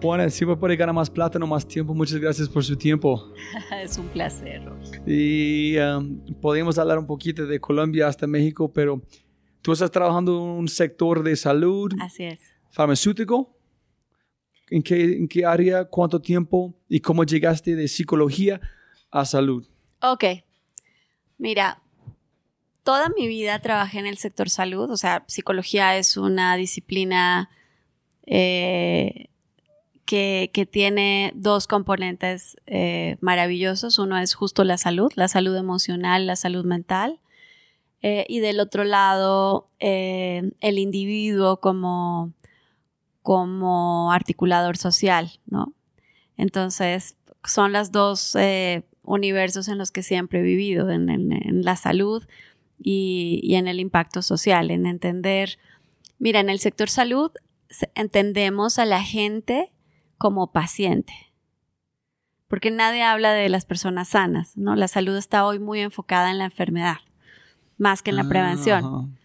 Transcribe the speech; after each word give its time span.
Juana, 0.00 0.30
si 0.30 0.46
poder 0.46 0.78
ganar 0.78 0.94
más 0.94 1.10
plata, 1.10 1.38
no 1.38 1.46
más 1.46 1.66
tiempo. 1.66 1.92
Muchas 1.92 2.18
gracias 2.18 2.48
por 2.48 2.64
su 2.64 2.74
tiempo. 2.74 3.32
es 3.82 3.98
un 3.98 4.08
placer. 4.08 4.62
Y 5.06 5.76
um, 5.78 6.20
podemos 6.40 6.78
hablar 6.78 6.98
un 6.98 7.06
poquito 7.06 7.46
de 7.46 7.60
Colombia 7.60 8.08
hasta 8.08 8.26
México, 8.26 8.72
pero 8.72 9.02
tú 9.60 9.72
estás 9.72 9.90
trabajando 9.90 10.36
en 10.36 10.58
un 10.60 10.68
sector 10.68 11.22
de 11.22 11.36
salud. 11.36 11.92
Así 12.00 12.24
es. 12.24 12.40
Farmacéutico. 12.70 13.54
¿En 14.70 14.82
qué, 14.82 15.18
¿En 15.18 15.28
qué 15.28 15.44
área? 15.44 15.84
¿Cuánto 15.84 16.20
tiempo? 16.20 16.74
¿Y 16.88 17.00
cómo 17.00 17.24
llegaste 17.24 17.76
de 17.76 17.86
psicología 17.86 18.58
a 19.10 19.26
salud? 19.26 19.68
Ok. 20.00 20.24
Mira, 21.36 21.82
toda 22.84 23.10
mi 23.10 23.28
vida 23.28 23.58
trabajé 23.58 23.98
en 23.98 24.06
el 24.06 24.16
sector 24.16 24.48
salud. 24.48 24.90
O 24.90 24.96
sea, 24.96 25.24
psicología 25.26 25.98
es 25.98 26.16
una 26.16 26.56
disciplina 26.56 27.50
eh, 28.24 29.29
que, 30.10 30.68
tiene 30.68 31.32
dos 31.36 31.68
componentes 31.68 32.56
eh, 32.66 33.16
maravillosos. 33.20 34.00
Uno 34.00 34.18
es 34.18 34.34
justo 34.34 34.64
la 34.64 34.76
salud, 34.76 35.12
la 35.14 35.28
salud 35.28 35.56
emocional, 35.56 36.26
la 36.26 36.34
salud 36.34 36.64
mental. 36.64 37.20
Eh, 38.02 38.26
y 38.28 38.40
del 38.40 38.58
otro 38.58 38.82
lado, 38.82 39.68
eh, 39.78 40.50
el 40.60 40.80
individuo 40.80 41.60
como, 41.60 42.32
como 43.22 44.10
articulador 44.10 44.76
social, 44.76 45.38
¿no? 45.46 45.74
Entonces, 46.36 47.16
son 47.44 47.72
los 47.72 47.92
dos 47.92 48.36
universos 49.04 49.68
en 49.68 49.78
los 49.78 49.92
que 49.92 50.02
siempre 50.02 50.40
he 50.40 50.42
vivido, 50.42 50.90
en, 50.90 51.62
la 51.62 51.76
salud 51.76 52.26
y, 52.82 53.54
en 53.54 53.68
el 53.68 53.78
impacto 53.78 54.22
social, 54.22 54.72
en 54.72 54.86
entender, 54.86 55.58
mira, 56.18 56.40
en 56.40 56.50
el 56.50 56.58
sector 56.58 56.88
salud 56.88 57.30
entendemos 57.94 58.80
a 58.80 58.86
la 58.86 59.04
gente 59.04 59.70
como 60.20 60.52
paciente. 60.52 61.14
Porque 62.46 62.70
nadie 62.70 63.02
habla 63.02 63.32
de 63.32 63.48
las 63.48 63.64
personas 63.64 64.08
sanas, 64.08 64.54
¿no? 64.54 64.76
La 64.76 64.86
salud 64.86 65.16
está 65.16 65.46
hoy 65.46 65.58
muy 65.58 65.80
enfocada 65.80 66.30
en 66.30 66.36
la 66.36 66.44
enfermedad, 66.44 66.98
más 67.78 68.02
que 68.02 68.10
en 68.10 68.16
la 68.16 68.28
prevención. 68.28 69.16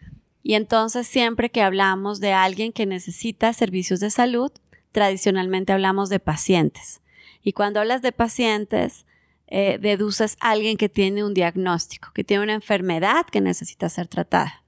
Y 0.42 0.54
entonces 0.54 1.06
siempre 1.06 1.52
que 1.52 1.62
hablamos 1.62 2.22
de 2.22 2.32
alguien 2.32 2.72
que 2.72 2.86
necesita 2.86 3.52
servicios 3.52 4.00
de 4.00 4.10
salud, 4.10 4.54
tradicionalmente 4.94 5.74
hablamos 5.74 6.08
de 6.08 6.22
pacientes. 6.22 7.02
Y 7.44 7.52
cuando 7.52 7.82
hablas 7.82 8.02
de 8.02 8.14
pacientes, 8.14 9.06
eh, 9.48 9.78
deduces 9.82 10.38
a 10.40 10.52
alguien 10.52 10.78
que 10.78 10.88
tiene 10.88 11.26
un 11.26 11.34
diagnóstico, 11.34 12.14
que 12.14 12.24
tiene 12.24 12.44
una 12.44 12.54
enfermedad 12.54 13.26
que 13.26 13.42
necesita 13.42 13.90
ser 13.90 14.08
tratada. 14.08 14.64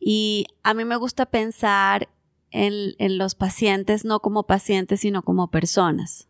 Y 0.00 0.46
a 0.64 0.74
mí 0.74 0.84
me 0.84 0.96
gusta 0.96 1.26
pensar 1.26 2.08
en, 2.52 3.18
los 3.18 3.34
pacientes, 3.34 4.04
no 4.04 4.20
como 4.20 4.44
pacientes, 4.44 5.00
sino 5.00 5.22
como 5.22 5.50
personas, 5.50 6.28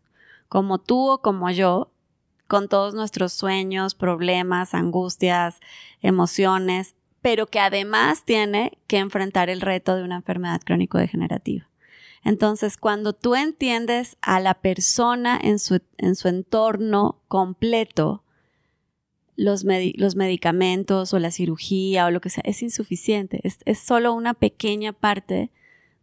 como 0.49 0.79
tú 0.79 1.09
o 1.09 1.21
como 1.21 1.51
yo, 1.51 1.91
con 2.47 2.69
todos 2.69 2.93
nuestros 2.93 3.33
sueños, 3.33 3.95
problemas, 3.95 4.73
angustias, 4.73 5.59
emociones, 6.01 6.95
pero 7.21 7.47
que 7.47 7.59
además 7.59 8.25
tiene 8.25 8.77
que 8.87 8.97
enfrentar 8.97 9.49
el 9.49 9.61
reto 9.61 9.95
de 9.95 10.03
una 10.03 10.17
enfermedad 10.17 10.61
crónico-degenerativa. 10.63 11.69
Entonces, 12.23 12.77
cuando 12.77 13.13
tú 13.13 13.35
entiendes 13.35 14.17
a 14.21 14.39
la 14.39 14.53
persona 14.55 15.39
en 15.41 15.59
su, 15.59 15.81
en 15.97 16.15
su 16.15 16.29
entorno 16.29 17.21
completo, 17.27 18.23
los, 19.35 19.65
los, 19.95 20.15
medicamentos 20.15 21.13
o 21.13 21.19
la 21.19 21.31
cirugía 21.31 22.05
o 22.05 22.11
lo 22.11 22.21
que 22.21 22.29
sea, 22.29 22.43
es 22.45 22.61
insuficiente. 22.61 23.41
Es, 23.43 23.59
es 23.65 23.79
solo 23.79 24.13
una 24.13 24.35
pequeña 24.35 24.93
parte 24.93 25.49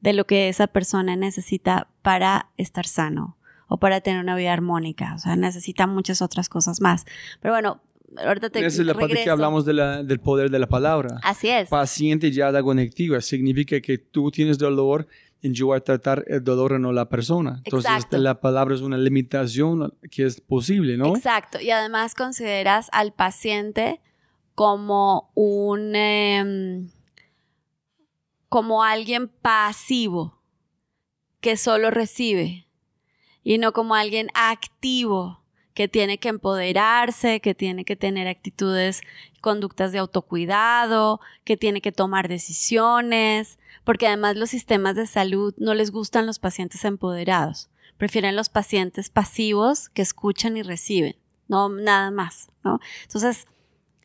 de 0.01 0.13
lo 0.13 0.27
que 0.27 0.49
esa 0.49 0.67
persona 0.67 1.17
necesita 1.17 1.89
para 2.03 2.51
estar 2.57 2.87
sano 2.87 3.37
o 3.69 3.79
para 3.79 4.01
tener 4.01 4.21
una 4.21 4.35
vida 4.35 4.53
armónica. 4.53 5.15
O 5.15 5.19
sea, 5.19 5.37
necesita 5.37 5.87
muchas 5.87 6.23
otras 6.23 6.49
cosas 6.49 6.81
más. 6.81 7.05
Pero 7.41 7.55
bueno, 7.55 7.81
ahorita 8.17 8.51
te 8.51 8.59
Esa 8.67 8.83
es 8.83 8.87
la 8.87 8.95
parte 8.95 9.23
que 9.23 9.31
hablamos 9.31 9.65
del 9.65 10.21
poder 10.21 10.51
de 10.51 10.59
la 10.59 10.69
palabra. 10.69 11.21
Así 11.23 11.49
es. 11.49 11.69
Paciente 11.69 12.33
ya 12.33 12.51
da 12.51 12.63
conectiva. 12.63 13.21
Significa 13.21 13.81
que 13.81 13.99
tú 13.99 14.31
tienes 14.31 14.59
dolor 14.59 15.07
y 15.43 15.53
yo 15.53 15.67
voy 15.67 15.77
a 15.77 15.81
tratar 15.81 16.25
el 16.27 16.43
dolor 16.43 16.79
no 16.81 16.93
la 16.93 17.09
persona. 17.09 17.63
Entonces, 17.65 18.07
la 18.11 18.41
palabra 18.41 18.75
es 18.75 18.81
una 18.81 18.99
limitación 18.99 19.95
que 20.11 20.27
es 20.27 20.41
posible, 20.41 20.97
¿no? 20.97 21.15
Exacto. 21.17 21.61
Y 21.61 21.71
además 21.71 22.15
consideras 22.15 22.89
al 22.93 23.13
paciente 23.13 24.01
como 24.55 25.31
un... 25.35 25.95
Em, 25.95 26.91
como 28.51 28.83
alguien 28.83 29.29
pasivo 29.29 30.43
que 31.41 31.57
solo 31.57 31.91
recibe 31.91 32.67
y 33.43 33.59
no 33.59 33.73
como 33.73 33.95
alguien 33.95 34.29
activo 34.35 35.41
que 35.73 35.87
tiene 35.87 36.19
que 36.19 36.29
empoderarse, 36.29 37.41
que 37.41 37.55
tiene 37.55 37.85
que 37.85 37.95
tener 37.95 38.27
actitudes, 38.27 39.03
conductas 39.41 39.93
de 39.93 39.99
autocuidado, 39.99 41.21
que 41.45 41.57
tiene 41.57 41.81
que 41.81 41.93
tomar 41.93 42.29
decisiones, 42.29 43.59
porque 43.85 44.09
además 44.09 44.37
los 44.37 44.51
sistemas 44.51 44.97
de 44.97 45.07
salud 45.07 45.55
no 45.57 45.73
les 45.73 45.93
gustan 45.93 46.27
los 46.27 46.41
pacientes 46.41 46.85
empoderados, 46.85 47.71
prefieren 47.99 48.35
los 48.35 48.49
pacientes 48.49 49.11
pasivos 49.11 49.89
que 49.91 50.03
escuchan 50.03 50.57
y 50.57 50.63
reciben, 50.63 51.15
no 51.47 51.69
nada 51.69 52.11
más, 52.11 52.51
¿no? 52.65 52.81
Entonces, 53.05 53.47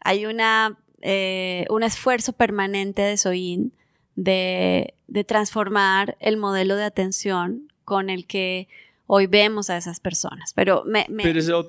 hay 0.01 0.27
una, 0.27 0.77
eh, 1.01 1.65
un 1.71 1.81
esfuerzo 1.81 2.31
permanente 2.33 3.01
de 3.01 3.17
SOIN 3.17 3.73
de, 4.15 4.93
transformar 5.27 6.17
el 6.19 6.37
modelo 6.37 6.75
de 6.75 6.83
atención 6.83 7.71
con 7.83 8.09
el 8.09 8.25
que 8.25 8.67
hoy 9.07 9.27
vemos 9.27 9.69
a 9.69 9.77
esas 9.77 9.99
personas. 9.99 10.53
Pero 10.53 10.83
me, 10.85 11.05
me, 11.09 11.23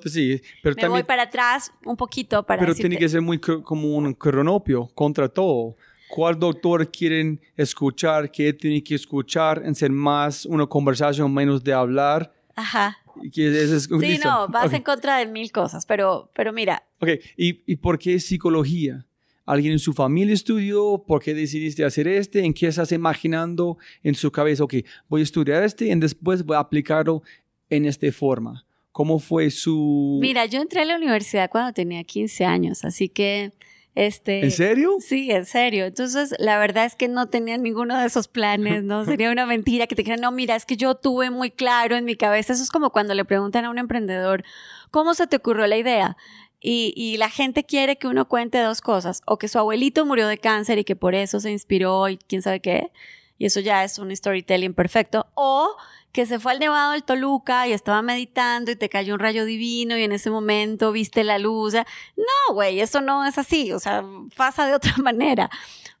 sí, 0.05 0.41
pero 0.63 0.75
me 0.75 0.87
voy 0.87 1.03
para 1.03 1.23
atrás 1.23 1.71
un 1.85 1.95
poquito 1.95 2.43
para 2.43 2.61
Pero 2.61 2.73
tiene 2.73 2.97
que 2.97 3.09
ser 3.09 3.21
muy 3.21 3.39
como 3.39 3.95
un 3.95 4.13
cronopio 4.13 4.87
contra 4.93 5.29
todo. 5.29 5.75
¿Cuál 6.09 6.39
doctor 6.39 6.89
quieren 6.89 7.41
escuchar? 7.57 8.31
¿Qué 8.31 8.53
tiene 8.53 8.81
que 8.81 8.95
escuchar? 8.95 9.61
En 9.65 9.75
ser 9.75 9.91
más 9.91 10.45
una 10.45 10.65
conversación, 10.65 11.33
menos 11.33 11.63
de 11.63 11.73
hablar. 11.73 12.33
Ajá. 12.55 12.97
Es, 13.33 13.83
sí, 13.83 14.19
no, 14.23 14.47
vas 14.47 14.71
en 14.73 14.83
contra 14.83 15.17
de 15.17 15.25
mil 15.25 15.51
cosas, 15.51 15.85
pero, 15.85 16.31
pero 16.33 16.53
mira. 16.53 16.83
Ok, 16.99 17.09
¿Y, 17.35 17.63
¿y 17.65 17.75
por 17.77 17.97
qué 17.97 18.19
psicología? 18.19 19.06
Alguien 19.47 19.71
en 19.73 19.79
su 19.79 19.93
familia 19.93 20.33
estudió, 20.33 21.03
por 21.07 21.23
qué 21.23 21.33
decidiste 21.33 21.85
hacer 21.85 22.07
este, 22.07 22.43
en 22.43 22.53
qué 22.53 22.67
estás 22.67 22.91
imaginando 22.91 23.77
en 24.03 24.13
su 24.13 24.29
cabeza, 24.29 24.65
ok, 24.65 24.75
voy 25.07 25.21
a 25.21 25.23
estudiar 25.23 25.63
este 25.63 25.87
y 25.87 25.95
después 25.95 26.43
voy 26.43 26.57
a 26.57 26.59
aplicarlo 26.59 27.23
en 27.69 27.85
esta 27.85 28.11
forma. 28.11 28.65
¿Cómo 28.91 29.19
fue 29.19 29.49
su...? 29.49 30.19
Mira, 30.21 30.45
yo 30.47 30.61
entré 30.61 30.81
a 30.81 30.85
la 30.85 30.97
universidad 30.97 31.49
cuando 31.49 31.71
tenía 31.71 32.03
15 32.03 32.45
años, 32.45 32.85
así 32.85 33.09
que... 33.09 33.53
Este, 33.95 34.43
¿En 34.43 34.51
serio? 34.51 34.97
Sí, 34.99 35.31
en 35.31 35.45
serio. 35.45 35.85
Entonces, 35.85 36.35
la 36.37 36.59
verdad 36.59 36.85
es 36.85 36.95
que 36.95 37.07
no 37.07 37.29
tenía 37.29 37.57
ninguno 37.57 37.97
de 37.97 38.05
esos 38.05 38.27
planes, 38.27 38.83
¿no? 38.83 39.05
Sería 39.05 39.31
una 39.31 39.47
mentira 39.47 39.87
que 39.87 39.95
te 39.95 40.03
dijeran, 40.03 40.21
no, 40.21 40.31
mira, 40.31 40.55
es 40.55 40.67
que 40.67 40.77
yo 40.77 40.93
tuve 40.93 41.31
muy 41.31 41.49
claro 41.49 41.95
en 41.95 42.05
mi 42.05 42.15
cabeza. 42.15 42.53
Eso 42.53 42.61
es 42.61 42.69
como 42.69 42.91
cuando 42.91 43.15
le 43.15 43.25
preguntan 43.25 43.65
a 43.65 43.71
un 43.71 43.79
emprendedor, 43.79 44.43
¿cómo 44.91 45.15
se 45.15 45.25
te 45.25 45.37
ocurrió 45.37 45.65
la 45.65 45.77
idea? 45.77 46.15
Y, 46.59 47.17
la 47.17 47.29
gente 47.29 47.63
quiere 47.63 47.97
que 47.97 48.07
uno 48.07 48.27
cuente 48.27 48.59
dos 48.59 48.81
cosas, 48.81 49.21
o 49.25 49.37
que 49.37 49.47
su 49.47 49.59
abuelito 49.59 50.05
murió 50.05 50.27
de 50.27 50.37
cáncer 50.37 50.79
y 50.79 50.83
que 50.83 50.95
por 50.95 51.15
eso 51.15 51.39
se 51.39 51.51
inspiró 51.51 52.09
y 52.09 52.17
quién 52.17 52.41
sabe 52.41 52.61
qué, 52.61 52.91
y 53.37 53.45
eso 53.45 53.59
ya 53.59 53.83
es 53.83 53.99
un 53.99 54.15
storytelling 54.15 54.73
perfecto, 54.73 55.27
o 55.35 55.75
que 56.11 56.25
se 56.25 56.39
fue 56.39 56.53
al 56.53 56.59
Nevado 56.59 56.93
del 56.93 57.03
Toluca 57.03 57.67
y 57.67 57.73
estaba 57.73 58.01
meditando 58.01 58.71
y 58.71 58.75
te 58.75 58.89
cayó 58.89 59.13
un 59.13 59.19
rayo 59.19 59.45
divino 59.45 59.97
y 59.97 60.03
en 60.03 60.11
ese 60.11 60.31
momento 60.31 60.91
viste 60.91 61.23
la 61.23 61.37
luz. 61.37 61.75
No, 61.75 62.53
güey, 62.53 62.79
eso 62.79 63.01
no 63.01 63.23
es 63.25 63.37
así, 63.37 63.71
o 63.71 63.79
sea, 63.79 64.03
pasa 64.35 64.65
de 64.65 64.73
otra 64.75 64.95
manera. 64.97 65.49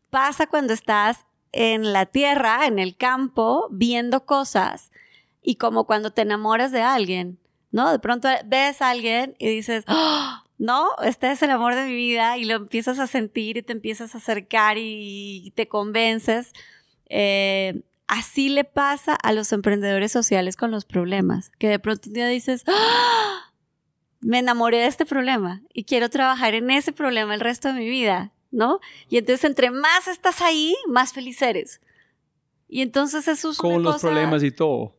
Pasa 0.09 0.47
cuando 0.47 0.73
estás 0.73 1.25
en 1.51 1.93
la 1.93 2.07
tierra, 2.07 2.65
en 2.65 2.79
el 2.79 2.97
campo, 2.97 3.67
viendo 3.69 4.25
cosas 4.25 4.91
y 5.43 5.55
como 5.55 5.85
cuando 5.85 6.11
te 6.11 6.23
enamoras 6.23 6.71
de 6.71 6.81
alguien, 6.81 7.39
¿no? 7.71 7.91
De 7.91 7.99
pronto 7.99 8.27
ves 8.45 8.81
a 8.81 8.89
alguien 8.89 9.35
y 9.37 9.47
dices, 9.49 9.85
¡Oh! 9.87 10.46
No, 10.57 10.89
este 11.03 11.31
es 11.31 11.41
el 11.43 11.51
amor 11.51 11.75
de 11.75 11.85
mi 11.85 11.95
vida 11.95 12.37
y 12.37 12.45
lo 12.45 12.55
empiezas 12.55 12.99
a 12.99 13.07
sentir 13.07 13.57
y 13.57 13.61
te 13.61 13.73
empiezas 13.73 14.15
a 14.15 14.17
acercar 14.17 14.77
y 14.79 15.53
te 15.55 15.67
convences. 15.67 16.53
Eh, 17.09 17.81
así 18.07 18.49
le 18.49 18.63
pasa 18.63 19.15
a 19.15 19.33
los 19.33 19.51
emprendedores 19.51 20.11
sociales 20.11 20.55
con 20.55 20.71
los 20.71 20.85
problemas, 20.85 21.51
que 21.59 21.67
de 21.67 21.79
pronto 21.79 22.09
un 22.09 22.13
día 22.13 22.27
dices, 22.27 22.63
¡Ah! 22.67 23.51
me 24.19 24.39
enamoré 24.39 24.77
de 24.77 24.87
este 24.87 25.05
problema 25.05 25.61
y 25.73 25.83
quiero 25.83 26.09
trabajar 26.09 26.53
en 26.53 26.71
ese 26.71 26.91
problema 26.91 27.33
el 27.33 27.39
resto 27.39 27.67
de 27.67 27.75
mi 27.75 27.89
vida, 27.89 28.31
¿no? 28.51 28.79
Y 29.09 29.17
entonces 29.17 29.43
entre 29.45 29.71
más 29.71 30.07
estás 30.07 30.41
ahí, 30.41 30.75
más 30.87 31.13
feliz 31.13 31.41
eres. 31.41 31.81
Y 32.69 32.81
entonces 32.81 33.27
eso 33.27 33.51
es 33.51 33.57
Con 33.57 33.81
los 33.83 34.01
problemas 34.01 34.43
y 34.43 34.51
todo. 34.51 34.97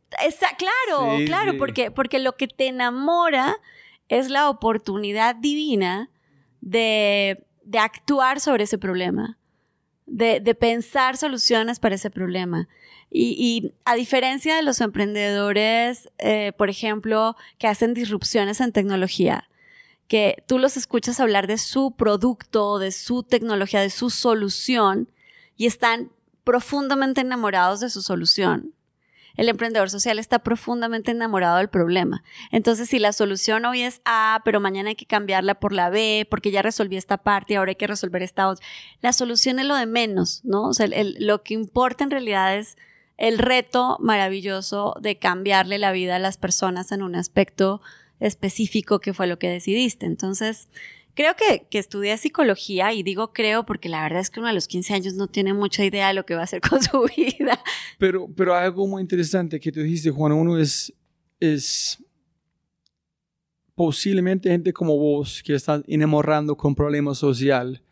claro, 0.56 1.16
claro, 1.26 1.58
Porque, 1.58 1.90
porque 1.90 2.18
lo 2.18 2.36
que 2.36 2.48
te 2.48 2.68
enamora 2.68 3.58
es 4.08 4.30
la 4.30 4.48
oportunidad 4.48 5.36
divina 5.36 6.10
de, 6.60 7.46
de 7.64 7.78
actuar 7.78 8.40
sobre 8.40 8.64
ese 8.64 8.78
problema, 8.78 9.38
de, 10.06 10.40
de, 10.40 10.54
pensar 10.54 11.16
soluciones 11.16 11.78
para 11.78 11.94
ese 11.94 12.10
problema. 12.10 12.68
Y, 13.10 13.72
a 13.84 13.94
diferencia 13.94 14.56
de 14.56 14.62
los 14.62 14.80
emprendedores, 14.80 16.10
eh, 16.18 16.52
por 16.56 16.68
ejemplo, 16.68 17.36
que 17.58 17.66
hacen 17.66 17.94
disrupciones 17.94 18.60
en 18.60 18.72
tecnología, 18.72 19.48
que 20.08 20.42
tú 20.46 20.58
los 20.58 20.76
escuchas 20.76 21.20
hablar 21.20 21.46
de 21.46 21.58
su 21.58 21.92
producto, 21.92 22.78
de 22.78 22.92
su 22.92 23.22
tecnología, 23.22 23.80
de 23.80 23.90
su 23.90 24.10
solución, 24.10 25.10
y 25.56 25.66
están 25.66 26.10
profundamente 26.44 27.20
enamorados 27.20 27.80
de 27.80 27.90
su 27.90 28.02
solución. 28.02 28.72
El 29.38 29.48
emprendedor 29.48 29.88
social 29.88 30.18
está 30.18 30.40
profundamente 30.40 31.12
enamorado 31.12 31.58
del 31.58 31.68
problema. 31.68 32.24
Entonces, 32.50 32.88
si 32.88 32.98
la 32.98 33.12
solución 33.12 33.64
hoy 33.66 33.82
es 33.82 34.02
A, 34.04 34.42
pero 34.44 34.58
mañana 34.58 34.88
hay 34.88 34.96
que 34.96 35.06
cambiarla 35.06 35.60
por 35.60 35.72
la 35.72 35.90
B, 35.90 36.26
porque 36.28 36.50
ya 36.50 36.60
resolví 36.60 36.96
esta 36.96 37.18
parte 37.18 37.52
y 37.52 37.56
ahora 37.56 37.70
hay 37.70 37.76
que 37.76 37.86
resolver 37.86 38.24
esta 38.24 38.48
otra, 38.48 38.66
la 39.00 39.12
solución 39.12 39.60
es 39.60 39.66
lo 39.66 39.76
de 39.76 39.86
menos, 39.86 40.40
¿no? 40.44 40.64
O 40.64 40.74
sea, 40.74 40.88
lo 40.90 41.44
que 41.44 41.54
importa 41.54 42.02
en 42.02 42.10
realidad 42.10 42.56
es 42.56 42.76
el 43.16 43.38
reto 43.38 43.96
maravilloso 44.00 44.96
de 45.00 45.18
cambiarle 45.18 45.78
la 45.78 45.92
vida 45.92 46.16
a 46.16 46.18
las 46.18 46.36
personas 46.36 46.90
en 46.90 47.04
un 47.04 47.14
aspecto 47.14 47.80
específico 48.18 48.98
que 48.98 49.14
fue 49.14 49.28
lo 49.28 49.38
que 49.38 49.48
decidiste. 49.48 50.06
Entonces, 50.06 50.68
creo 51.18 51.34
que, 51.34 51.66
que 51.68 51.80
estudié 51.80 52.16
psicología 52.16 52.92
y 52.92 53.02
digo 53.02 53.32
creo 53.32 53.66
porque 53.66 53.88
la 53.88 54.04
verdad 54.04 54.20
es 54.20 54.30
que 54.30 54.38
uno 54.38 54.48
a 54.48 54.52
los 54.52 54.68
15 54.68 54.94
años 54.94 55.14
no 55.14 55.26
tiene 55.26 55.52
mucha 55.52 55.84
idea 55.84 56.06
de 56.06 56.14
lo 56.14 56.24
que 56.24 56.36
va 56.36 56.42
a 56.42 56.44
hacer 56.44 56.60
con 56.60 56.80
su 56.80 57.04
vida. 57.16 57.58
Pero, 57.98 58.28
pero 58.36 58.54
hay 58.54 58.66
algo 58.66 58.86
muy 58.86 59.02
interesante 59.02 59.58
que 59.58 59.72
tú 59.72 59.80
dijiste, 59.80 60.12
Juan. 60.12 60.30
Uno 60.30 60.56
es, 60.56 60.94
es 61.40 61.98
posiblemente 63.74 64.48
gente 64.48 64.72
como 64.72 64.96
vos 64.96 65.42
que 65.44 65.56
está 65.56 65.82
enamorando 65.88 66.56
con 66.56 66.76
problemas 66.76 67.18
social 67.18 67.82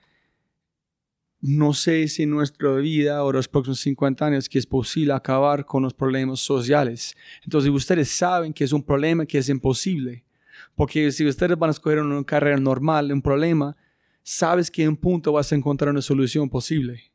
no 1.41 1.75
sé 1.75 2.09
si 2.09 2.23
en 2.23 2.31
nuestra 2.31 2.73
vida 2.77 3.23
o 3.25 3.33
los 3.33 3.49
próximos 3.49 3.81
50 3.81 4.25
años 4.25 4.49
que 4.49 4.59
es 4.59 4.67
posible 4.67 5.13
acabar 5.13 5.65
con 5.65 5.83
los 5.83 5.95
problemas 5.95 6.41
sociales. 6.41 7.15
Entonces 7.45 7.71
ustedes 7.71 8.09
saben 8.09 8.53
que 8.53 8.65
es 8.65 8.73
un 8.73 8.83
problema 8.83 9.27
que 9.27 9.39
es 9.39 9.49
imposible. 9.49 10.26
Porque 10.75 11.11
si 11.13 11.27
ustedes 11.27 11.59
van 11.59 11.69
a 11.69 11.73
escoger 11.73 11.99
una 11.99 12.25
carrera 12.25 12.57
normal, 12.59 13.13
un 13.13 13.23
problema, 13.23 13.77
sabes 14.23 14.71
que 14.71 14.83
en 14.83 14.91
un 14.91 14.97
punto 14.97 15.33
vas 15.33 15.53
a 15.53 15.57
encontrar 15.57 15.91
una 15.91 16.03
solución 16.03 16.49
posible. 16.49 17.13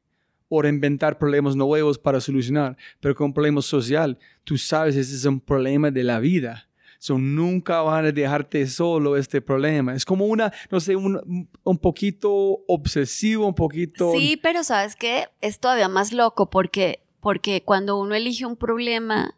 O 0.50 0.66
inventar 0.66 1.18
problemas 1.18 1.56
nuevos 1.56 1.98
para 1.98 2.20
solucionar. 2.20 2.76
Pero 3.00 3.16
con 3.16 3.28
un 3.28 3.34
problema 3.34 3.62
social, 3.62 4.18
tú 4.44 4.58
sabes 4.58 4.96
que 4.96 5.02
ese 5.02 5.16
es 5.16 5.26
un 5.26 5.40
problema 5.40 5.92
de 5.92 6.04
la 6.04 6.20
vida 6.20 6.68
So, 7.02 7.18
nunca 7.18 7.82
van 7.82 8.06
a 8.06 8.12
dejarte 8.12 8.68
solo 8.68 9.18
este 9.18 9.42
problema. 9.42 9.96
Es 9.96 10.06
como 10.06 10.28
una, 10.28 10.54
no 10.70 10.80
sé, 10.80 10.96
un, 10.96 11.50
un 11.64 11.78
poquito 11.80 12.60
obsesivo, 12.68 13.48
un 13.48 13.56
poquito... 13.56 14.12
Sí, 14.12 14.40
pero 14.40 14.64
sabes 14.64 14.96
qué? 14.96 15.26
Es 15.42 15.60
todavía 15.60 15.90
más 15.90 16.14
loco 16.14 16.52
porque, 16.52 17.02
porque 17.20 17.64
cuando 17.66 18.00
uno 18.00 18.14
elige 18.14 18.46
un 18.46 18.56
problema, 18.56 19.34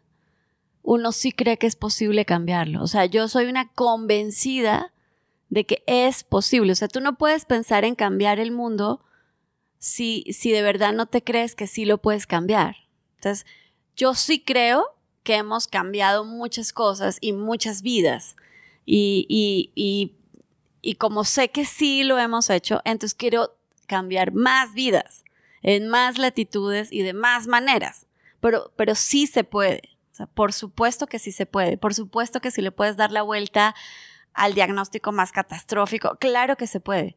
uno 0.84 1.12
sí 1.12 1.32
cree 1.32 1.56
que 1.56 1.66
es 1.66 1.76
posible 1.76 2.26
cambiarlo. 2.26 2.82
O 2.82 2.86
sea, 2.86 3.06
yo 3.06 3.26
soy 3.26 3.46
una 3.46 3.68
convencida 3.72 4.92
de 5.48 5.64
que 5.64 5.82
es 5.86 6.24
posible. 6.24 6.72
O 6.72 6.74
sea, 6.76 6.88
tú 6.88 7.00
no 7.00 7.16
puedes 7.16 7.46
pensar 7.46 7.84
en 7.84 7.94
cambiar 7.94 8.38
el 8.38 8.52
mundo 8.52 9.02
si, 9.78 10.24
si 10.32 10.52
de 10.52 10.62
verdad 10.62 10.92
no 10.92 11.06
te 11.06 11.24
crees 11.24 11.54
que 11.54 11.66
sí 11.66 11.86
lo 11.86 11.98
puedes 11.98 12.26
cambiar. 12.26 12.76
Entonces, 13.16 13.46
yo 13.96 14.14
sí 14.14 14.40
creo 14.40 14.94
que 15.22 15.36
hemos 15.36 15.68
cambiado 15.68 16.26
muchas 16.26 16.74
cosas 16.74 17.16
y 17.22 17.32
muchas 17.32 17.80
vidas. 17.80 18.36
Y, 18.84 19.24
y, 19.28 20.14
y, 20.82 20.94
como 20.96 21.24
sé 21.24 21.48
que 21.48 21.64
sí 21.64 22.04
lo 22.04 22.18
hemos 22.18 22.50
hecho, 22.50 22.82
entonces 22.84 23.14
quiero 23.14 23.56
cambiar 23.86 24.32
más 24.32 24.74
vidas, 24.74 25.24
en 25.62 25.88
más 25.88 26.18
latitudes 26.18 26.92
y 26.92 27.00
de 27.00 27.14
más 27.14 27.46
maneras. 27.46 28.06
Pero, 28.40 28.70
pero 28.76 28.94
sí 28.94 29.26
se 29.26 29.44
puede. 29.44 29.93
O 30.14 30.16
sea, 30.16 30.26
por 30.26 30.52
supuesto 30.52 31.08
que 31.08 31.18
sí 31.18 31.32
se 31.32 31.44
puede. 31.44 31.76
Por 31.76 31.92
supuesto 31.92 32.40
que 32.40 32.52
si 32.52 32.62
le 32.62 32.70
puedes 32.70 32.96
dar 32.96 33.10
la 33.10 33.22
vuelta 33.22 33.74
al 34.32 34.54
diagnóstico 34.54 35.10
más 35.10 35.32
catastrófico, 35.32 36.16
claro 36.20 36.56
que 36.56 36.68
se 36.68 36.78
puede. 36.78 37.16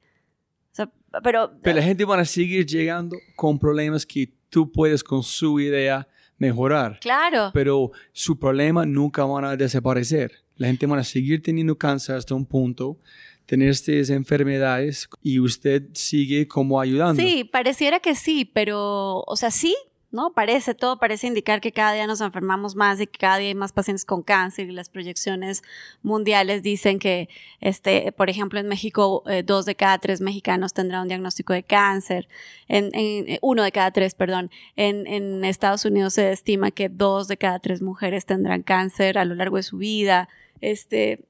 pero, 1.21 1.51
pero 1.61 1.75
la 1.75 1.83
gente 1.83 2.05
va 2.05 2.19
a 2.19 2.25
seguir 2.25 2.65
llegando 2.65 3.15
con 3.35 3.59
problemas 3.59 4.03
que 4.03 4.33
tú 4.49 4.71
puedes 4.71 5.03
con 5.03 5.21
su 5.21 5.59
idea 5.59 6.07
mejorar. 6.39 6.99
Claro. 6.99 7.51
Pero 7.53 7.91
su 8.13 8.39
problema 8.39 8.83
nunca 8.83 9.25
van 9.25 9.45
a 9.45 9.55
desaparecer. 9.55 10.31
La 10.55 10.65
gente 10.65 10.87
va 10.87 10.97
a 10.97 11.03
seguir 11.03 11.43
teniendo 11.43 11.77
cáncer 11.77 12.15
hasta 12.15 12.33
un 12.33 12.47
punto, 12.47 12.97
tener 13.45 13.69
estas 13.69 14.09
enfermedades 14.09 15.07
y 15.21 15.39
usted 15.39 15.83
sigue 15.93 16.47
como 16.47 16.81
ayudando. 16.81 17.21
Sí, 17.21 17.43
pareciera 17.43 17.99
que 17.99 18.15
sí, 18.15 18.43
pero, 18.43 19.21
o 19.21 19.35
sea, 19.35 19.51
sí, 19.51 19.75
¿no? 20.09 20.31
Parece, 20.31 20.73
todo 20.73 20.99
parece 20.99 21.27
indicar 21.27 21.59
que 21.59 21.73
cada 21.73 21.91
día 21.93 22.07
nos 22.07 22.21
enfermamos 22.21 22.75
más 22.75 22.99
y 23.01 23.07
que 23.07 23.19
cada 23.19 23.37
día 23.37 23.49
hay 23.49 23.55
más 23.55 23.73
pacientes 23.73 24.05
con 24.05 24.23
cáncer 24.23 24.69
y 24.69 24.71
las 24.71 24.89
proyecciones 24.89 25.63
mundiales 26.01 26.63
dicen 26.63 26.97
que, 26.97 27.27
este, 27.59 28.11
por 28.13 28.29
ejemplo, 28.29 28.59
en 28.59 28.67
México, 28.67 29.23
eh, 29.27 29.43
dos 29.43 29.65
de 29.65 29.75
cada 29.75 29.97
tres 29.97 30.21
mexicanos 30.21 30.73
tendrán 30.73 31.03
un 31.03 31.07
diagnóstico 31.09 31.53
de 31.53 31.63
cáncer, 31.63 32.29
en, 32.67 32.89
en, 32.93 33.37
uno 33.41 33.63
de 33.63 33.71
cada 33.71 33.91
tres, 33.91 34.15
perdón, 34.15 34.49
en, 34.77 35.07
en 35.07 35.43
Estados 35.43 35.83
Unidos 35.83 36.13
se 36.13 36.31
estima 36.31 36.71
que 36.71 36.87
dos 36.87 37.27
de 37.27 37.37
cada 37.37 37.59
tres 37.59 37.81
mujeres 37.81 38.25
tendrán 38.25 38.63
cáncer 38.63 39.17
a 39.17 39.25
lo 39.25 39.35
largo 39.35 39.57
de 39.57 39.63
su 39.63 39.77
vida, 39.77 40.29
este, 40.61 41.25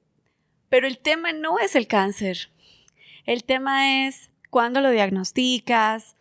pero 0.70 0.86
el 0.86 1.00
tema 1.00 1.34
no 1.34 1.58
es 1.58 1.76
el 1.76 1.88
cáncer, 1.88 2.52
el 3.26 3.44
tema 3.44 4.08
es 4.08 4.30
cuándo 4.52 4.82
lo 4.82 4.92
diagnosticas, 4.92 6.16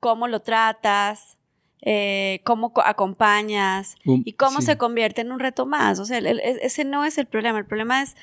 cómo 0.00 0.28
lo 0.28 0.40
tratas, 0.40 1.38
eh, 1.86 2.40
cómo 2.44 2.72
acompañas 2.82 3.96
y 4.04 4.32
cómo 4.32 4.62
se 4.62 4.78
convierte 4.78 5.20
en 5.20 5.32
un 5.32 5.38
reto 5.38 5.66
más. 5.66 5.98
O 5.98 6.06
sea, 6.06 6.18
ese 6.18 6.84
no 6.84 7.04
es 7.04 7.18
el 7.18 7.26
problema. 7.26 7.58
El 7.58 7.66
problema 7.66 8.00
es, 8.00 8.16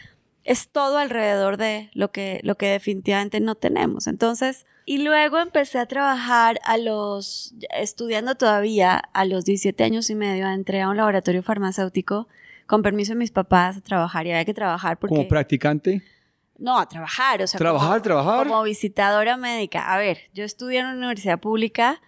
es 0.43 0.69
todo 0.69 0.97
alrededor 0.97 1.57
de 1.57 1.91
lo 1.93 2.11
que, 2.11 2.39
lo 2.41 2.55
que 2.55 2.65
definitivamente 2.65 3.39
no 3.39 3.53
tenemos. 3.53 4.07
Entonces, 4.07 4.65
y 4.87 4.97
luego 5.03 5.37
empecé 5.37 5.77
a 5.77 5.85
trabajar 5.85 6.59
a 6.63 6.77
los, 6.77 7.53
estudiando 7.77 8.33
todavía, 8.33 8.97
a 9.13 9.25
los 9.25 9.45
17 9.45 9.83
años 9.83 10.09
y 10.09 10.15
medio, 10.15 10.47
entré 10.47 10.81
a 10.81 10.89
un 10.89 10.97
laboratorio 10.97 11.43
farmacéutico 11.43 12.27
con 12.65 12.81
permiso 12.81 13.11
de 13.11 13.17
mis 13.17 13.31
papás 13.31 13.77
a 13.77 13.81
trabajar 13.81 14.25
y 14.25 14.31
había 14.31 14.45
que 14.45 14.55
trabajar 14.55 14.97
porque... 14.97 15.17
¿Como 15.17 15.27
practicante? 15.27 16.01
No, 16.57 16.79
a 16.79 16.89
trabajar, 16.89 17.43
o 17.43 17.45
sea... 17.45 17.59
¿Trabajar, 17.59 18.01
trabajar? 18.01 18.47
Como 18.47 18.63
visitadora 18.63 19.37
médica. 19.37 19.93
A 19.93 19.99
ver, 19.99 20.17
yo 20.33 20.43
estudié 20.43 20.79
en 20.79 20.87
una 20.87 20.97
universidad 20.97 21.39
pública 21.39 22.01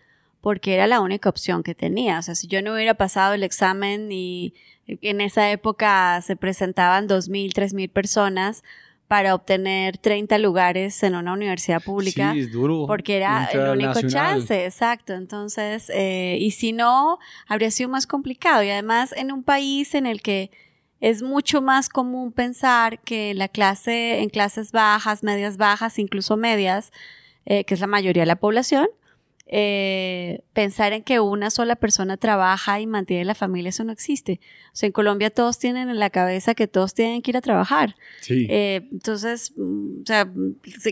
porque 0.44 0.74
era 0.74 0.88
la 0.88 1.00
única 1.00 1.30
opción 1.30 1.64
que 1.64 1.74
tenía. 1.74 2.20
O 2.20 2.22
sea, 2.22 2.36
si 2.36 2.48
yo 2.48 2.62
no 2.62 2.74
hubiera 2.74 2.96
pasado 2.96 3.34
el 3.34 3.44
examen 3.44 4.12
y 4.12 4.54
en 4.86 5.22
esa 5.22 5.50
época 5.50 6.22
se 6.22 6.36
presentaban 6.36 7.08
2.000, 7.08 7.54
3.000 7.54 7.90
personas 7.90 8.62
para 9.08 9.36
obtener 9.36 9.98
30 9.98 10.38
lugares 10.40 11.02
en 11.02 11.16
una 11.16 11.32
universidad 11.32 11.82
pública. 11.82 12.34
Sí, 12.34 12.42
es 12.42 12.52
duro. 12.52 12.84
Porque 12.88 13.16
era 13.16 13.46
el 13.54 13.70
único 13.70 14.02
chance, 14.06 14.66
exacto. 14.66 15.14
Entonces, 15.14 15.90
eh, 15.94 16.36
y 16.38 16.52
si 16.52 16.74
no, 16.74 17.20
habría 17.48 17.72
sido 17.72 17.88
más 17.88 18.06
complicado. 18.06 18.64
Y 18.64 18.70
además, 18.70 19.14
en 19.16 19.32
un 19.32 19.44
país 19.44 19.96
en 19.96 20.06
el 20.06 20.22
que 20.22 20.52
es 21.00 21.22
mucho 21.22 21.62
más 21.62 21.88
común 21.88 22.34
pensar 22.34 23.00
que 23.00 23.34
la 23.34 23.48
clase, 23.48 24.20
en 24.20 24.28
clases 24.28 24.74
bajas, 24.74 25.24
medias 25.24 25.56
bajas, 25.56 26.00
incluso 26.00 26.36
medias, 26.36 26.92
eh, 27.46 27.64
que 27.64 27.76
es 27.76 27.80
la 27.80 27.88
mayoría 27.88 28.24
de 28.24 28.28
la 28.28 28.36
población, 28.36 28.90
eh, 29.46 30.44
pensar 30.54 30.94
en 30.94 31.04
que 31.04 31.20
una 31.20 31.50
sola 31.50 31.76
persona 31.76 32.18
trabaja 32.18 32.80
y 32.80 32.88
mantiene 32.88 33.26
la 33.26 33.36
familia, 33.36 33.70
eso 33.70 33.84
no 33.84 33.92
existe. 33.92 34.40
O 34.68 34.76
sea, 34.76 34.88
en 34.88 34.94
Colombia 34.94 35.30
todos 35.30 35.60
tienen 35.60 35.90
en 35.90 36.00
la 36.00 36.10
cabeza 36.10 36.56
que 36.56 36.68
todos 36.68 36.94
tienen 36.94 37.22
que 37.22 37.32
ir 37.32 37.38
a 37.38 37.42
trabajar. 37.42 37.96
Sí. 38.22 38.48
Eh, 38.50 38.88
entonces, 38.92 39.54
mm, 39.58 40.02
o 40.02 40.06
sea, 40.06 40.32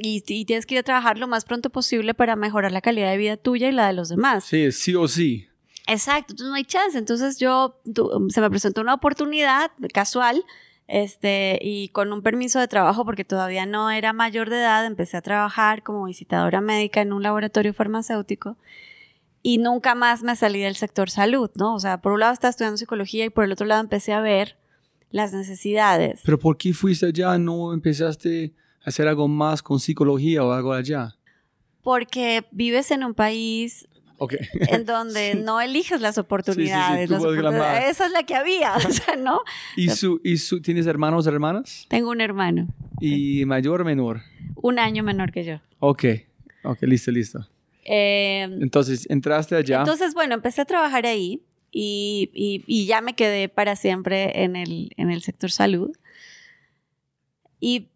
y, 0.02 0.24
y 0.28 0.46
tienes 0.46 0.66
que 0.66 0.76
ir 0.76 0.80
a 0.80 0.84
trabajar 0.84 1.18
lo 1.18 1.28
más 1.28 1.46
pronto 1.46 1.70
posible 1.70 2.14
para 2.14 2.36
mejorar 2.36 2.72
la 2.72 2.82
calidad 2.82 3.10
de 3.12 3.18
vida 3.18 3.38
tuya 3.38 3.70
y 3.70 3.72
la 3.72 3.88
de 3.88 3.94
los 3.94 4.10
demás. 4.10 4.44
Sí, 4.44 4.72
sí 4.72 4.94
o 4.96 5.08
sí. 5.08 5.48
Exacto, 5.88 6.34
entonces 6.34 6.50
no 6.50 6.56
hay 6.56 6.64
chance. 6.66 6.98
Entonces 6.98 7.40
yo, 7.40 7.80
tu- 7.94 8.28
se 8.30 8.40
me 8.42 8.50
presentó 8.50 8.82
una 8.82 8.94
oportunidad 8.94 9.72
casual, 9.94 10.44
este, 10.88 11.60
y 11.62 11.90
con 11.90 12.12
un 12.12 12.22
permiso 12.22 12.60
de 12.60 12.68
trabajo, 12.68 13.06
porque 13.06 13.24
todavía 13.24 13.66
no 13.66 13.92
era 13.92 14.14
mayor 14.14 14.50
de 14.50 14.58
edad, 14.58 14.86
empecé 14.86 15.18
a 15.18 15.22
trabajar 15.22 15.84
como 15.84 16.06
visitadora 16.06 16.62
médica 16.62 17.02
en 17.02 17.14
un 17.14 17.24
laboratorio 17.24 17.74
farmacéutico 17.74 18.58
y 19.44 19.58
nunca 19.58 19.96
más 19.96 20.24
me 20.24 20.36
salí 20.36 20.62
del 20.62 20.76
sector 20.76 21.10
salud, 21.10 21.50
¿no? 21.56 21.76
O 21.76 21.80
sea, 21.80 22.02
por 22.02 22.12
un 22.12 22.20
lado 22.20 22.34
estaba 22.34 22.50
estudiando 22.50 22.78
psicología 22.78 23.26
y 23.26 23.30
por 23.30 23.44
el 23.44 23.52
otro 23.52 23.66
lado 23.66 23.82
empecé 23.82 24.14
a 24.14 24.22
ver 24.22 24.58
las 25.10 25.34
necesidades. 25.34 26.22
Pero 26.24 26.40
¿por 26.40 26.58
qué 26.58 26.74
fuiste 26.74 27.08
allá? 27.08 27.38
¿No 27.38 27.74
empezaste 27.74 28.54
a 28.84 28.90
hacer 28.90 29.08
algo 29.08 29.28
más 29.28 29.62
con 29.62 29.80
psicología 29.80 30.44
o 30.44 30.52
algo 30.52 30.74
allá? 30.74 31.16
Porque 31.82 32.46
vives 32.52 32.92
en 32.92 33.04
un 33.04 33.14
país 33.14 33.88
Ok. 34.24 34.36
en 34.70 34.86
donde 34.86 35.34
no 35.48 35.60
eliges 35.62 36.00
las 36.00 36.20
oportunidades. 36.20 37.10
las 37.10 37.22
puedes 37.24 37.42
ganar. 37.42 37.60
oportunidades- 37.60 37.90
Esa 37.90 38.06
es 38.06 38.12
la 38.12 38.22
que 38.24 38.36
había, 38.36 38.76
o 38.76 38.80
sea, 38.92 39.16
¿no? 39.16 39.42
¿Y, 39.76 39.90
su, 39.90 40.22
y 40.24 40.38
su, 40.38 40.62
tienes 40.62 40.86
hermanos 40.86 41.26
o 41.26 41.30
hermanas? 41.32 41.86
Tengo 41.90 42.12
un 42.12 42.22
hermano, 42.22 42.68
¿Y 43.00 43.46
mayor 43.46 43.82
o 43.82 43.86
menor? 43.86 44.22
un 44.56 44.78
año 44.78 45.02
menor 45.04 45.32
que 45.32 45.44
yo. 45.44 45.60
Ok. 45.80 46.06
Ok, 46.64 46.84
listo, 46.84 47.10
listo. 47.10 47.48
Eh, 47.84 48.44
Entonces, 48.44 49.10
entraste 49.10 49.56
allá. 49.56 49.80
entonces, 49.80 50.14
bueno, 50.14 50.36
empecé 50.36 50.62
a 50.62 50.66
trabajar 50.66 51.08
ahí 51.08 51.42
y, 51.72 52.30
y- 52.32 52.64
y 52.68 52.86
ya 52.86 53.02
me 53.02 53.16
quedé 53.16 53.50
para 53.50 53.76
siempre 53.76 54.44
en 54.44 54.56
el, 54.56 54.92
en 54.98 55.10
el 55.10 55.24
sector 55.24 55.50
salud. 55.50 55.90
Y, 57.60 57.88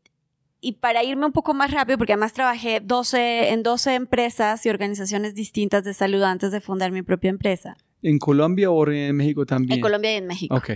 y 0.65 0.73
para 0.73 1.03
irme 1.03 1.27
un 1.27 1.31
poco 1.31 1.53
más 1.53 1.69
rápido, 1.69 1.97
porque 1.99 2.13
además 2.13 2.33
trabajé 2.33 2.79
12, 2.83 3.49
en 3.53 3.61
12 3.61 3.93
empresas 3.93 4.65
y 4.65 4.69
organizaciones 4.69 5.35
distintas 5.35 5.83
de 5.83 5.93
salud 5.93 6.23
antes 6.23 6.51
de 6.51 6.59
fundar 6.59 6.91
mi 6.91 7.03
propia 7.03 7.29
empresa, 7.29 7.77
¿En 8.01 8.17
Colombia 8.19 8.71
o 8.71 8.89
en 8.89 9.15
México 9.15 9.45
también? 9.45 9.77
en 9.77 9.81
Colombia 9.81 10.13
y 10.13 10.15
en 10.17 10.27
México. 10.27 10.55
Ok. 10.55 10.69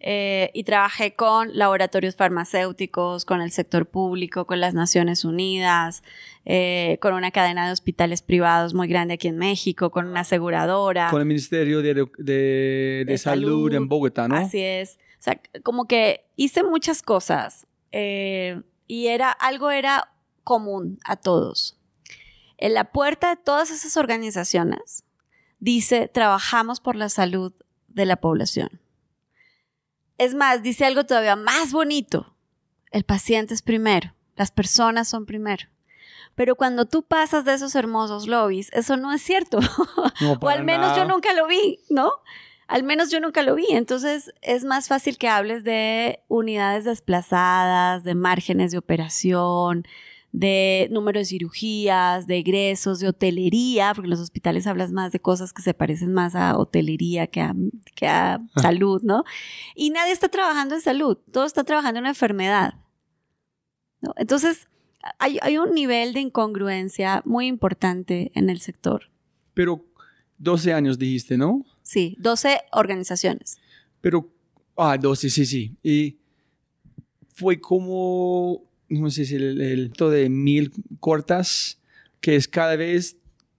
Eh, 0.00 0.50
y 0.54 0.62
trabajé 0.64 1.14
con 1.14 1.56
laboratorios 1.58 2.14
farmacéuticos, 2.14 3.24
con 3.24 3.40
el 3.42 3.50
sector 3.50 3.86
público, 3.86 4.46
con 4.46 4.60
las 4.60 4.72
Naciones 4.72 5.24
Unidas, 5.24 6.02
eh, 6.44 6.98
con 7.02 7.14
una 7.14 7.30
cadena 7.30 7.66
de 7.66 7.72
hospitales 7.72 8.22
privados 8.22 8.74
muy 8.74 8.86
grande 8.88 9.14
aquí 9.14 9.28
en 9.28 9.36
México, 9.38 9.90
con 9.90 10.06
una 10.06 10.20
aseguradora. 10.20 11.10
Con 11.10 11.20
el 11.20 11.26
Ministerio 11.26 11.82
de, 11.82 11.94
de, 11.94 12.04
de 12.18 13.04
De 13.06 13.18
salud, 13.18 13.44
Salud. 13.46 13.74
en 13.74 13.88
Bogotá, 13.88 14.28
¿no? 14.28 14.36
Así 14.36 14.60
es. 14.60 14.98
O 15.18 15.22
sea, 15.22 15.40
como 15.64 15.86
que 15.86 16.24
hice 16.36 16.62
muchas 16.62 17.02
cosas 17.02 17.66
eh, 17.92 18.60
y 18.88 19.06
era, 19.08 19.30
algo 19.30 19.70
era 19.70 20.12
común 20.42 20.98
a 21.04 21.14
todos. 21.14 21.78
En 22.56 22.74
la 22.74 22.90
puerta 22.90 23.28
de 23.28 23.36
todas 23.36 23.70
esas 23.70 23.96
organizaciones 23.96 25.04
dice, 25.60 26.08
trabajamos 26.08 26.80
por 26.80 26.96
la 26.96 27.08
salud 27.08 27.52
de 27.86 28.06
la 28.06 28.16
población. 28.16 28.80
Es 30.16 30.34
más, 30.34 30.62
dice 30.62 30.84
algo 30.84 31.04
todavía 31.04 31.36
más 31.36 31.70
bonito. 31.70 32.34
El 32.90 33.04
paciente 33.04 33.54
es 33.54 33.62
primero, 33.62 34.14
las 34.34 34.50
personas 34.50 35.08
son 35.08 35.26
primero. 35.26 35.68
Pero 36.34 36.56
cuando 36.56 36.86
tú 36.86 37.02
pasas 37.02 37.44
de 37.44 37.54
esos 37.54 37.74
hermosos 37.74 38.26
lobbies, 38.26 38.70
eso 38.72 38.96
no 38.96 39.12
es 39.12 39.22
cierto. 39.22 39.60
No, 40.20 40.32
O 40.40 40.48
al 40.48 40.64
menos 40.64 40.96
yo 40.96 41.04
nunca 41.04 41.32
lo 41.34 41.46
vi, 41.46 41.80
¿no? 41.90 42.12
Al 42.68 42.84
menos 42.84 43.10
yo 43.10 43.18
nunca 43.18 43.42
lo 43.42 43.54
vi. 43.54 43.66
Entonces 43.70 44.32
es 44.42 44.64
más 44.64 44.88
fácil 44.88 45.16
que 45.16 45.28
hables 45.28 45.64
de 45.64 46.20
unidades 46.28 46.84
desplazadas, 46.84 48.04
de 48.04 48.14
márgenes 48.14 48.70
de 48.70 48.78
operación, 48.78 49.84
de 50.32 50.88
número 50.90 51.18
de 51.18 51.24
cirugías, 51.24 52.26
de 52.26 52.36
egresos, 52.36 53.00
de 53.00 53.08
hotelería, 53.08 53.92
porque 53.94 54.06
en 54.06 54.10
los 54.10 54.20
hospitales 54.20 54.66
hablas 54.66 54.92
más 54.92 55.12
de 55.12 55.20
cosas 55.20 55.54
que 55.54 55.62
se 55.62 55.72
parecen 55.72 56.12
más 56.12 56.34
a 56.34 56.58
hotelería 56.58 57.26
que 57.26 57.40
a, 57.40 57.54
que 57.94 58.06
a 58.06 58.38
salud, 58.54 59.00
¿no? 59.02 59.24
Y 59.74 59.88
nadie 59.88 60.12
está 60.12 60.28
trabajando 60.28 60.74
en 60.74 60.82
salud, 60.82 61.16
todo 61.32 61.46
está 61.46 61.64
trabajando 61.64 61.98
en 61.98 62.02
una 62.02 62.10
enfermedad. 62.10 62.74
¿no? 64.02 64.12
Entonces 64.16 64.68
hay, 65.18 65.38
hay 65.40 65.56
un 65.56 65.72
nivel 65.72 66.12
de 66.12 66.20
incongruencia 66.20 67.22
muy 67.24 67.46
importante 67.46 68.30
en 68.34 68.50
el 68.50 68.60
sector. 68.60 69.10
Pero 69.54 69.86
12 70.36 70.74
años 70.74 70.98
dijiste, 70.98 71.38
¿no? 71.38 71.64
Sí, 71.88 72.16
12 72.18 72.60
organizaciones. 72.72 73.56
Pero, 74.02 74.30
ah, 74.76 74.98
12, 74.98 75.30
sí, 75.30 75.46
sí. 75.46 75.74
Y 75.82 76.18
fue 77.32 77.58
como, 77.58 78.62
no 78.90 79.08
sé 79.08 79.24
si 79.24 79.36
el, 79.36 79.58
el 79.58 79.90
to 79.92 80.10
de 80.10 80.28
mil 80.28 80.70
cortas, 81.00 81.80
que 82.20 82.36
es 82.36 82.46
cada 82.46 82.76
vez 82.76 83.16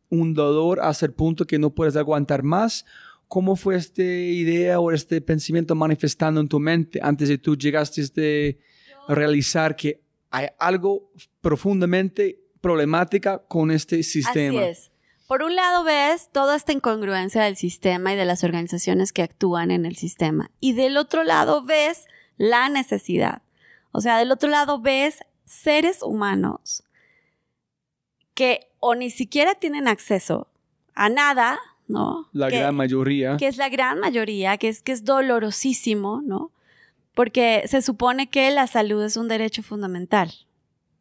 un 0.09 0.35
dolor 0.35 0.79
hasta 0.79 1.07
el 1.07 1.13
punto 1.13 1.47
que 1.47 1.57
no 1.57 1.73
puedes 1.73 1.95
aguantar 1.95 2.43
más. 2.43 2.85
¿Cómo 3.27 3.55
fue 3.55 3.77
esta 3.77 4.03
idea 4.03 4.79
o 4.79 4.91
este 4.91 5.21
pensamiento 5.21 5.73
manifestando 5.73 6.39
en 6.39 6.47
tu 6.47 6.59
mente 6.59 6.99
antes 7.01 7.29
de 7.29 7.39
tú 7.39 7.57
llegaste 7.57 8.01
a 8.01 8.03
este, 8.03 8.59
realizar 9.07 9.75
que 9.75 10.03
hay 10.29 10.49
algo 10.59 11.11
profundamente 11.41 12.39
problemática 12.61 13.39
con 13.39 13.71
este 13.71 14.03
sistema? 14.03 14.61
Así 14.61 14.69
es. 14.69 14.91
Por 15.29 15.43
un 15.43 15.55
lado 15.55 15.83
ves 15.83 16.29
toda 16.31 16.55
esta 16.55 16.71
incongruencia 16.73 17.43
del 17.43 17.55
sistema 17.55 18.11
y 18.11 18.15
de 18.15 18.25
las 18.25 18.43
organizaciones 18.43 19.13
que 19.13 19.21
actúan 19.21 19.69
en 19.69 19.85
el 19.85 19.95
sistema. 19.95 20.49
Y 20.59 20.73
del 20.73 20.97
otro 20.97 21.23
lado 21.23 21.61
ves 21.63 22.07
la 22.37 22.67
necesidad. 22.67 23.43
O 23.91 24.01
sea, 24.01 24.17
del 24.17 24.31
otro 24.31 24.49
lado 24.49 24.81
ves 24.81 25.19
seres 25.45 26.01
humanos 26.01 26.83
que 28.33 28.71
o 28.79 28.95
ni 28.95 29.11
siquiera 29.11 29.53
tienen 29.53 29.87
acceso 29.87 30.47
a 30.95 31.09
nada, 31.09 31.59
¿no? 31.87 32.27
La 32.31 32.47
Que- 32.47 32.61
gran 32.61 32.73
mayoría. 32.75 33.37
que 33.37 33.45
es 33.45 33.57
la 33.57 33.69
gran 33.69 33.99
mayoría, 33.99 34.57
que 34.57 34.67
es 34.69 34.81
que 34.81 34.93
es 34.93 35.05
dolorosísimo, 35.05 36.23
¿no? 36.23 36.51
Porque 37.13 37.65
se 37.67 37.83
supone 37.83 38.31
que 38.31 38.49
la 38.49 38.65
salud 38.65 39.03
es 39.03 39.15
un 39.15 39.27
derecho 39.27 39.61
fundamental. 39.61 40.31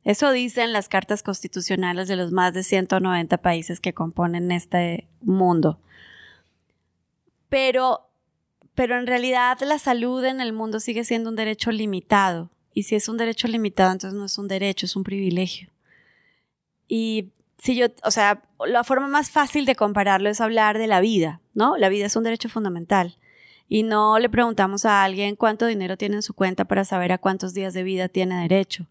Eso 0.09 0.33
dicen 0.33 0.73
las 0.73 0.89
cartas 0.89 1.23
constitucionales 1.23 2.09
de 2.09 2.17
los 2.17 2.33
más 2.33 2.55
de 2.55 2.63
190 2.63 3.37
países 3.43 3.79
que 3.79 3.93
componen 3.93 4.51
este 4.53 5.07
mundo. 5.21 5.79
Pero, 7.51 8.09
pero 8.75 8.99
en 8.99 9.07
realidad 9.07 9.59
la 9.61 9.79
salud 9.79 10.25
en 10.25 10.41
el 10.41 10.55
mundo 10.55 10.81
sigue 10.81 11.05
siendo 11.05 11.29
un 11.29 11.37
derecho 11.37 11.73
limitado. 11.73 12.49
Y 12.73 12.85
si 12.85 12.95
es 12.95 13.11
un 13.11 13.19
derecho 13.19 13.49
limitado, 13.49 13.93
entonces 13.93 14.19
no 14.19 14.25
es 14.25 14.39
un 14.39 14.49
derecho, 14.49 14.87
es 14.87 14.97
un 14.97 15.05
privilegio. 15.05 15.69
Y 16.89 17.29
si 17.59 17.77
yo, 17.77 17.89
o 18.03 18.11
sea, 18.11 18.41
la 18.67 18.85
forma 18.85 19.09
más 19.09 19.31
fácil 19.31 19.67
de 19.67 19.77
compararlo 19.77 20.31
es 20.31 20.41
hablar 20.41 20.79
de 20.79 20.87
la 20.87 21.03
vida, 21.03 21.43
¿no? 21.53 21.77
La 21.77 21.91
vida 21.91 22.07
es 22.07 22.17
un 22.17 22.25
derecho 22.25 22.49
fundamental. 22.49 23.19
Y 23.69 23.83
no 23.83 24.19
le 24.19 24.31
preguntamos 24.31 24.87
a 24.87 25.05
alguien 25.05 25.37
cuánto 25.37 25.67
dinero 25.67 25.99
tiene 25.99 26.17
en 26.17 26.23
su 26.23 26.33
cuenta 26.33 26.65
para 26.65 26.87
saber 26.87 27.13
a 27.13 27.19
cuántos 27.19 27.53
días 27.53 27.75
de 27.75 27.83
vida 27.83 28.09
tiene 28.09 28.41
derecho. 28.41 28.87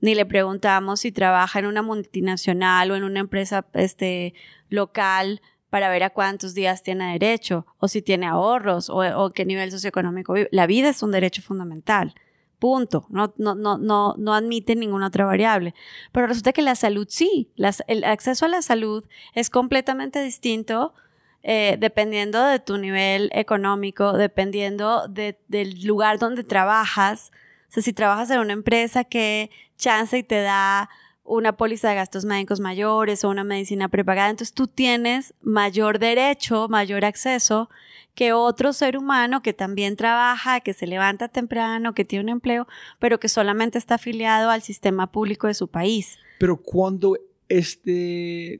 Ni 0.00 0.14
le 0.14 0.26
preguntamos 0.26 1.00
si 1.00 1.12
trabaja 1.12 1.58
en 1.58 1.66
una 1.66 1.82
multinacional 1.82 2.90
o 2.90 2.96
en 2.96 3.04
una 3.04 3.20
empresa 3.20 3.66
este, 3.72 4.34
local 4.68 5.40
para 5.70 5.88
ver 5.88 6.02
a 6.04 6.10
cuántos 6.10 6.54
días 6.54 6.82
tiene 6.82 7.12
derecho, 7.12 7.66
o 7.78 7.88
si 7.88 8.00
tiene 8.02 8.26
ahorros, 8.26 8.88
o, 8.88 8.98
o 9.18 9.30
qué 9.32 9.44
nivel 9.44 9.70
socioeconómico 9.70 10.32
vive. 10.34 10.48
La 10.52 10.66
vida 10.66 10.88
es 10.88 11.02
un 11.02 11.10
derecho 11.12 11.42
fundamental. 11.42 12.14
Punto. 12.58 13.06
No, 13.10 13.34
no, 13.36 13.54
no, 13.54 13.76
no, 13.76 14.14
no 14.16 14.32
admite 14.34 14.76
ninguna 14.76 15.08
otra 15.08 15.26
variable. 15.26 15.74
Pero 16.12 16.26
resulta 16.26 16.52
que 16.52 16.62
la 16.62 16.74
salud 16.74 17.06
sí. 17.10 17.50
El 17.86 18.04
acceso 18.04 18.46
a 18.46 18.48
la 18.48 18.62
salud 18.62 19.04
es 19.34 19.50
completamente 19.50 20.22
distinto 20.22 20.94
eh, 21.42 21.76
dependiendo 21.78 22.42
de 22.42 22.58
tu 22.58 22.78
nivel 22.78 23.28
económico, 23.34 24.14
dependiendo 24.14 25.06
de- 25.08 25.38
del 25.48 25.84
lugar 25.84 26.18
donde 26.18 26.44
trabajas. 26.44 27.30
O 27.68 27.72
sea, 27.72 27.82
si 27.82 27.92
trabajas 27.92 28.30
en 28.30 28.38
una 28.38 28.54
empresa 28.54 29.04
que 29.04 29.50
chance 29.76 30.18
y 30.18 30.22
te 30.22 30.40
da 30.40 30.88
una 31.24 31.56
póliza 31.56 31.88
de 31.88 31.96
gastos 31.96 32.24
médicos 32.24 32.60
mayores 32.60 33.24
o 33.24 33.30
una 33.30 33.44
medicina 33.44 33.88
prepagada, 33.88 34.30
entonces 34.30 34.54
tú 34.54 34.68
tienes 34.68 35.34
mayor 35.42 35.98
derecho, 35.98 36.68
mayor 36.68 37.04
acceso 37.04 37.68
que 38.14 38.32
otro 38.32 38.72
ser 38.72 38.96
humano 38.96 39.42
que 39.42 39.52
también 39.52 39.96
trabaja, 39.96 40.60
que 40.60 40.72
se 40.72 40.86
levanta 40.86 41.28
temprano, 41.28 41.94
que 41.94 42.04
tiene 42.04 42.24
un 42.24 42.28
empleo, 42.30 42.66
pero 42.98 43.20
que 43.20 43.28
solamente 43.28 43.76
está 43.76 43.96
afiliado 43.96 44.50
al 44.50 44.62
sistema 44.62 45.12
público 45.12 45.48
de 45.48 45.54
su 45.54 45.68
país. 45.68 46.18
Pero 46.38 46.56
cuando 46.56 47.16
esta 47.48 47.90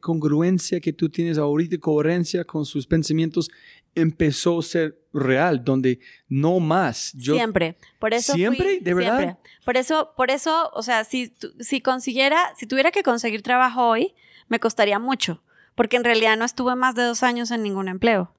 congruencia 0.01 0.81
que 0.81 0.93
tú 0.93 1.09
tienes 1.09 1.39
ahorita, 1.39 1.79
coherencia 1.79 2.45
con 2.45 2.65
sus 2.65 2.87
pensamientos, 2.87 3.51
empezó 3.95 4.59
a 4.59 4.63
ser 4.63 4.99
real, 5.13 5.65
donde 5.65 5.99
no 6.29 6.61
más. 6.61 7.13
Yo, 7.15 7.35
siempre. 7.35 7.77
Por 7.99 8.13
eso 8.15 8.33
fui- 8.33 8.41
¿Siempre? 8.41 8.81
¿De 8.81 8.95
verdad? 8.95 9.19
Siempre. 9.19 9.51
Por 9.65 9.77
eso, 9.77 10.13
por 10.17 10.31
eso, 10.31 10.71
o 10.75 10.83
sea, 10.83 11.05
si, 11.05 11.33
si 11.61 11.81
consiguiera, 11.81 12.53
si 12.59 12.67
tuviera 12.67 12.91
que 12.91 13.03
conseguir 13.03 13.43
trabajo 13.43 13.89
hoy, 13.89 14.15
me 14.49 14.61
costaría 14.61 14.99
mucho. 14.99 15.43
porque 15.75 15.97
en 15.99 16.05
realidad 16.05 16.39
no 16.39 16.45
estuve 16.47 16.75
más 16.75 16.95
de 16.95 17.03
dos 17.03 17.23
años 17.23 17.51
en 17.51 17.63
ningún 17.63 17.89
empleo. 17.89 18.33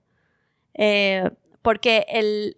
Eh, 0.74 1.30
porque 1.62 2.06
el, 2.10 2.56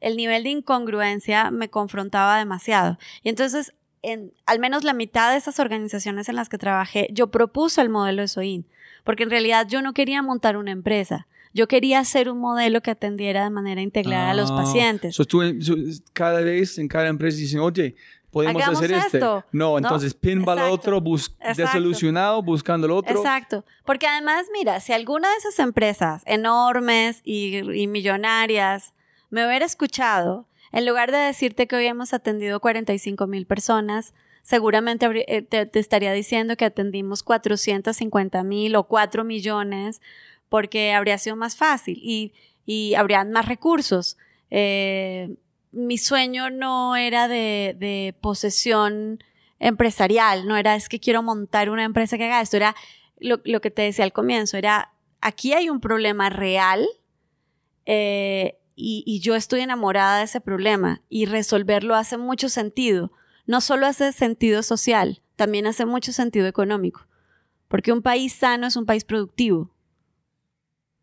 el 0.00 0.16
nivel 0.16 0.42
de 0.44 0.50
incongruencia 0.50 1.50
me 1.50 1.70
confrontaba 1.70 2.38
demasiado. 2.38 2.98
Y 3.22 3.28
entonces, 3.30 3.72
en 4.12 4.32
al 4.46 4.58
menos 4.58 4.84
la 4.84 4.92
mitad 4.92 5.30
de 5.32 5.36
esas 5.38 5.58
organizaciones 5.60 6.28
en 6.28 6.36
las 6.36 6.48
que 6.48 6.58
trabajé, 6.58 7.08
yo 7.12 7.28
propuse 7.30 7.80
el 7.80 7.88
modelo 7.88 8.22
de 8.22 8.28
SOIN, 8.28 8.66
porque 9.04 9.22
en 9.24 9.30
realidad 9.30 9.66
yo 9.68 9.82
no 9.82 9.92
quería 9.94 10.22
montar 10.22 10.56
una 10.56 10.70
empresa. 10.70 11.26
Yo 11.52 11.68
quería 11.68 12.00
hacer 12.00 12.28
un 12.28 12.38
modelo 12.38 12.80
que 12.82 12.90
atendiera 12.90 13.44
de 13.44 13.50
manera 13.50 13.80
integral 13.80 14.28
a 14.28 14.34
los 14.34 14.50
Ah, 14.50 14.56
pacientes. 14.56 15.14
so 15.14 15.24
tú, 15.24 15.40
so, 15.62 15.74
cada 16.12 16.40
vez 16.40 16.78
en 16.78 16.88
cada 16.88 17.06
empresa 17.06 17.38
dicen, 17.38 17.60
oye, 17.60 17.94
podemos 18.32 18.60
Hagamos 18.60 18.78
hacer 18.82 18.90
este. 18.96 19.18
esto. 19.18 19.44
No, 19.52 19.70
No, 19.70 19.78
entonces 19.78 20.14
pinba 20.14 20.54
al 20.54 20.58
exacto, 20.58 20.74
otro, 20.74 21.00
bus- 21.00 21.32
exacto. 21.38 21.62
desilusionado, 21.62 22.42
buscando 22.42 22.86
el 22.86 22.92
otro. 22.92 23.16
Exacto. 23.16 23.64
Porque 23.84 24.08
además, 24.08 24.46
mira, 24.52 24.80
si 24.80 24.92
alguna 24.92 25.30
de 25.30 25.36
esas 25.36 25.60
empresas 25.60 26.22
enormes 26.26 27.20
y, 27.22 27.58
y 27.80 27.86
millonarias 27.86 28.92
me 29.30 29.46
hubiera 29.46 29.64
escuchado, 29.64 30.46
en 30.74 30.86
lugar 30.86 31.12
de 31.12 31.18
decirte 31.18 31.68
que 31.68 31.76
hoy 31.76 31.86
hemos 31.86 32.12
atendido 32.12 32.58
45 32.58 33.28
mil 33.28 33.46
personas, 33.46 34.12
seguramente 34.42 35.06
eh, 35.28 35.42
te, 35.42 35.66
te 35.66 35.78
estaría 35.78 36.12
diciendo 36.12 36.56
que 36.56 36.64
atendimos 36.64 37.22
450 37.22 38.42
mil 38.42 38.74
o 38.74 38.82
4 38.82 39.22
millones, 39.22 40.02
porque 40.48 40.92
habría 40.92 41.16
sido 41.18 41.36
más 41.36 41.54
fácil 41.54 42.00
y, 42.02 42.32
y 42.66 42.94
habrían 42.96 43.30
más 43.30 43.46
recursos. 43.46 44.18
Eh, 44.50 45.36
mi 45.70 45.96
sueño 45.96 46.50
no 46.50 46.96
era 46.96 47.28
de, 47.28 47.76
de 47.78 48.16
posesión 48.20 49.22
empresarial, 49.60 50.44
no 50.48 50.56
era 50.56 50.74
es 50.74 50.88
que 50.88 50.98
quiero 50.98 51.22
montar 51.22 51.70
una 51.70 51.84
empresa 51.84 52.18
que 52.18 52.24
haga 52.24 52.40
esto, 52.40 52.56
era 52.56 52.74
lo, 53.20 53.40
lo 53.44 53.60
que 53.60 53.70
te 53.70 53.82
decía 53.82 54.04
al 54.04 54.12
comienzo, 54.12 54.56
era 54.56 54.90
aquí 55.20 55.52
hay 55.52 55.70
un 55.70 55.78
problema 55.80 56.30
real 56.30 56.84
eh, 57.86 58.58
y, 58.76 59.20
yo 59.20 59.34
estoy 59.34 59.60
enamorada 59.60 60.18
de 60.18 60.24
ese 60.24 60.40
problema 60.40 61.02
y 61.08 61.26
resolverlo 61.26 61.94
hace 61.94 62.16
mucho 62.16 62.48
sentido. 62.48 63.12
No 63.46 63.60
solo 63.60 63.86
hace 63.86 64.12
sentido 64.12 64.62
social, 64.62 65.22
también 65.36 65.66
hace 65.66 65.86
mucho 65.86 66.12
sentido 66.12 66.46
económico, 66.46 67.06
porque 67.68 67.92
un 67.92 68.02
país 68.02 68.32
sano 68.32 68.66
es 68.66 68.76
un 68.76 68.86
país 68.86 69.04
productivo. 69.04 69.70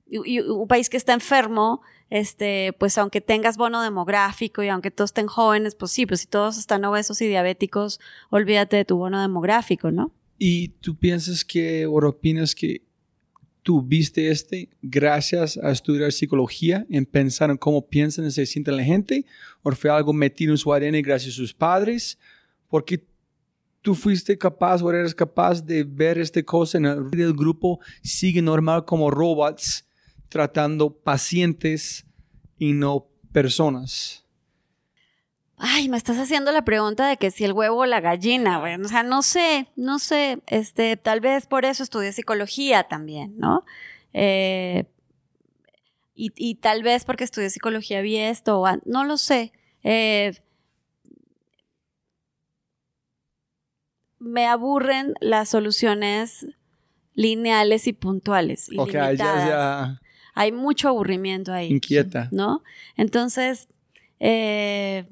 Y, 0.06 0.38
y 0.38 0.40
un 0.42 0.68
país 0.68 0.90
que 0.90 0.98
está 0.98 1.14
enfermo, 1.14 1.82
este, 2.10 2.74
pues 2.78 2.98
aunque 2.98 3.22
tengas 3.22 3.56
bono 3.56 3.82
demográfico 3.82 4.62
y 4.62 4.68
aunque 4.68 4.92
todos 4.92 5.12
estén 5.12 5.28
jóvenes, 5.28 5.76
pues 5.76 5.92
sí, 5.92 6.06
pues 6.06 6.22
si 6.22 6.28
todos 6.28 6.58
están 6.58 6.84
obesos 6.84 7.22
y 7.22 7.28
diabéticos, 7.28 8.02
olvídate 8.30 8.76
de 8.76 8.86
tu 8.86 8.98
bono 8.98 9.22
demográfico, 9.22 9.92
¿no? 9.92 10.12
¿Y 10.38 10.70
tú 10.82 10.98
piensas 10.98 11.46
que, 11.46 11.86
o 11.86 12.06
opinas 12.06 12.54
que 12.54 12.82
tú 13.64 13.82
viste 13.82 14.30
este 14.30 14.70
gracias 14.82 15.58
a 15.58 15.72
estudiar 15.72 16.12
psicología, 16.12 16.86
en 16.90 17.06
pensar 17.06 17.50
en 17.50 17.58
cómo 17.58 17.88
piensan 17.88 18.26
y 18.26 18.32
se 18.32 18.46
siente 18.46 18.72
la 18.72 18.84
gente? 18.84 19.26
¿O 19.62 19.72
fue 19.72 19.90
algo 19.90 20.14
metido 20.14 20.52
en 20.52 20.58
su 20.58 20.74
ADN 20.74 21.02
gracias 21.02 21.34
a 21.34 21.38
sus 21.38 21.54
padres? 21.54 22.18
Porque 22.68 23.06
tú 23.82 23.96
fuiste 23.96 24.38
capaz 24.38 24.82
o 24.82 24.92
eres 24.92 25.14
capaz 25.14 25.62
de 25.62 25.84
ver 25.84 26.18
esta 26.18 26.42
cosa 26.44 26.78
en 26.78 26.86
el 26.86 27.34
grupo, 27.34 27.80
sigue 28.02 28.42
normal 28.42 28.86
como 28.86 29.12
robots, 29.12 29.86
tratando 30.30 30.92
pacientes 30.92 32.06
y 32.58 32.74
no 32.74 33.08
personas. 33.32 34.26
Ay, 35.64 35.90
me 35.90 35.98
estás 35.98 36.18
haciendo 36.18 36.52
la 36.52 36.64
pregunta 36.64 37.08
de 37.08 37.18
que 37.18 37.30
si 37.30 37.44
el 37.44 37.54
huevo 37.54 37.82
o 37.82 37.86
la 37.86 38.00
gallina, 38.02 38.58
güey. 38.60 38.82
O 38.82 38.88
sea, 38.88 39.04
no 39.04 39.22
sé, 39.22 39.68
no 39.76 40.00
sé. 40.00 40.40
Este, 40.48 40.98
tal 40.98 41.20
vez 41.20 41.46
por 41.46 41.66
eso 41.66 41.84
estudié 41.84 42.12
psicología 42.14 42.86
también, 42.86 43.38
¿no? 43.38 43.64
Eh, 44.14 44.86
y, 46.16 46.32
y 46.36 46.56
tal 46.56 46.82
vez 46.82 47.06
porque 47.06 47.24
estudié 47.24 47.52
psicología 47.52 48.02
vi 48.02 48.18
esto, 48.18 48.64
no 48.86 49.04
lo 49.04 49.18
sé. 49.18 49.54
Eh, 49.84 50.34
me 54.18 54.48
aburren 54.48 55.14
las 55.22 55.50
soluciones 55.50 56.48
lineales 57.14 57.86
y 57.86 57.94
puntuales. 57.94 58.68
Y 58.72 58.80
Ok, 58.80 58.92
ya, 58.94 59.06
limitadas 59.12 59.48
ya. 59.48 60.02
hay 60.34 60.52
mucho 60.52 60.88
aburrimiento 60.90 61.54
ahí. 61.54 61.68
Inquieta. 61.72 62.30
¿No? 62.32 62.64
Entonces, 62.98 63.68
eh, 64.20 65.06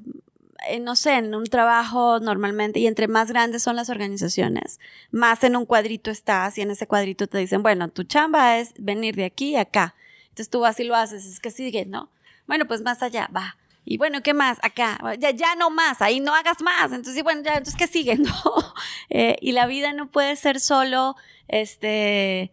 eh, 0.67 0.79
no 0.79 0.95
sé, 0.95 1.13
en 1.13 1.33
un 1.35 1.45
trabajo 1.45 2.19
normalmente, 2.19 2.79
y 2.79 2.87
entre 2.87 3.07
más 3.07 3.29
grandes 3.29 3.63
son 3.63 3.75
las 3.75 3.89
organizaciones, 3.89 4.79
más 5.11 5.43
en 5.43 5.55
un 5.55 5.65
cuadrito 5.65 6.11
estás 6.11 6.57
y 6.57 6.61
en 6.61 6.71
ese 6.71 6.87
cuadrito 6.87 7.27
te 7.27 7.37
dicen, 7.37 7.63
bueno, 7.63 7.89
tu 7.89 8.03
chamba 8.03 8.57
es 8.57 8.73
venir 8.77 9.15
de 9.15 9.25
aquí 9.25 9.55
a 9.55 9.61
acá. 9.61 9.95
Entonces 10.29 10.49
tú 10.49 10.61
vas 10.61 10.79
y 10.79 10.83
lo 10.83 10.95
haces, 10.95 11.25
es 11.25 11.39
que 11.39 11.51
sigue, 11.51 11.85
¿no? 11.85 12.09
Bueno, 12.47 12.65
pues 12.67 12.81
más 12.81 13.03
allá, 13.03 13.29
va. 13.35 13.57
Y 13.85 13.97
bueno, 13.97 14.21
¿qué 14.21 14.33
más? 14.33 14.57
Acá, 14.61 14.99
ya, 15.17 15.31
ya 15.31 15.55
no 15.55 15.69
más, 15.69 16.01
ahí 16.01 16.19
no 16.19 16.33
hagas 16.35 16.61
más. 16.61 16.91
Entonces, 16.91 17.23
bueno, 17.23 17.41
ya, 17.43 17.53
entonces, 17.53 17.75
¿qué 17.75 17.87
sigue? 17.87 18.15
No. 18.17 18.75
Eh, 19.09 19.37
y 19.41 19.53
la 19.53 19.65
vida 19.65 19.93
no 19.93 20.11
puede 20.11 20.35
ser 20.35 20.59
solo, 20.59 21.15
este, 21.47 22.51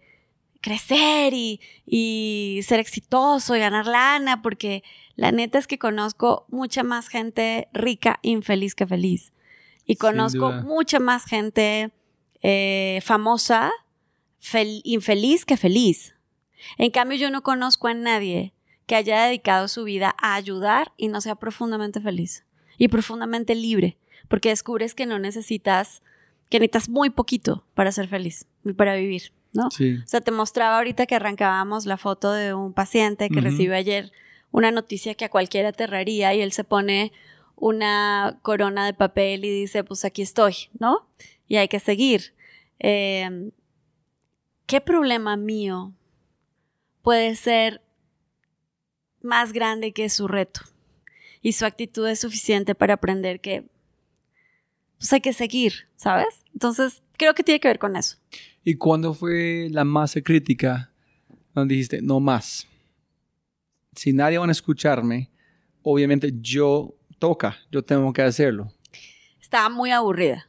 crecer 0.62 1.35
y, 1.35 1.61
y 1.87 2.61
ser 2.66 2.81
exitoso 2.81 3.55
y 3.55 3.61
ganar 3.61 3.87
lana, 3.87 4.42
porque 4.42 4.83
la 5.16 5.33
neta 5.33 5.59
es 5.59 5.66
que 5.66 5.79
conozco 5.79 6.46
mucha 6.48 6.83
más 6.83 7.09
gente 7.09 7.68
rica, 7.72 8.18
infeliz 8.22 8.74
que 8.74 8.87
feliz. 8.87 9.33
Y 9.87 9.96
conozco 9.96 10.52
mucha 10.62 10.98
más 11.00 11.24
gente 11.24 11.90
eh, 12.42 13.00
famosa, 13.02 13.72
fel- 14.42 14.81
infeliz 14.85 15.44
que 15.44 15.57
feliz. 15.57 16.14
En 16.79 16.90
cambio, 16.90 17.16
yo 17.18 17.31
no 17.31 17.42
conozco 17.42 17.88
a 17.88 17.94
nadie 17.94 18.52
que 18.87 18.94
haya 18.96 19.24
dedicado 19.24 19.68
su 19.68 19.85
vida 19.85 20.14
a 20.20 20.35
ayudar 20.35 20.92
y 20.96 21.09
no 21.09 21.20
sea 21.20 21.35
profundamente 21.35 22.00
feliz 22.00 22.44
y 22.79 22.88
profundamente 22.88 23.55
libre, 23.55 23.96
porque 24.29 24.50
descubres 24.50 24.94
que 24.94 25.07
no 25.07 25.18
necesitas, 25.18 26.02
que 26.50 26.59
necesitas 26.61 26.88
muy 26.88 27.11
poquito 27.11 27.64
para 27.74 27.90
ser 27.90 28.09
feliz 28.09 28.46
y 28.64 28.72
para 28.74 28.94
vivir, 28.96 29.33
¿no? 29.52 29.70
Sí. 29.70 29.98
O 30.05 30.07
sea, 30.07 30.20
te 30.20 30.31
mostraba 30.31 30.76
ahorita 30.79 31.07
que 31.07 31.14
arrancábamos 31.14 31.87
la 31.87 31.96
foto 31.96 32.33
de 32.33 32.55
un 32.55 32.72
paciente 32.72 33.29
que 33.31 33.40
recibió 33.40 33.74
ayer 33.74 34.12
una 34.57 34.71
noticia 34.71 35.14
que 35.14 35.27
a 35.27 35.29
cualquiera 35.29 35.69
aterraría 35.69 36.33
y 36.33 36.40
él 36.40 36.51
se 36.51 36.64
pone 36.64 37.12
una 37.57 38.38
corona 38.40 38.87
de 38.87 38.95
papel 38.95 39.45
y 39.45 39.51
dice, 39.51 39.85
pues 39.85 40.03
aquí 40.07 40.23
estoy, 40.23 40.71
¿no? 40.79 41.07
Y 41.47 41.57
hay 41.57 41.69
que 41.69 41.79
seguir. 41.79 42.33
Eh, 42.79 43.51
¿Qué 44.64 44.81
problema 44.81 45.37
mío 45.37 45.92
puede 47.03 47.37
ser 47.37 47.83
más 49.21 49.53
grande 49.53 49.92
que 49.92 50.09
su 50.09 50.27
reto? 50.27 50.62
Y 51.42 51.53
su 51.53 51.66
actitud 51.66 52.09
es 52.09 52.21
suficiente 52.21 52.75
para 52.75 52.95
aprender 52.95 53.40
que 53.40 53.66
pues 54.97 55.12
hay 55.12 55.21
que 55.21 55.35
seguir, 55.35 55.87
¿sabes? 55.97 56.47
Entonces, 56.55 57.03
creo 57.19 57.35
que 57.35 57.45
tiene 57.45 57.61
que 57.61 57.69
ver 57.69 57.79
con 57.79 57.95
eso. 57.95 58.16
¿Y 58.64 58.77
cuándo 58.77 59.12
fue 59.12 59.69
la 59.71 59.85
masa 59.85 60.23
crítica 60.23 60.90
donde 61.53 61.75
dijiste, 61.75 62.01
no 62.01 62.21
más? 62.21 62.66
Si 63.96 64.12
nadie 64.12 64.38
va 64.38 64.46
a 64.46 64.50
escucharme, 64.50 65.30
obviamente 65.82 66.32
yo 66.40 66.94
toca, 67.18 67.56
yo 67.72 67.82
tengo 67.82 68.12
que 68.12 68.22
hacerlo. 68.22 68.72
Estaba 69.40 69.68
muy 69.68 69.90
aburrida. 69.90 70.48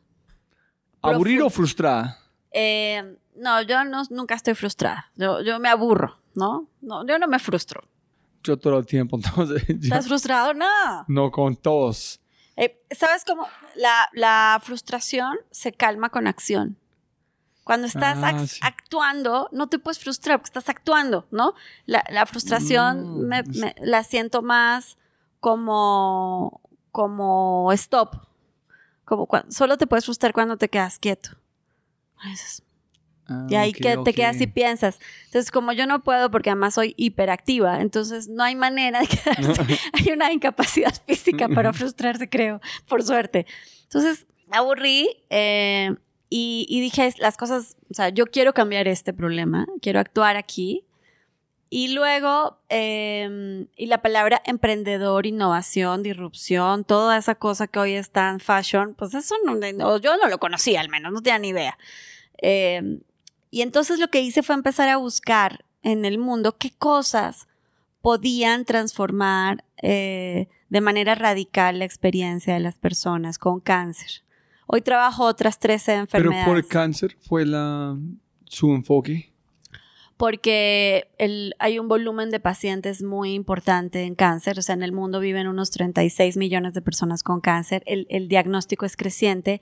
¿Aburrido 1.01 1.47
o 1.47 1.49
frustrada? 1.49 2.17
Eh, 2.51 3.15
no, 3.36 3.62
yo 3.62 3.83
no, 3.86 4.03
nunca 4.10 4.36
estoy 4.36 4.53
frustrada. 4.55 5.12
Yo, 5.15 5.41
yo 5.41 5.60
me 5.60 5.69
aburro, 5.69 6.19
¿no? 6.36 6.67
¿no? 6.81 7.05
Yo 7.07 7.17
no 7.19 7.27
me 7.27 7.39
frustro. 7.39 7.88
Yo 8.43 8.57
todo 8.57 8.79
el 8.79 8.86
tiempo, 8.86 9.17
entonces 9.23 9.63
yo- 9.67 9.75
¿Estás 9.75 10.07
frustrado? 10.07 10.53
No. 10.53 11.05
no 11.07 11.31
con 11.31 11.55
todos. 11.55 12.19
Eh, 12.55 12.81
¿Sabes 12.91 13.23
cómo? 13.23 13.47
La, 13.75 14.07
la 14.13 14.60
frustración 14.63 15.38
se 15.51 15.71
calma 15.71 16.10
con 16.10 16.25
acción. 16.27 16.77
Cuando 17.67 17.86
estás 17.86 18.19
Ah, 18.23 18.32
ac- 18.32 18.47
sí. 18.47 18.60
actuando, 18.63 19.49
no 19.51 19.67
te 19.67 19.77
puedes 19.77 19.99
frustrar 19.99 20.38
porque 20.39 20.47
estás 20.47 20.69
actuando, 20.69 21.27
¿no? 21.32 21.53
La, 21.86 22.01
la 22.10 22.25
frustración 22.25 23.25
Mm, 23.25 23.27
me- 23.27 23.43
me- 23.43 23.75
la 23.82 24.03
siento 24.06 24.41
más 24.41 24.97
como, 25.41 26.62
como 26.93 27.69
stop. 27.73 28.15
Como 29.03 29.27
cuan- 29.27 29.51
solo 29.51 29.77
te 29.77 29.86
puedes 29.86 30.06
frustrar 30.06 30.32
cuando 30.32 30.56
te 30.58 30.69
quedas 30.69 30.97
quieto. 30.97 31.32
Eso 32.32 32.43
es- 32.45 32.63
Ah, 33.30 33.45
Y 33.49 33.56
ahí 33.56 33.71
ok, 33.71 33.75
que 33.75 33.82
te 33.97 33.97
ok. 34.12 34.15
quedas 34.15 34.39
y 34.39 34.47
piensas. 34.47 34.99
Entonces, 35.25 35.51
como 35.51 35.73
yo 35.73 35.86
no 35.86 36.01
puedo 36.01 36.32
porque 36.32 36.49
además 36.49 36.75
soy 36.75 36.93
hiperactiva, 36.95 37.82
entonces 37.82 38.30
no 38.30 38.41
hay 38.41 38.56
manera 38.56 39.01
de 39.01 39.08
quedarse. 39.10 39.62
hay 39.93 40.13
una 40.13 40.32
incapacidad 40.32 40.93
física 41.06 41.49
para 41.49 41.73
frustrarse, 41.73 42.30
creo, 42.30 42.62
por 42.88 43.03
suerte. 43.03 43.45
Entonces, 43.84 44.25
aburrí 44.49 45.10
eh, 45.30 45.93
y, 46.30 46.66
y 46.70 46.82
dije 46.82 47.13
las 47.20 47.38
cosas, 47.38 47.78
o 47.90 47.94
sea, 47.94 48.10
yo 48.10 48.26
quiero 48.28 48.54
cambiar 48.54 48.88
este 48.88 49.13
problema, 49.13 49.66
quiero 49.82 50.00
actuar 50.00 50.36
aquí. 50.38 50.84
Y 51.70 51.90
luego, 51.90 52.60
eh, 52.70 53.68
y 53.76 53.88
la 53.88 54.02
palabra 54.02 54.42
emprendedor, 54.46 55.26
innovación, 55.26 56.02
disrupción, 56.02 56.86
toda 56.86 57.18
esa 57.18 57.36
cosa 57.36 57.68
que 57.68 57.80
hoy 57.80 57.94
es 57.94 58.10
tan 58.12 58.40
fashion, 58.40 58.94
pues 58.96 59.13
eso 59.13 59.36
no- 59.44 59.98
yo 60.00 60.16
no 60.18 60.30
lo 60.30 60.38
conocía 60.40 60.80
al 60.80 60.88
menos, 60.88 61.12
no 61.12 61.22
tenía 61.22 61.40
ni 61.40 61.50
idea. 61.50 61.78
Eh, 62.42 63.00
Y 63.50 63.62
entonces 63.62 63.98
lo 64.00 64.10
que 64.10 64.22
hice 64.22 64.44
fue 64.44 64.56
empezar 64.56 64.90
a 64.90 64.98
buscar 64.98 65.63
en 65.82 66.04
el 66.06 66.18
mundo 66.18 66.58
qué 66.58 66.72
cosas 66.72 67.48
podían 68.02 68.66
transformar 68.66 69.63
eh, 69.82 70.48
de 70.70 70.82
manera 70.82 71.16
radical 71.16 71.80
la 71.80 71.86
experiencia 71.86 72.54
de 72.54 72.60
las 72.60 72.76
personas 72.78 73.38
con 73.40 73.60
cáncer. 73.62 74.24
Hoy 74.67 74.82
trabajo 74.82 75.23
otras 75.23 75.60
13 75.60 75.93
enfermedades. 75.93 76.45
Pero 76.45 76.56
por 76.56 76.67
cáncer 76.67 77.17
fue 77.21 77.45
la, 77.45 77.97
su 78.45 78.73
enfoque. 78.73 79.32
Porque 80.17 81.08
hay 81.60 81.80
un 81.80 81.88
volumen 81.88 82.32
de 82.32 82.39
pacientes 82.39 83.01
muy 83.01 83.34
importante 83.34 84.03
en 84.03 84.15
cáncer. 84.15 84.60
O 84.60 84.62
sea, 84.62 84.73
en 84.73 84.84
el 84.84 84.91
mundo 84.91 85.19
viven 85.19 85.47
unos 85.47 85.71
36 85.71 86.38
millones 86.38 86.73
de 86.73 86.82
personas 86.82 87.23
con 87.23 87.39
cáncer. 87.39 87.84
El, 87.86 88.27
diagnóstico 88.27 88.86
es 88.86 88.97
creciente 88.97 89.62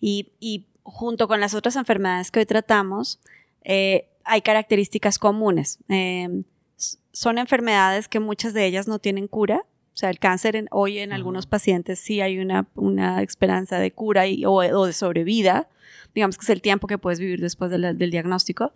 y, 0.00 0.66
junto 0.84 1.28
con 1.28 1.40
las 1.40 1.54
otras 1.54 1.76
enfermedades 1.76 2.30
que 2.30 2.38
hoy 2.38 2.46
tratamos, 2.46 3.20
eh, 3.62 4.08
hay 4.24 4.40
características 4.42 5.18
comunes. 5.18 5.80
Em, 5.88 6.44
son 7.12 7.38
enfermedades 7.38 8.06
que 8.06 8.20
muchas 8.20 8.54
de 8.54 8.64
ellas 8.64 8.86
no 8.86 9.00
tienen 9.00 9.26
cura. 9.26 9.64
O 9.96 9.98
sea, 9.98 10.10
el 10.10 10.18
cáncer 10.18 10.68
hoy 10.72 10.98
en 10.98 11.14
algunos 11.14 11.46
pacientes 11.46 11.98
sí 11.98 12.20
hay 12.20 12.38
una, 12.38 12.66
esperanza 13.22 13.78
de 13.78 13.92
cura 13.92 14.24
o, 14.44 14.84
de 14.84 14.92
sobrevida. 14.92 15.70
Digamos 16.14 16.36
que 16.36 16.44
es 16.44 16.50
el 16.50 16.60
tiempo 16.60 16.86
que 16.86 16.98
puedes 16.98 17.18
vivir 17.18 17.40
después 17.40 17.70
del 17.70 18.10
diagnóstico. 18.10 18.74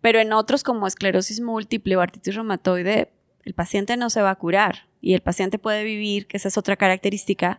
Pero 0.00 0.20
en 0.20 0.32
otros 0.32 0.62
como 0.62 0.86
esclerosis 0.86 1.40
múltiple 1.40 1.96
o 1.96 2.00
artritis 2.00 2.36
reumatoide, 2.36 3.10
el 3.42 3.54
paciente 3.54 3.96
no 3.96 4.08
se 4.08 4.22
va 4.22 4.30
a 4.30 4.36
curar 4.36 4.86
y 5.00 5.14
el 5.14 5.20
paciente 5.20 5.58
puede 5.58 5.82
vivir, 5.82 6.28
que 6.28 6.36
esa 6.36 6.46
es 6.46 6.56
otra 6.56 6.76
característica, 6.76 7.58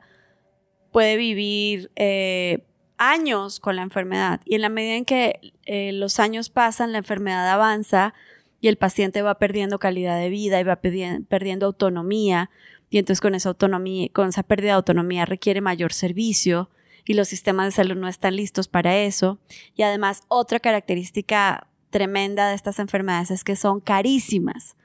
puede 0.94 1.18
vivir 1.18 1.92
eh, 1.98 2.64
años 2.98 3.60
con 3.60 3.76
la 3.76 3.82
enfermedad 3.82 4.40
y 4.46 4.56
en 4.56 4.62
la 4.62 4.70
medida 4.70 4.96
en 4.96 5.04
que 5.04 5.54
eh, 5.66 5.92
los 5.92 6.22
años 6.22 6.50
pasan, 6.50 6.94
la 6.94 7.00
enfermedad 7.00 7.50
avanza 7.50 8.14
y 8.62 8.70
el 8.70 8.78
paciente 8.78 9.22
va 9.22 9.40
perdiendo 9.40 9.78
calidad 9.78 10.18
de 10.18 10.30
vida 10.30 10.58
y 10.62 10.64
va 10.64 10.78
perdiendo 10.78 11.66
autonomía 11.66 12.50
y 12.90 12.98
entonces 12.98 13.22
con 13.22 13.36
esa 13.36 13.50
autonomía, 13.50 14.10
con 14.14 14.30
esa 14.30 14.44
pérdida 14.44 14.72
de 14.72 14.76
autonomía 14.76 15.26
requiere 15.26 15.62
mayor 15.62 15.94
servicio 15.94 16.70
y 17.06 17.14
los 17.14 17.28
sistemas 17.28 17.68
de 17.68 17.72
salud 17.72 17.96
no 17.96 18.08
están 18.08 18.36
listos 18.36 18.68
para 18.68 18.98
eso. 18.98 19.40
Y 19.76 19.84
además 19.84 20.24
otra 20.28 20.60
característica 20.60 21.68
tremenda 21.90 22.50
de 22.50 22.56
estas 22.56 22.80
enfermedades 22.80 23.32
es 23.32 23.44
que 23.44 23.56
son 23.56 23.80
carísimas. 23.80 24.76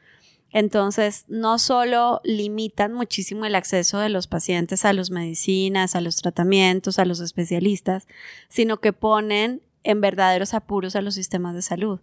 Entonces, 0.52 1.24
no 1.28 1.58
solo 1.58 2.20
limitan 2.24 2.92
muchísimo 2.92 3.46
el 3.46 3.54
acceso 3.54 3.98
de 3.98 4.10
los 4.10 4.26
pacientes 4.26 4.84
a 4.84 4.92
las 4.92 5.10
medicinas, 5.10 5.96
a 5.96 6.02
los 6.02 6.16
tratamientos, 6.16 6.98
a 6.98 7.06
los 7.06 7.20
especialistas, 7.20 8.06
sino 8.48 8.78
que 8.78 8.92
ponen 8.92 9.62
en 9.82 10.00
verdaderos 10.02 10.52
apuros 10.52 10.94
a 10.94 11.02
los 11.02 11.14
sistemas 11.14 11.54
de 11.54 11.62
salud. 11.62 12.00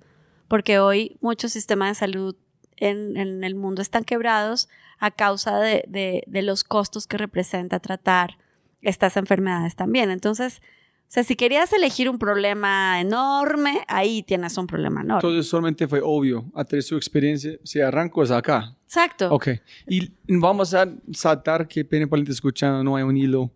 Porque 0.48 0.80
hoy 0.80 1.18
muchos 1.22 1.52
sistemas 1.52 1.90
de 1.90 2.00
salud 2.00 2.36
en, 2.78 3.44
el 3.44 3.56
mundo 3.56 3.82
están 3.84 4.04
quebrados 4.04 4.68
a 5.00 5.12
causa 5.12 5.60
de, 5.60 6.24
de 6.26 6.42
los 6.42 6.64
costos 6.64 7.08
que 7.08 7.18
representa 7.18 7.80
tratar 7.80 8.38
estas 8.82 9.18
enfermedades 9.18 9.76
también. 9.76 10.10
Entonces, 10.10 10.62
o 11.10 11.12
sea, 11.12 11.24
si 11.24 11.36
querías 11.36 11.74
elegir 11.74 12.08
un 12.08 12.20
problema 12.20 13.02
enorme, 13.02 13.84
ahí 13.88 14.22
tienes 14.22 14.56
un 14.60 14.68
problema 14.68 15.02
enorme. 15.02 15.28
Entonces 15.28 15.50
solamente 15.50 15.88
fue 15.88 16.02
obvio, 16.04 16.46
a 16.54 16.64
tener 16.64 16.84
su 16.84 16.96
experiencia, 16.96 17.54
si 17.64 17.82
arranco 17.82 18.22
es 18.22 18.30
acá. 18.30 18.76
Exacto. 18.86 19.34
Ok. 19.34 19.48
Y 19.88 20.12
vamos 20.28 20.76
a 20.76 20.88
saltar, 21.12 21.68
que 21.68 21.84
para 21.84 22.06
el 22.06 22.30
escuchando, 22.30 22.84
no 22.84 22.96
hay 22.96 23.02
un 23.02 23.18
hilo, 23.18 23.52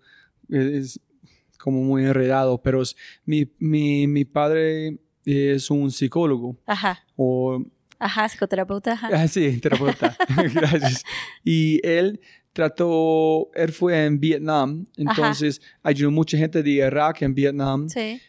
es 0.49 0.99
como 1.59 1.83
muy 1.83 2.05
enredado, 2.05 2.59
pero 2.59 2.81
mi, 3.23 3.47
mi, 3.59 4.07
mi 4.07 4.25
padre 4.25 4.97
es 5.23 5.69
un 5.69 5.91
psicólogo. 5.91 6.57
Ajá. 6.65 7.03
O, 7.15 7.63
Ajá, 8.03 8.27
psicoterapeuta. 8.27 8.93
Ajá. 8.93 9.09
Ah, 9.13 9.27
sí, 9.27 9.59
terapeuta. 9.59 10.17
Gracias. 10.53 11.03
Y 11.43 11.79
él 11.87 12.19
trató, 12.51 13.49
él 13.55 13.71
fue 13.71 14.05
en 14.05 14.19
Vietnam, 14.19 14.85
entonces 14.97 15.61
ayudó 15.81 16.11
mucha 16.11 16.37
gente 16.37 16.61
de 16.61 16.69
Irak 16.69 17.21
en 17.21 17.33
Vietnam. 17.33 17.87
Sí. 17.87 18.21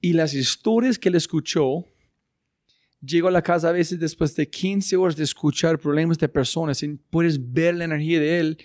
Y 0.00 0.14
las 0.14 0.32
historias 0.32 0.98
que 0.98 1.10
él 1.10 1.14
escuchó, 1.14 1.84
llegó 3.04 3.28
a 3.28 3.30
la 3.30 3.42
casa 3.42 3.68
a 3.68 3.72
veces 3.72 4.00
después 4.00 4.34
de 4.34 4.48
15 4.48 4.96
horas 4.96 5.16
de 5.16 5.24
escuchar 5.24 5.78
problemas 5.78 6.16
de 6.16 6.28
personas 6.28 6.82
y 6.82 6.88
puedes 7.10 7.38
ver 7.52 7.74
la 7.74 7.84
energía 7.84 8.18
de 8.18 8.40
él, 8.40 8.58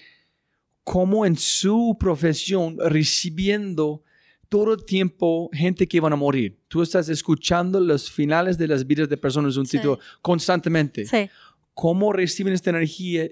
como 0.86 1.26
en 1.26 1.36
su 1.36 1.98
profesión 2.00 2.78
recibiendo 2.80 4.05
todo 4.50 4.74
el 4.74 4.86
tiempo 4.86 5.50
gente 5.54 5.88
que 5.88 6.00
van 6.00 6.14
a 6.14 6.16
morir. 6.16 6.58
Tú 6.68 6.82
estás 6.82 7.10
escuchando 7.10 7.80
los 7.80 8.12
finales 8.12 8.58
de 8.58 8.68
las 8.68 8.86
vidas 8.86 9.10
de 9.10 9.18
personas 9.18 9.58
un 9.58 9.66
título 9.66 10.00
constantemente. 10.22 11.06
Sí. 11.06 11.30
¿Cómo 11.74 12.14
reciben 12.14 12.54
esta 12.54 12.70
energía 12.70 13.28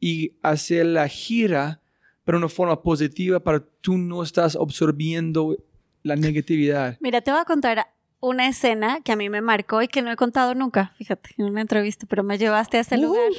y 0.00 0.32
hacer 0.42 0.86
la 0.86 1.06
gira, 1.06 1.80
pero 2.24 2.38
de 2.38 2.44
una 2.44 2.48
forma 2.48 2.82
positiva 2.82 3.38
para 3.38 3.60
tú 3.60 3.98
no 3.98 4.22
estás 4.22 4.56
absorbiendo 4.56 5.56
la 6.02 6.16
negatividad. 6.16 6.96
Mira, 7.00 7.20
te 7.20 7.30
voy 7.30 7.40
a 7.40 7.44
contar 7.44 7.86
una 8.20 8.48
escena 8.48 9.00
que 9.02 9.12
a 9.12 9.16
mí 9.16 9.28
me 9.28 9.42
marcó 9.42 9.82
y 9.82 9.88
que 9.88 10.02
no 10.02 10.10
he 10.10 10.16
contado 10.16 10.54
nunca, 10.54 10.92
fíjate, 10.96 11.30
en 11.36 11.46
una 11.46 11.60
entrevista, 11.60 12.06
pero 12.08 12.22
me 12.24 12.38
llevaste 12.38 12.78
a 12.78 12.80
ese 12.80 12.96
uh. 12.96 13.02
lugar. 13.02 13.30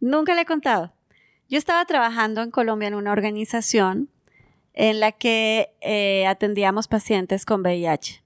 Nunca 0.00 0.34
le 0.34 0.42
he 0.42 0.46
contado. 0.46 0.92
Yo 1.48 1.58
estaba 1.58 1.84
trabajando 1.84 2.42
en 2.42 2.50
Colombia 2.50 2.88
en 2.88 2.94
una 2.94 3.12
organización 3.12 4.08
en 4.80 4.98
la 4.98 5.12
que 5.12 5.74
eh, 5.82 6.26
atendíamos 6.26 6.88
pacientes 6.88 7.44
con 7.44 7.60
VIH 7.60 8.22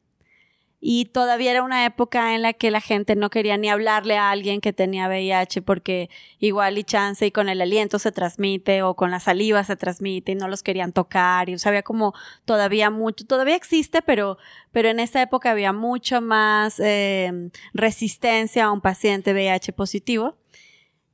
y 0.87 1.07
todavía 1.07 1.51
era 1.51 1.64
una 1.64 1.85
época 1.85 2.35
en 2.35 2.43
la 2.43 2.53
que 2.53 2.71
la 2.71 2.81
gente 2.81 3.17
no 3.17 3.29
quería 3.29 3.57
ni 3.57 3.71
hablarle 3.71 4.19
a 4.19 4.31
alguien 4.31 4.61
que 4.61 4.73
tenía 4.73 5.09
VIH 5.09 5.62
porque 5.62 6.11
igual 6.38 6.79
y 6.79 6.85
chance 6.85 7.27
y 7.27 7.33
con 7.33 7.49
el 7.49 7.61
aliento 7.61 7.99
se 7.99 8.12
transmite 8.12 8.83
o 8.83 8.95
con 8.95 9.11
la 9.11 9.19
saliva 9.19 9.64
se 9.64 9.75
transmite 9.75 10.33
y 10.33 10.35
no 10.37 10.47
los 10.47 10.62
querían 10.62 10.93
tocar 10.93 11.49
y 11.49 11.55
o 11.55 11.59
sea, 11.59 11.71
había 11.71 11.83
como 11.83 12.14
todavía 12.45 12.88
mucho, 12.88 13.27
todavía 13.27 13.57
existe, 13.57 14.01
pero, 14.03 14.38
pero 14.71 14.90
en 14.90 15.01
esa 15.01 15.23
época 15.23 15.51
había 15.51 15.73
mucho 15.73 16.21
más 16.21 16.79
eh, 16.79 17.51
resistencia 17.73 18.67
a 18.67 18.71
un 18.71 18.81
paciente 18.81 19.33
VIH 19.33 19.73
positivo. 19.73 20.37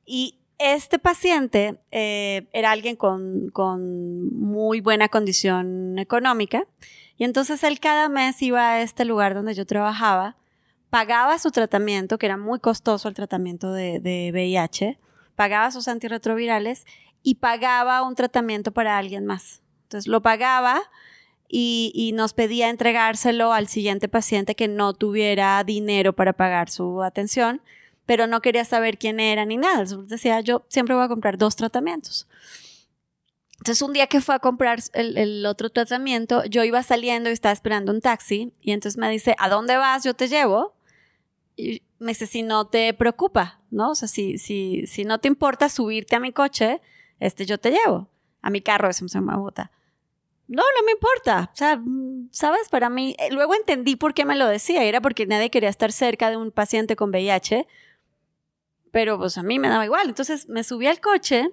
Y 0.05 0.40
este 0.61 0.99
paciente 0.99 1.79
eh, 1.91 2.47
era 2.53 2.71
alguien 2.71 2.95
con, 2.95 3.49
con 3.51 4.33
muy 4.33 4.81
buena 4.81 5.09
condición 5.09 5.97
económica 5.99 6.65
y 7.21 7.23
entonces 7.23 7.63
él 7.63 7.79
cada 7.79 8.09
mes 8.09 8.41
iba 8.41 8.67
a 8.71 8.81
este 8.81 9.05
lugar 9.05 9.35
donde 9.35 9.53
yo 9.53 9.63
trabajaba, 9.63 10.37
pagaba 10.89 11.37
su 11.37 11.51
tratamiento, 11.51 12.17
que 12.17 12.25
era 12.25 12.35
muy 12.35 12.59
costoso 12.59 13.07
el 13.07 13.13
tratamiento 13.13 13.71
de, 13.71 14.31
VIH, 14.33 14.97
pagaba 15.35 15.69
sus 15.69 15.87
antirretrovirales 15.87 16.85
y 17.21 17.35
pagaba 17.35 18.01
un 18.01 18.15
tratamiento 18.15 18.71
para 18.71 18.97
alguien 18.97 19.27
más. 19.27 19.61
Entonces 19.83 20.07
lo 20.07 20.23
pagaba 20.23 20.81
y, 21.47 22.11
nos 22.15 22.33
pedía 22.33 22.69
entregárselo 22.69 23.53
al 23.53 23.67
siguiente 23.67 24.09
paciente 24.09 24.55
que 24.55 24.67
no 24.67 24.95
tuviera 24.95 25.63
dinero 25.63 26.13
para 26.13 26.33
pagar 26.33 26.71
su 26.71 27.03
atención, 27.03 27.61
pero 28.11 28.27
no 28.27 28.41
quería 28.41 28.65
saber 28.65 28.97
quién 28.97 29.21
era 29.21 29.45
ni 29.45 29.55
nada. 29.55 29.85
decía, 30.05 30.41
yo 30.41 30.65
siempre 30.67 30.93
voy 30.93 31.05
a 31.05 31.07
comprar 31.07 31.37
dos 31.37 31.55
tratamientos. 31.55 32.27
Entonces, 33.53 33.81
un 33.81 33.93
día 33.93 34.07
que 34.07 34.19
fue 34.19 34.35
a 34.35 34.39
comprar 34.39 34.79
el, 34.91 35.45
otro 35.45 35.69
tratamiento, 35.69 36.43
yo 36.43 36.65
iba 36.65 36.83
saliendo 36.83 37.29
y 37.29 37.31
estaba 37.31 37.53
esperando 37.53 37.93
un 37.93 38.01
taxi. 38.01 38.51
Y 38.59 38.73
entonces 38.73 38.97
me 38.97 39.09
dice, 39.09 39.33
¿a 39.39 39.47
dónde 39.47 39.77
vas? 39.77 40.03
Yo 40.03 40.13
te 40.13 40.27
llevo. 40.27 40.73
Y 41.55 41.83
me 41.99 42.09
dice, 42.09 42.27
si 42.27 42.43
no 42.43 42.67
te 42.67 42.93
preocupa, 42.93 43.61
¿no? 43.69 43.91
O 43.91 43.95
sea, 43.95 44.09
si, 44.09 44.37
si, 44.37 44.85
si 44.87 45.05
no 45.05 45.21
te 45.21 45.29
importa 45.29 45.69
subirte 45.69 46.17
a 46.17 46.19
mi 46.19 46.33
coche, 46.33 46.81
este, 47.21 47.45
yo 47.45 47.59
te 47.59 47.71
llevo. 47.71 48.09
A 48.41 48.49
mi 48.49 48.59
carro, 48.59 48.89
eso 48.89 49.07
se 49.07 49.17
llama 49.19 49.37
bota. 49.37 49.71
No, 50.49 50.63
no 50.63 50.85
me 50.85 50.91
importa. 50.91 51.49
O 51.53 51.55
sea, 51.55 51.81
¿sabes? 52.31 52.67
Para 52.67 52.89
mí, 52.89 53.15
eh, 53.19 53.29
luego 53.31 53.55
entendí 53.55 53.95
por 53.95 54.13
qué 54.13 54.25
me 54.25 54.35
lo 54.35 54.47
decía. 54.47 54.83
Era 54.83 54.99
porque 54.99 55.25
nadie 55.25 55.49
quería 55.49 55.69
estar 55.69 55.93
cerca 55.93 56.29
de 56.29 56.35
un 56.35 56.51
paciente 56.51 56.97
con 56.97 57.09
VIH. 57.11 57.67
Pero 58.91 59.17
pues 59.17 59.37
a 59.37 59.43
mí 59.43 59.59
me 59.59 59.69
daba 59.69 59.85
igual. 59.85 60.09
Entonces 60.09 60.47
me 60.49 60.63
subí 60.63 60.87
al 60.87 60.99
coche 60.99 61.49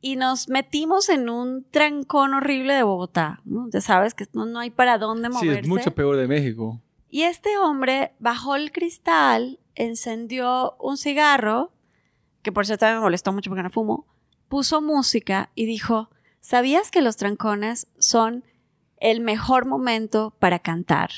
y 0.00 0.16
nos 0.16 0.48
metimos 0.48 1.08
en 1.08 1.28
un 1.28 1.64
trancón 1.70 2.34
horrible 2.34 2.74
de 2.74 2.82
Bogotá. 2.82 3.40
¿no? 3.44 3.68
Ya 3.70 3.80
sabes 3.80 4.14
que 4.14 4.26
no, 4.32 4.46
no 4.46 4.60
hay 4.60 4.70
para 4.70 4.98
dónde 4.98 5.28
moverse. 5.28 5.54
Sí, 5.54 5.60
es 5.60 5.68
mucho 5.68 5.94
peor 5.94 6.16
de 6.16 6.28
México. 6.28 6.80
Y 7.10 7.22
este 7.22 7.56
hombre 7.58 8.12
bajó 8.18 8.56
el 8.56 8.72
cristal, 8.72 9.58
encendió 9.74 10.76
un 10.78 10.96
cigarro, 10.96 11.72
que 12.42 12.52
por 12.52 12.66
cierto 12.66 12.86
me 12.86 13.00
molestó 13.00 13.32
mucho 13.32 13.50
porque 13.50 13.62
no 13.62 13.70
fumo, 13.70 14.06
puso 14.48 14.80
música 14.80 15.50
y 15.54 15.66
dijo, 15.66 16.10
¿sabías 16.40 16.90
que 16.90 17.02
los 17.02 17.16
trancones 17.16 17.88
son 17.98 18.44
el 18.98 19.20
mejor 19.20 19.66
momento 19.66 20.34
para 20.38 20.58
cantar? 20.58 21.10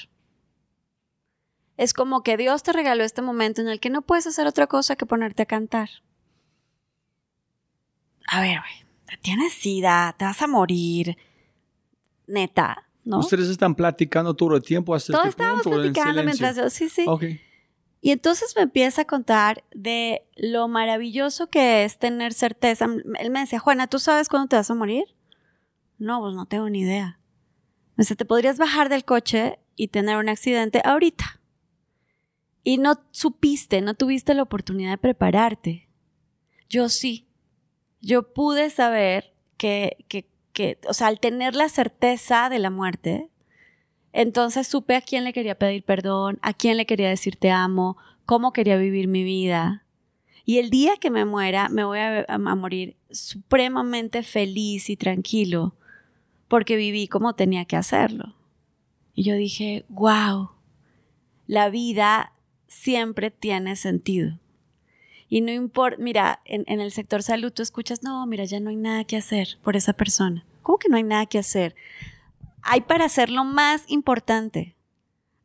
Es 1.78 1.94
como 1.94 2.22
que 2.22 2.36
Dios 2.36 2.62
te 2.62 2.74
regaló 2.74 3.04
este 3.04 3.22
momento 3.22 3.62
en 3.62 3.68
el 3.68 3.80
que 3.80 3.88
no 3.88 4.02
puedes 4.02 4.26
hacer 4.26 4.46
otra 4.46 4.66
cosa 4.66 4.96
que 4.96 5.06
ponerte 5.06 5.44
a 5.44 5.46
cantar 5.46 5.88
a 8.28 8.40
ver, 8.42 8.58
güey, 8.60 9.18
tienes 9.22 9.54
sida, 9.54 10.14
te 10.18 10.24
vas 10.24 10.40
a 10.42 10.46
morir. 10.46 11.16
Neta, 12.26 12.86
¿no? 13.04 13.20
Ustedes 13.20 13.48
están 13.48 13.74
platicando 13.74 14.34
todo 14.34 14.54
el 14.54 14.62
tiempo 14.62 14.94
hasta 14.94 15.12
Todos 15.12 15.28
este 15.28 15.42
estábamos 15.42 15.62
punto, 15.62 15.78
en 15.78 15.92
platicando 15.92 16.20
silencio? 16.20 16.46
mientras 16.46 16.64
yo, 16.64 16.70
sí, 16.70 16.90
sí. 16.90 17.04
Ok. 17.08 17.24
Y 18.00 18.10
entonces 18.10 18.52
me 18.54 18.62
empieza 18.62 19.02
a 19.02 19.04
contar 19.06 19.64
de 19.72 20.22
lo 20.36 20.68
maravilloso 20.68 21.48
que 21.48 21.84
es 21.84 21.98
tener 21.98 22.34
certeza. 22.34 22.84
Él 23.18 23.30
me 23.30 23.40
decía, 23.40 23.58
Juana, 23.58 23.86
¿tú 23.86 23.98
sabes 23.98 24.28
cuándo 24.28 24.48
te 24.48 24.56
vas 24.56 24.70
a 24.70 24.74
morir? 24.74 25.04
No, 25.96 26.20
pues 26.20 26.34
no 26.34 26.44
tengo 26.46 26.68
ni 26.68 26.80
idea. 26.80 27.18
Me 27.96 28.02
dice, 28.02 28.14
te 28.14 28.26
podrías 28.26 28.58
bajar 28.58 28.90
del 28.90 29.04
coche 29.04 29.58
y 29.74 29.88
tener 29.88 30.18
un 30.18 30.28
accidente 30.28 30.82
ahorita. 30.84 31.37
Y 32.68 32.76
no 32.76 33.00
supiste, 33.12 33.80
no 33.80 33.94
tuviste 33.94 34.34
la 34.34 34.42
oportunidad 34.42 34.90
de 34.90 34.98
prepararte. 34.98 35.88
Yo 36.68 36.90
sí. 36.90 37.26
Yo 38.02 38.34
pude 38.34 38.68
saber 38.68 39.32
que, 39.56 40.04
que, 40.06 40.28
que, 40.52 40.78
o 40.86 40.92
sea, 40.92 41.06
al 41.06 41.18
tener 41.18 41.54
la 41.54 41.70
certeza 41.70 42.50
de 42.50 42.58
la 42.58 42.68
muerte, 42.68 43.30
entonces 44.12 44.66
supe 44.66 44.96
a 44.96 45.00
quién 45.00 45.24
le 45.24 45.32
quería 45.32 45.54
pedir 45.54 45.82
perdón, 45.82 46.38
a 46.42 46.52
quién 46.52 46.76
le 46.76 46.84
quería 46.84 47.08
decir 47.08 47.36
te 47.36 47.50
amo, 47.50 47.96
cómo 48.26 48.52
quería 48.52 48.76
vivir 48.76 49.08
mi 49.08 49.24
vida. 49.24 49.86
Y 50.44 50.58
el 50.58 50.68
día 50.68 50.98
que 51.00 51.10
me 51.10 51.24
muera, 51.24 51.70
me 51.70 51.84
voy 51.84 52.00
a, 52.00 52.26
a 52.28 52.36
morir 52.54 52.98
supremamente 53.10 54.22
feliz 54.22 54.90
y 54.90 54.98
tranquilo, 54.98 55.74
porque 56.48 56.76
viví 56.76 57.08
como 57.08 57.32
tenía 57.32 57.64
que 57.64 57.76
hacerlo. 57.76 58.34
Y 59.14 59.22
yo 59.22 59.36
dije, 59.36 59.86
wow, 59.88 60.50
la 61.46 61.70
vida 61.70 62.34
siempre 62.68 63.30
tiene 63.30 63.74
sentido. 63.74 64.38
Y 65.28 65.40
no 65.40 65.50
importa, 65.52 66.00
mira, 66.00 66.40
en, 66.44 66.80
el 66.80 66.90
sector 66.92 67.22
salud 67.22 67.52
tú 67.52 67.62
escuchas, 67.62 68.02
no, 68.02 68.24
mira, 68.26 68.44
ya 68.44 68.60
no 68.60 68.70
hay 68.70 68.76
nada 68.76 69.04
que 69.04 69.16
hacer 69.16 69.58
por 69.62 69.76
esa 69.76 69.92
persona. 69.92 70.46
¿Cómo 70.62 70.78
que 70.78 70.88
no 70.88 70.96
hay 70.96 71.02
nada 71.02 71.26
que 71.26 71.38
hacer? 71.38 71.74
Hay 72.62 72.82
para 72.82 73.04
hacer 73.04 73.30
lo 73.30 73.44
más 73.44 73.84
importante, 73.88 74.76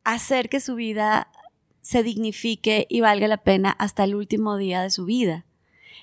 hacer 0.04 0.48
que 0.48 0.60
su 0.60 0.74
vida 0.74 1.28
se 1.80 2.02
dignifique 2.02 2.86
y 2.88 3.02
valga 3.02 3.28
la 3.28 3.38
pena 3.38 3.70
hasta 3.70 4.04
el 4.04 4.14
último 4.14 4.56
día 4.56 4.82
de 4.82 4.90
su 4.90 5.04
vida. 5.04 5.44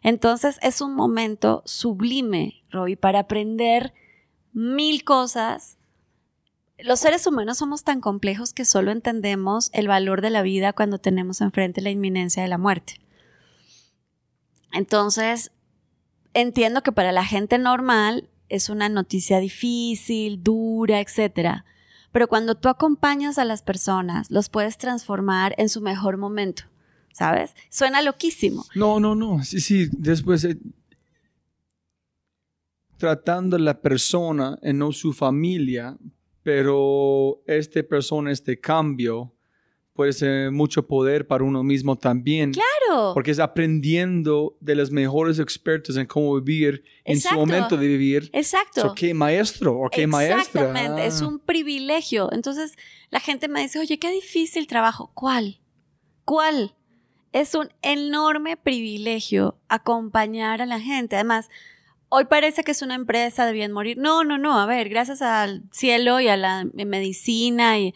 Entonces 0.04 0.60
es 0.62 0.82
un 0.82 0.94
momento 0.96 1.64
sublime, 1.66 2.64
Robbie, 2.70 2.98
para 2.98 3.20
aprender 3.20 3.94
mil 4.54 5.04
cosas. 5.04 5.78
Los 6.84 7.00
seres 7.00 7.28
humanos 7.28 7.60
somos 7.60 7.84
tan 7.84 8.02
complejos 8.02 8.54
que 8.54 8.66
solo 8.66 8.92
entendemos 8.92 9.70
el 9.74 9.88
valor 9.88 10.22
de 10.22 10.30
la 10.30 10.42
vida 10.42 10.74
cuando 10.74 10.98
tenemos 10.98 11.42
enfrente 11.42 11.82
la 11.82 11.92
inminencia 11.92 12.42
de 12.42 12.50
la 12.50 12.58
muerte. 12.58 13.00
Entonces, 14.74 15.52
entiendo 16.34 16.82
que 16.82 16.92
para 16.92 17.12
la 17.12 17.26
gente 17.26 17.58
normal 17.58 18.30
es 18.50 18.70
una 18.70 18.90
noticia 18.90 19.40
difícil, 19.40 20.44
dura, 20.44 21.00
etc. 21.00 21.64
Pero 22.12 22.28
cuando 22.28 22.56
tú 22.56 22.70
acompañas 22.70 23.38
a 23.38 23.46
las 23.46 23.62
personas, 23.62 24.32
los 24.32 24.50
puedes 24.50 24.78
transformar 24.78 25.54
en 25.58 25.70
su 25.70 25.82
mejor 25.82 26.18
momento, 26.18 26.64
¿sabes? 27.14 27.56
Suena 27.70 28.02
loquísimo. 28.02 28.66
No, 28.76 29.00
no, 29.00 29.16
no. 29.16 29.44
Sí, 29.44 29.62
sí. 29.62 29.88
Después, 29.92 30.44
eh, 30.46 30.58
tratando 32.98 33.56
a 33.56 33.60
la 33.60 33.80
persona 33.82 34.58
y 34.62 34.74
no 34.74 34.92
su 34.92 35.14
familia, 35.14 35.98
pero 36.44 37.42
esta 37.46 37.84
persona, 37.84 38.32
este 38.32 38.60
cambio, 38.60 39.34
puede 39.94 40.14
ser 40.14 40.52
mucho 40.52 40.88
poder 40.88 41.28
para 41.28 41.44
uno 41.44 41.64
mismo 41.64 41.98
también. 41.98 42.54
Claro. 42.54 43.14
Porque 43.14 43.32
es 43.32 43.40
aprendiendo 43.40 44.58
de 44.60 44.76
los 44.76 44.92
mejores 44.92 45.40
expertos 45.40 45.98
en 45.98 46.06
cómo 46.06 46.40
vivir 46.42 46.84
en 47.04 47.20
su 47.20 47.34
momento 47.36 47.78
de 47.78 47.88
vivir. 47.88 48.30
Exacto. 48.34 48.82
So, 48.82 48.96
¿Qué 48.96 49.14
maestro 49.14 49.78
o 49.80 49.90
qué 49.90 50.08
maestra? 50.08 50.42
Exactamente, 50.42 51.06
es 51.06 51.22
un 51.22 51.40
privilegio. 51.40 52.32
Entonces 52.32 52.74
la 53.10 53.20
gente 53.20 53.48
me 53.48 53.62
dice, 53.62 53.80
oye, 53.80 54.00
qué 54.00 54.12
difícil 54.12 54.68
trabajo. 54.68 55.12
¿Cuál? 55.14 55.62
¿Cuál? 56.26 56.76
Es 57.32 57.56
un 57.56 57.70
enorme 57.82 58.58
privilegio 58.58 59.58
acompañar 59.70 60.62
a 60.62 60.66
la 60.66 60.80
gente. 60.80 61.16
Además, 61.16 61.50
hoy 62.14 62.26
parece 62.26 62.64
que 62.64 62.72
es 62.72 62.82
una 62.82 62.96
empresa, 62.96 63.46
debían 63.46 63.72
morir. 63.72 63.98
No, 63.98 64.24
no, 64.24 64.38
no. 64.38 64.60
A 64.60 64.66
ver, 64.66 64.90
gracias 64.90 65.22
al 65.22 65.64
cielo 65.72 66.20
y 66.20 66.28
a 66.28 66.36
la 66.36 66.66
medicina 66.74 67.80
y 67.80 67.96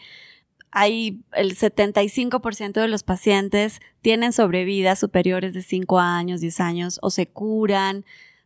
hay 0.70 1.20
el 1.32 1.56
75% 1.56 2.72
de 2.72 2.88
los 2.88 3.02
pacientes 3.02 3.80
tienen 4.00 4.32
sobrevidas 4.32 4.98
superiores 4.98 5.52
de 5.52 5.62
5 5.62 6.00
años, 6.00 6.40
10 6.40 6.60
años 6.60 6.98
o 7.02 7.10
se 7.10 7.26
curan, 7.26 8.04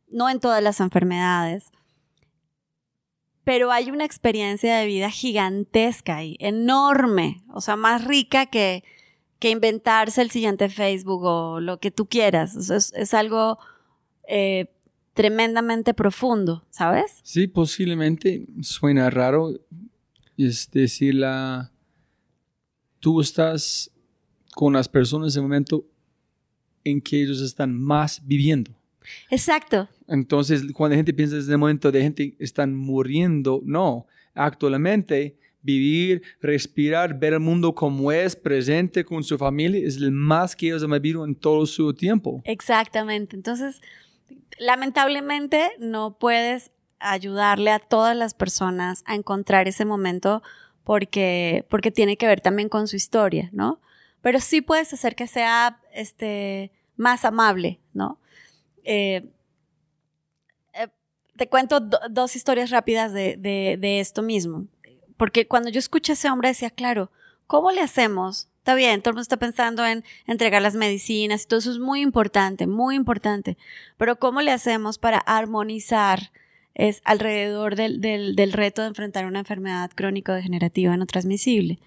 no 0.09 0.28
en 0.28 0.40
todas 0.40 0.62
las 0.62 0.80
enfermedades. 0.80 1.70
Pero 3.44 3.70
hay 3.70 3.90
una 3.90 4.04
experiencia 4.04 4.76
de 4.76 4.87
vida 4.87 5.09
gigantesca 5.09 6.16
ahí, 6.16 6.37
enorme, 6.40 7.42
o 7.52 7.61
sea, 7.61 7.76
más 7.76 8.04
rica 8.04 8.46
que, 8.46 8.83
que 9.38 9.50
inventarse 9.50 10.20
el 10.20 10.30
siguiente 10.30 10.68
Facebook 10.68 11.22
o 11.24 11.61
lo 11.61 11.78
que 11.78 11.90
tú 11.90 12.06
quieras. 12.06 12.54
Es, 12.70 13.14
algo 13.14 13.59
eh, 14.28 14.66
tremendamente 15.14 15.94
profundo, 15.94 16.64
¿sabes? 16.70 17.20
Sí, 17.23 17.46
posiblemente 17.46 18.46
suena 18.62 19.11
raro. 19.11 19.61
Es 20.37 20.70
decir, 20.70 21.14
la 21.16 21.73
tú 23.01 23.20
estás 23.20 23.90
con 24.55 24.75
las 24.75 24.88
personas 24.88 25.35
en 25.35 25.40
el 25.40 25.49
momento 25.49 25.87
en 26.85 27.01
que 27.01 27.23
ellos 27.23 27.40
están 27.40 27.75
más 27.75 28.25
viviendo. 28.25 28.73
Exacto. 29.31 29.88
Entonces, 30.07 30.62
cuando 30.73 30.94
la 30.94 30.99
gente 30.99 31.14
piensa 31.14 31.37
en 31.37 31.51
el 31.51 31.59
momento 31.59 31.90
de 31.90 32.03
gente 32.03 32.37
están 32.38 32.75
muriendo, 32.75 33.61
no, 33.64 34.07
actualmente 34.35 35.37
vivir, 35.62 36.23
respirar, 36.40 37.18
ver 37.18 37.35
el 37.35 37.40
mundo 37.40 37.75
como 37.75 38.11
es, 38.12 38.35
presente 38.35 39.05
con 39.05 39.23
su 39.23 39.37
familia, 39.37 39.87
es 39.87 39.96
el 39.96 40.11
más 40.11 40.57
que 40.57 40.68
ellos 40.68 40.83
han 40.83 40.90
vivido 40.90 41.25
en 41.25 41.35
todo 41.35 41.66
su 41.66 41.92
tiempo. 41.92 42.42
Exactamente. 42.44 43.37
Entonces, 43.37 43.81
lamentablemente 44.58 45.72
no 45.78 46.18
puedes 46.18 46.70
ayudarle 46.98 47.70
a 47.70 47.78
todas 47.78 48.16
las 48.16 48.34
personas 48.34 49.02
a 49.06 49.14
encontrar 49.14 49.68
ese 49.68 49.84
momento 49.84 50.42
porque, 50.84 51.66
porque 51.70 51.90
tiene 51.90 52.16
que 52.16 52.26
ver 52.26 52.40
también 52.40 52.68
con 52.68 52.86
su 52.86 52.96
historia, 52.96 53.48
¿no? 53.52 53.80
Pero 54.22 54.40
sí 54.40 54.60
puedes 54.60 54.92
hacer 54.92 55.16
que 55.16 55.26
sea 55.26 55.80
este, 55.92 56.72
más 56.96 57.24
amable, 57.24 57.80
¿no? 57.94 58.18
Eh, 58.84 59.30
eh, 60.74 60.88
te 61.36 61.48
cuento 61.48 61.80
do, 61.80 61.98
dos 62.10 62.36
historias 62.36 62.70
rápidas 62.70 63.12
de, 63.12 63.36
de, 63.36 63.76
de, 63.78 64.00
esto 64.00 64.22
mismo. 64.22 64.66
Porque 65.16 65.46
cuando 65.46 65.70
yo 65.70 65.78
escuché 65.78 66.12
a 66.12 66.14
ese 66.14 66.30
hombre 66.30 66.48
decía, 66.48 66.70
claro, 66.70 67.10
¿cómo 67.46 67.70
le 67.70 67.80
hacemos? 67.80 68.49
Está 68.61 68.75
bien, 68.75 69.03
todo 69.03 69.11
el 69.11 69.14
mundo 69.14 69.23
está 69.23 69.38
pensando 69.38 69.85
en 69.85 70.05
entregar 70.27 70.62
las 70.62 70.75
medicinas 70.75 71.42
y 71.42 71.46
todo 71.46 71.61
eso 71.61 71.70
es 71.70 71.79
muy 71.79 72.01
importante, 72.01 72.66
muy 72.66 72.94
importante. 72.94 73.57
Pero 73.96 74.16
¿cómo 74.16 74.42
le 74.42 74.53
hacemos 74.53 74.99
para 74.99 75.18
armonizar 75.18 76.31
es 76.75 77.03
alrededor 77.05 77.77
del, 77.77 78.01
del, 78.01 78.37
del, 78.37 78.53
reto 78.53 78.83
de 78.83 78.88
enfrentar 78.88 79.27
una 79.27 79.40
enfermedad 79.40 79.90
crónico-degenerativa 79.94 80.96
no 80.96 81.07
transmisible. 81.07 81.79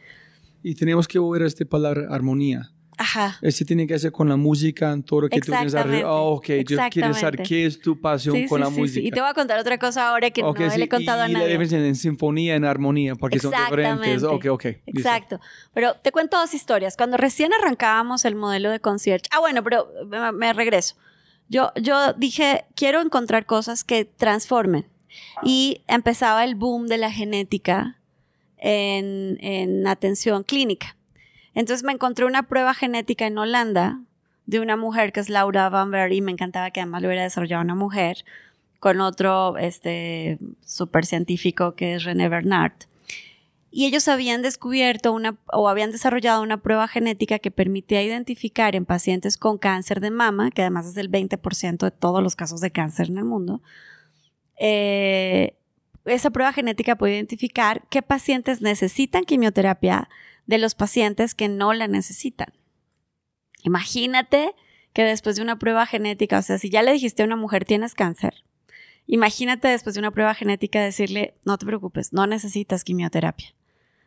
Y 0.61 0.75
tenemos 0.75 1.07
que 1.07 1.19
volver 1.19 1.43
a 1.43 1.47
esta 1.47 1.65
palabra 1.65 2.07
armonía. 2.09 2.72
Ajá. 2.97 3.37
Este 3.41 3.65
tiene 3.65 3.87
que 3.87 3.93
hacer 3.93 4.11
con 4.11 4.29
la 4.29 4.35
música, 4.35 4.91
en 4.91 5.03
todo 5.03 5.21
lo 5.21 5.29
que 5.29 5.39
tú 5.39 5.51
tienes 5.51 5.75
arriba. 5.75 6.11
Oh, 6.11 6.35
ok, 6.35 6.47
yo 6.67 6.77
quiero 6.91 7.13
saber 7.13 7.41
qué 7.43 7.65
es 7.65 7.79
tu 7.79 7.99
pasión 7.99 8.35
sí, 8.35 8.45
con 8.45 8.59
sí, 8.59 8.63
la 8.63 8.69
sí, 8.69 8.79
música. 8.79 9.01
Sí. 9.01 9.07
Y 9.07 9.11
te 9.11 9.21
voy 9.21 9.29
a 9.29 9.33
contar 9.33 9.59
otra 9.59 9.77
cosa 9.77 10.09
ahora 10.09 10.29
que 10.31 10.43
okay, 10.43 10.67
no 10.67 10.77
le 10.77 10.83
he 10.85 10.89
contado 10.89 11.19
y, 11.19 11.25
a 11.25 11.29
y 11.29 11.33
nadie. 11.33 11.45
la 11.45 11.51
diferencia 11.51 11.87
en 11.87 11.95
sinfonía 11.95 12.57
y 12.57 12.63
armonía, 12.63 13.15
porque 13.15 13.39
son 13.39 13.51
diferentes. 13.51 14.23
Ok, 14.23 14.45
ok. 14.49 14.65
Exacto. 14.85 15.39
Pero 15.73 15.95
te 15.95 16.11
cuento 16.11 16.37
dos 16.37 16.53
historias. 16.53 16.97
Cuando 16.97 17.17
recién 17.17 17.51
arrancábamos 17.53 18.25
el 18.25 18.35
modelo 18.35 18.69
de 18.71 18.79
concierge. 18.79 19.27
Ah, 19.31 19.39
bueno, 19.39 19.63
pero 19.63 19.87
me, 20.07 20.31
me 20.31 20.53
regreso. 20.53 20.95
Yo, 21.49 21.71
yo 21.75 22.13
dije, 22.13 22.65
quiero 22.75 23.01
encontrar 23.01 23.45
cosas 23.45 23.83
que 23.83 24.05
transformen. 24.05 24.85
Y 25.43 25.81
empezaba 25.87 26.43
el 26.43 26.55
boom 26.55 26.87
de 26.87 26.97
la 26.97 27.11
genética 27.11 27.97
en, 28.57 29.37
en, 29.41 29.85
atención 29.87 30.43
clínica. 30.43 30.95
Entonces 31.55 31.83
me 31.83 31.93
encontré 31.93 32.25
una 32.25 32.43
prueba 32.43 32.73
genética 32.73 33.27
en 33.27 33.37
Holanda 33.37 33.99
de 34.45 34.59
una 34.59 34.75
mujer 34.75 35.13
que 35.13 35.19
es 35.19 35.29
Laura 35.29 35.69
Van 35.69 35.91
Berry, 35.91 36.21
me 36.21 36.31
encantaba 36.31 36.71
que 36.71 36.81
además 36.81 37.01
lo 37.01 37.07
hubiera 37.07 37.23
desarrollado 37.23 37.63
una 37.63 37.75
mujer, 37.75 38.25
con 38.79 38.99
otro 38.99 39.57
este, 39.57 40.39
super 40.65 41.05
científico 41.05 41.75
que 41.75 41.95
es 41.95 42.03
René 42.03 42.27
Bernard. 42.27 42.73
Y 43.71 43.85
ellos 43.85 44.07
habían 44.07 44.41
descubierto 44.41 45.13
una, 45.13 45.37
o 45.51 45.69
habían 45.69 45.91
desarrollado 45.91 46.43
una 46.43 46.57
prueba 46.57 46.87
genética 46.87 47.39
que 47.39 47.49
permitía 47.49 48.03
identificar 48.03 48.75
en 48.75 48.85
pacientes 48.85 49.37
con 49.37 49.57
cáncer 49.57 49.99
de 49.99 50.11
mama, 50.11 50.51
que 50.51 50.61
además 50.61 50.85
es 50.85 50.97
el 50.97 51.09
20% 51.09 51.77
de 51.77 51.91
todos 51.91 52.21
los 52.21 52.35
casos 52.35 52.61
de 52.61 52.71
cáncer 52.71 53.07
en 53.09 53.17
el 53.17 53.23
mundo, 53.23 53.61
eh, 54.59 55.55
esa 56.05 56.29
prueba 56.29 56.53
genética 56.53 56.97
puede 56.97 57.15
identificar 57.15 57.83
qué 57.89 58.01
pacientes 58.01 58.61
necesitan 58.61 59.23
quimioterapia 59.23 60.09
de 60.45 60.57
los 60.57 60.75
pacientes 60.75 61.35
que 61.35 61.47
no 61.47 61.73
la 61.73 61.87
necesitan. 61.87 62.53
Imagínate 63.63 64.53
que 64.93 65.03
después 65.03 65.35
de 65.35 65.41
una 65.41 65.57
prueba 65.57 65.85
genética, 65.85 66.39
o 66.39 66.41
sea, 66.41 66.57
si 66.57 66.69
ya 66.69 66.83
le 66.83 66.93
dijiste 66.93 67.23
a 67.23 67.25
una 67.25 67.35
mujer 67.35 67.65
tienes 67.65 67.95
cáncer 67.95 68.43
imagínate 69.07 69.67
después 69.67 69.95
de 69.95 69.99
una 69.99 70.11
prueba 70.11 70.33
genética 70.33 70.81
decirle, 70.81 71.35
no 71.45 71.57
te 71.57 71.65
preocupes, 71.65 72.13
no 72.13 72.27
necesitas 72.27 72.83
quimioterapia. 72.83 73.53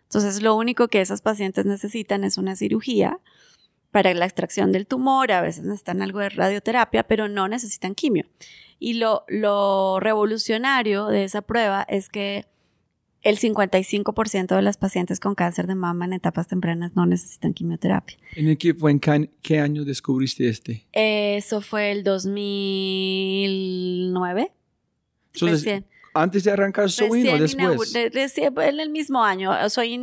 Entonces, 0.05 0.43
lo 0.43 0.55
único 0.55 0.89
que 0.89 1.01
esas 1.01 1.21
pacientes 1.21 1.67
necesitan 1.67 2.25
es 2.25 2.39
una 2.39 2.57
cirugía 2.57 3.19
para 3.91 4.13
la 4.15 4.25
extracción 4.25 4.73
del 4.73 4.87
tumor, 4.87 5.33
a 5.33 5.41
veces 5.41 5.65
necesitan 5.65 6.03
algo 6.03 6.21
de 6.21 6.29
radioterapia, 6.29 7.05
pero 7.05 7.29
no 7.29 7.49
necesitan 7.49 7.95
quimio. 7.95 8.27
Y 8.79 8.95
lo, 8.95 9.25
lo 9.29 9.99
revolucionario 10.01 11.07
de 11.07 11.25
esa 11.25 11.43
prueba 11.43 11.85
es 11.89 12.09
que 12.09 12.47
el 13.27 13.39
55% 13.39 14.55
de 14.55 14.63
las 14.63 14.77
pacientes 14.77 15.19
con 15.19 15.35
cáncer 15.35 15.67
de 15.67 15.75
mama 15.75 16.05
en 16.05 16.13
etapas 16.13 16.47
tempranas 16.47 16.95
no 16.95 17.07
necesitan 17.07 17.55
quimioterapia. 17.55 18.17
¿En 18.37 18.57
qué, 18.57 18.73
fue, 18.73 18.93
en 18.93 19.01
qué 19.43 19.59
año 19.59 19.85
descubriste 19.85 20.49
este? 20.49 20.87
Eso 20.93 21.61
fue 21.61 21.91
el 21.91 22.05
2009. 22.05 24.53
recién. 25.41 25.85
¿Antes 26.15 26.45
de 26.45 26.53
arrancar 26.53 26.89
Soin 26.89 27.29
o 27.29 27.37
después? 27.37 27.93
Recién, 28.13 28.55
en 28.61 28.79
el 28.79 28.91
mismo 28.91 29.25
año. 29.25 29.51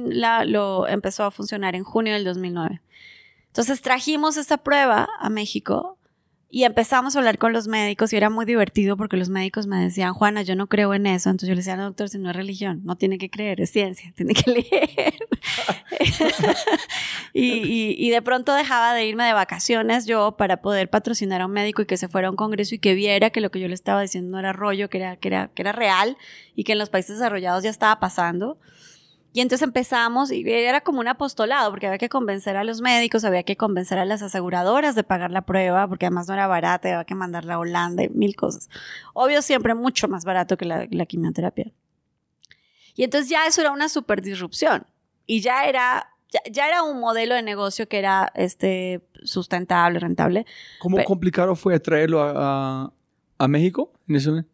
La, 0.10 0.44
lo 0.44 0.86
empezó 0.86 1.24
a 1.24 1.32
funcionar 1.32 1.76
en 1.76 1.86
junio 1.86 2.16
del 2.16 2.26
2009. 2.26 2.82
Entonces 3.48 3.82
trajimos 3.82 4.36
esa 4.36 4.58
prueba 4.58 5.08
a 5.18 5.30
México 5.30 5.98
y 6.56 6.66
empezamos 6.66 7.16
a 7.16 7.20
hablar 7.20 7.40
con 7.40 7.52
los 7.52 7.68
médicos 7.68 8.14
y 8.14 8.16
era 8.16 8.30
muy 8.30 8.46
divertido 8.46 8.96
porque 8.96 9.18
los 9.18 9.28
médicos 9.28 9.66
me 9.66 9.82
decían, 9.82 10.14
Juana, 10.14 10.44
yo 10.44 10.56
no 10.56 10.68
creo 10.68 10.94
en 10.94 11.08
eso. 11.08 11.32
Entonces 11.32 11.50
yo 11.50 11.56
le 11.56 11.62
decía, 11.62 11.76
no, 11.78 11.86
doctor, 11.86 12.10
si 12.10 12.20
no 12.20 12.30
es 12.30 12.36
religión, 12.36 12.82
no 12.84 12.96
tiene 12.96 13.18
que 13.18 13.32
creer, 13.32 13.60
es 13.60 13.72
ciencia, 13.72 14.14
tiene 14.16 14.36
que 14.36 14.52
leer. 14.52 15.16
y, 17.34 17.96
y, 17.98 18.10
de 18.12 18.22
pronto 18.22 18.54
dejaba 18.54 18.94
de 18.94 19.04
irme 19.08 19.26
de 19.26 19.34
vacaciones 19.34 20.06
yo 20.06 20.38
para 20.38 20.62
poder 20.62 20.92
patrocinar 20.92 21.42
a 21.42 21.48
un 21.48 21.54
médico 21.54 21.82
y 21.82 21.88
que 21.88 21.98
se 21.98 22.08
fuera 22.08 22.28
a 22.28 22.30
un 22.30 22.38
congreso 22.38 22.76
y 22.76 22.78
que 22.78 22.94
viera 22.94 23.32
que 23.32 23.42
lo 23.42 23.50
que 23.50 23.60
yo 23.60 23.68
le 23.68 23.74
estaba 23.74 24.04
diciendo 24.04 24.30
no 24.30 24.38
era 24.38 24.54
rollo, 24.54 24.92
que 24.92 25.00
era, 25.00 25.16
que 25.16 25.30
era, 25.30 25.48
que 25.56 25.64
era 25.64 25.72
real 25.72 26.18
y 26.54 26.66
que 26.66 26.74
en 26.74 26.78
los 26.78 26.92
países 26.92 27.18
desarrollados 27.18 27.64
ya 27.64 27.72
estaba 27.72 28.00
pasando. 28.00 28.60
Y 29.36 29.42
entonces 29.42 29.68
empezamos 29.68 30.32
y 30.32 30.48
era 30.48 30.82
como 30.82 31.00
un 31.00 31.08
apostolado, 31.08 31.72
porque 31.72 31.88
había 31.88 31.98
que 31.98 32.08
convencer 32.08 32.56
a 32.56 32.64
los 32.64 32.82
médicos, 32.82 33.24
había 33.24 33.42
que 33.42 33.58
convencer 33.58 33.98
a 33.98 34.06
las 34.06 34.22
aseguradoras 34.22 34.94
de 34.94 35.04
pagar 35.04 35.32
la 35.32 35.42
prueba, 35.42 35.88
porque 35.88 36.06
además 36.06 36.28
no 36.28 36.36
era 36.36 36.46
barata, 36.46 36.88
había 36.90 37.04
que 37.04 37.16
mandarla 37.16 37.56
a 37.56 37.60
Holanda 37.60 38.04
y 38.04 38.10
mil 38.10 38.36
cosas. 38.36 38.70
Obvio, 39.16 39.42
siempre 39.42 39.74
mucho 39.74 40.08
más 40.08 40.24
barato 40.24 40.56
que 40.56 40.66
la, 40.66 41.06
quimioterapia. 41.08 41.72
Y 42.96 43.04
entonces 43.04 43.28
ya 43.28 43.48
eso 43.48 43.62
era 43.62 43.72
una 43.72 43.90
super 43.90 44.22
disrupción. 44.22 44.86
Y 45.26 45.42
ya 45.42 45.66
era, 45.66 46.12
ya, 46.52 46.68
era 46.68 46.84
un 46.84 47.00
modelo 47.00 47.34
de 47.34 47.42
negocio 47.42 47.88
que 47.88 47.98
era 47.98 48.32
este, 48.36 49.02
sustentable, 49.24 49.98
rentable. 49.98 50.46
¿Cómo 50.80 51.04
complicado 51.06 51.56
fue 51.56 51.80
traerlo 51.80 52.22
a, 52.22 52.94
a, 53.40 53.48
México 53.48 53.92
en 54.08 54.16
ese 54.16 54.30
momento? 54.30 54.53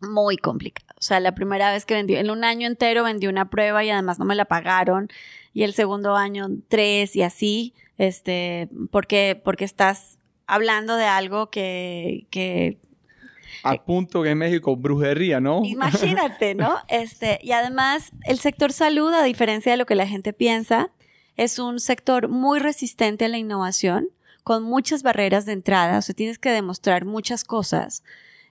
Muy 0.00 0.36
complicado. 0.36 0.94
O 0.98 1.02
sea, 1.02 1.20
la 1.20 1.34
primera 1.34 1.72
vez 1.72 1.84
que 1.84 1.94
vendí, 1.94 2.16
en 2.16 2.30
un 2.30 2.44
año 2.44 2.66
entero 2.66 3.04
vendí 3.04 3.26
una 3.26 3.50
prueba 3.50 3.84
y 3.84 3.90
además 3.90 4.18
no 4.18 4.24
me 4.24 4.34
la 4.34 4.44
pagaron. 4.44 5.08
Y 5.54 5.62
el 5.62 5.74
segundo 5.74 6.16
año 6.16 6.48
tres 6.68 7.16
y 7.16 7.22
así, 7.22 7.74
este, 7.96 8.68
porque, 8.90 9.40
porque 9.42 9.64
estás 9.64 10.18
hablando 10.46 10.96
de 10.96 11.04
algo 11.04 11.50
que, 11.50 12.26
que 12.30 12.78
a 13.62 13.74
punto 13.84 14.22
que 14.22 14.30
en 14.30 14.38
México 14.38 14.76
brujería, 14.76 15.40
¿no? 15.40 15.62
Imagínate, 15.64 16.54
¿no? 16.56 16.76
Este, 16.88 17.38
y 17.42 17.52
además, 17.52 18.12
el 18.24 18.38
sector 18.38 18.72
salud, 18.72 19.12
a 19.12 19.22
diferencia 19.22 19.72
de 19.72 19.78
lo 19.78 19.86
que 19.86 19.94
la 19.94 20.06
gente 20.06 20.32
piensa, 20.32 20.90
es 21.36 21.58
un 21.58 21.80
sector 21.80 22.28
muy 22.28 22.58
resistente 22.58 23.24
a 23.24 23.28
la 23.28 23.38
innovación, 23.38 24.08
con 24.44 24.62
muchas 24.62 25.02
barreras 25.02 25.44
de 25.44 25.52
entrada, 25.52 25.98
o 25.98 26.02
sea, 26.02 26.14
tienes 26.14 26.38
que 26.38 26.50
demostrar 26.50 27.04
muchas 27.04 27.44
cosas. 27.44 28.02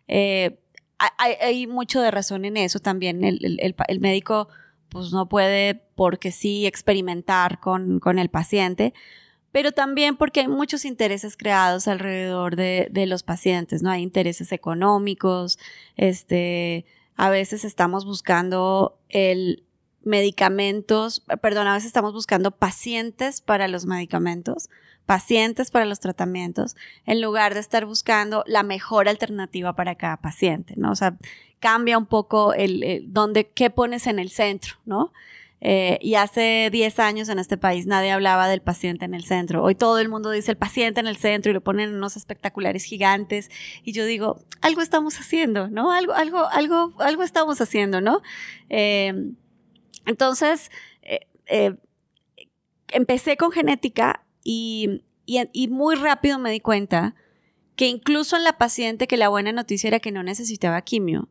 Eh, 0.07 0.59
hay, 0.97 1.67
mucho 1.67 2.01
de 2.01 2.11
razón 2.11 2.45
en 2.45 2.57
eso 2.57 2.79
también. 2.79 3.23
El, 3.23 3.99
médico 3.99 4.49
pues 4.89 5.11
no 5.11 5.27
puede 5.27 5.75
porque 5.95 6.31
sí 6.31 6.65
experimentar 6.65 7.59
con, 7.59 8.01
el 8.17 8.29
paciente, 8.29 8.93
pero 9.51 9.71
también 9.71 10.17
porque 10.17 10.41
hay 10.41 10.47
muchos 10.47 10.85
intereses 10.85 11.37
creados 11.37 11.87
alrededor 11.87 12.55
de, 12.55 13.05
los 13.07 13.23
pacientes, 13.23 13.83
¿no? 13.83 13.91
Hay 13.91 14.01
intereses 14.01 14.51
económicos, 14.51 15.59
este, 15.95 16.85
a 17.15 17.29
veces 17.29 17.65
estamos 17.65 18.05
buscando 18.05 18.97
el 19.09 19.63
medicamentos, 20.03 21.21
perdón, 21.41 21.67
a 21.67 21.73
veces 21.73 21.87
estamos 21.87 22.13
buscando 22.13 22.51
pacientes 22.51 23.41
para 23.41 23.67
los 23.67 23.85
medicamentos 23.85 24.69
pacientes 25.07 25.71
para 25.71 25.85
los 25.85 26.01
tratamientos 26.01 26.75
en 27.05 27.21
lugar 27.21 27.53
de 27.53 27.61
estar 27.61 27.85
buscando 27.85 28.43
la 28.45 28.61
mejor 28.61 29.07
alternativa 29.07 29.73
para 29.73 29.95
cada 29.95 30.17
paciente, 30.17 30.73
¿no? 30.75 30.91
O 30.91 30.95
sea, 30.95 31.17
cambia 31.59 31.97
un 31.97 32.05
poco 32.05 32.53
el, 32.53 33.05
dónde, 33.07 33.47
qué 33.47 33.69
pones 33.69 34.05
en 34.05 34.19
el 34.19 34.29
centro, 34.29 34.75
¿no? 34.85 35.13
Eh, 35.61 35.97
y 36.01 36.15
hace 36.15 36.69
10 36.71 36.99
años 36.99 37.29
en 37.29 37.39
este 37.39 37.57
país 37.57 37.87
nadie 37.87 38.11
hablaba 38.11 38.47
del 38.49 38.61
paciente 38.61 39.05
en 39.05 39.13
el 39.13 39.23
centro. 39.23 39.63
Hoy 39.63 39.75
todo 39.75 39.97
el 39.97 40.09
mundo 40.09 40.29
dice 40.29 40.51
el 40.51 40.57
paciente 40.57 40.99
en 40.99 41.07
el 41.07 41.15
centro 41.15 41.49
y 41.49 41.53
lo 41.53 41.61
ponen 41.61 41.89
en 41.89 41.95
unos 41.95 42.17
espectaculares 42.17 42.83
gigantes. 42.83 43.49
Y 43.83 43.93
yo 43.93 44.05
digo, 44.05 44.41
algo 44.61 44.81
estamos 44.81 45.19
haciendo, 45.19 45.69
¿no? 45.69 45.93
Algo, 45.93 46.13
algo, 46.13 46.45
algo, 46.49 46.93
algo 46.99 47.23
estamos 47.23 47.61
haciendo, 47.61 48.01
¿no? 48.01 48.21
Eh, 48.69 49.31
entonces, 50.05 50.69
eh, 51.01 51.75
empecé 52.89 53.37
con 53.37 53.51
genética 53.51 54.26
y, 54.49 55.67
muy 55.69 55.95
rápido 55.95 56.39
me 56.39 56.51
di 56.51 56.61
cuenta 56.61 57.15
que 57.75 57.87
incluso 57.87 58.37
en 58.37 58.45
la 58.45 58.57
paciente 58.57 59.05
que 59.05 59.17
la 59.17 59.27
buena 59.27 59.51
noticia 59.51 59.89
era 59.89 59.99
que 59.99 60.13
no 60.13 60.23
necesitaba 60.23 60.81
quimio, 60.81 61.27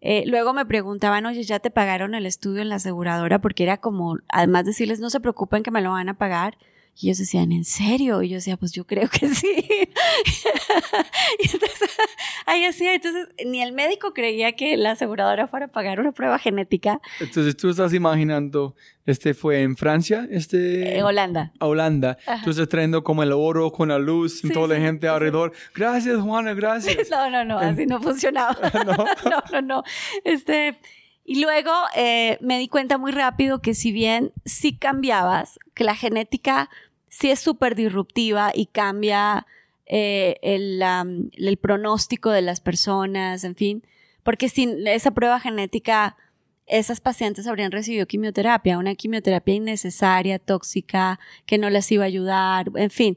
eh, 0.00 0.24
luego 0.26 0.52
me 0.52 0.66
preguntaban, 0.66 1.26
oye, 1.26 1.44
¿ya 1.44 1.60
te 1.60 1.70
pagaron 1.70 2.14
el 2.16 2.26
estudio 2.26 2.60
en 2.60 2.68
la 2.68 2.76
aseguradora? 2.76 3.40
Porque 3.40 3.62
era 3.62 3.76
como, 3.76 4.18
además 4.28 4.64
decirles, 4.64 4.98
no 4.98 5.10
se 5.10 5.20
preocupen 5.20 5.62
que 5.62 5.70
me 5.70 5.80
lo 5.80 5.92
van 5.92 6.08
a 6.08 6.18
pagar. 6.18 6.58
Y 6.96 7.06
ellos 7.06 7.18
decían, 7.18 7.52
¿en 7.52 7.64
serio? 7.64 8.20
Y 8.22 8.30
yo 8.30 8.36
decía, 8.36 8.56
pues 8.56 8.72
yo 8.72 8.84
creo 8.84 9.08
que 9.08 9.28
sí. 9.28 9.64
y 11.38 11.52
entonces, 11.52 11.90
ahí 12.50 12.64
decía, 12.64 12.94
entonces, 12.94 13.28
ni 13.46 13.62
el 13.62 13.72
médico 13.72 14.12
creía 14.12 14.52
que 14.52 14.76
la 14.76 14.92
aseguradora 14.92 15.46
fuera 15.46 15.66
a 15.66 15.68
pagar 15.68 16.00
una 16.00 16.12
prueba 16.12 16.38
genética. 16.38 17.00
Entonces, 17.20 17.56
tú 17.56 17.70
estás 17.70 17.94
imaginando, 17.94 18.74
este 19.06 19.34
fue 19.34 19.62
en 19.62 19.76
Francia, 19.76 20.26
este... 20.30 20.98
Eh, 20.98 21.02
Holanda. 21.02 21.52
A 21.60 21.66
Holanda. 21.66 22.18
Tú 22.44 22.50
estás 22.50 22.68
trayendo 22.68 23.04
como 23.04 23.22
el 23.22 23.32
oro 23.32 23.70
con 23.70 23.88
la 23.88 23.98
luz 23.98 24.44
y 24.44 24.50
toda 24.50 24.76
la 24.76 24.80
gente 24.80 25.06
alrededor. 25.06 25.52
Gracias, 25.74 26.20
Juana, 26.20 26.54
gracias. 26.54 27.08
no, 27.10 27.30
no, 27.30 27.44
no, 27.44 27.58
así 27.58 27.86
no 27.86 28.00
funcionaba. 28.00 28.56
¿No? 28.84 28.96
no, 29.30 29.42
no, 29.52 29.62
no. 29.62 29.82
Este... 30.24 30.78
Y 31.22 31.40
luego 31.40 31.70
eh, 31.94 32.38
me 32.40 32.58
di 32.58 32.66
cuenta 32.66 32.98
muy 32.98 33.12
rápido 33.12 33.60
que 33.60 33.74
si 33.74 33.92
bien 33.92 34.32
sí 34.44 34.76
cambiabas, 34.76 35.60
que 35.74 35.84
la 35.84 35.94
genética 35.94 36.68
sí 37.08 37.30
es 37.30 37.38
súper 37.38 37.76
disruptiva 37.76 38.50
y 38.52 38.66
cambia 38.66 39.46
eh, 39.92 40.36
el, 40.42 40.80
el, 41.32 41.56
pronóstico 41.56 42.30
de 42.30 42.42
las 42.42 42.60
personas, 42.60 43.42
en 43.42 43.56
fin, 43.56 43.82
porque 44.22 44.48
sin 44.48 44.86
esa 44.86 45.10
prueba 45.10 45.40
genética, 45.40 46.16
esas 46.66 47.00
pacientes 47.00 47.48
habrían 47.48 47.72
recibido 47.72 48.06
quimioterapia, 48.06 48.78
una 48.78 48.94
quimioterapia 48.94 49.54
innecesaria, 49.54 50.38
tóxica, 50.38 51.18
que 51.44 51.58
no 51.58 51.70
les 51.70 51.90
iba 51.90 52.04
a 52.04 52.06
ayudar, 52.06 52.70
en 52.76 52.90
fin. 52.90 53.16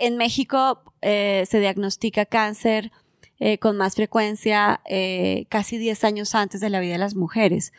En 0.00 0.16
México 0.16 0.82
eh, 1.00 1.44
se 1.48 1.60
diagnostica 1.60 2.24
cáncer 2.26 2.90
eh, 3.38 3.58
con 3.58 3.76
más 3.76 3.94
frecuencia 3.94 4.80
eh, 4.86 5.46
casi 5.48 5.78
10 5.78 6.02
años 6.02 6.34
antes 6.34 6.60
de 6.60 6.70
la 6.70 6.80
vida 6.80 6.92
de 6.94 6.98
las 6.98 7.14
mujeres. 7.14 7.72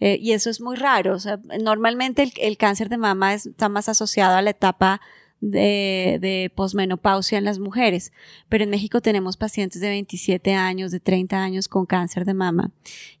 Eh, 0.00 0.16
y 0.20 0.32
eso 0.32 0.48
es 0.48 0.60
muy 0.60 0.76
raro. 0.76 1.14
O 1.14 1.18
sea, 1.18 1.40
normalmente 1.60 2.30
el, 2.36 2.56
cáncer 2.56 2.88
de 2.88 2.98
mama 2.98 3.34
está 3.34 3.68
más 3.68 3.88
asociado 3.88 4.36
a 4.36 4.42
la 4.42 4.50
etapa 4.50 5.00
de, 5.40 6.18
de, 6.20 6.52
posmenopausia 6.54 7.38
en 7.38 7.44
las 7.44 7.58
mujeres, 7.58 8.12
pero 8.48 8.64
en 8.64 8.70
México 8.70 9.00
tenemos 9.00 9.36
pacientes 9.36 9.80
de 9.80 9.88
27 9.88 10.54
años, 10.54 10.90
de 10.90 11.00
30 11.00 11.40
años 11.40 11.68
con 11.68 11.86
cáncer 11.86 12.24
de 12.24 12.34
mama. 12.34 12.72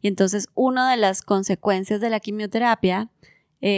Y 0.02 0.08
entonces 0.08 0.48
una 0.54 0.90
de 0.90 0.96
las 0.96 1.22
consecuencias 1.22 2.00
de 2.00 2.10
la 2.10 2.20
quimioterapia 2.20 3.10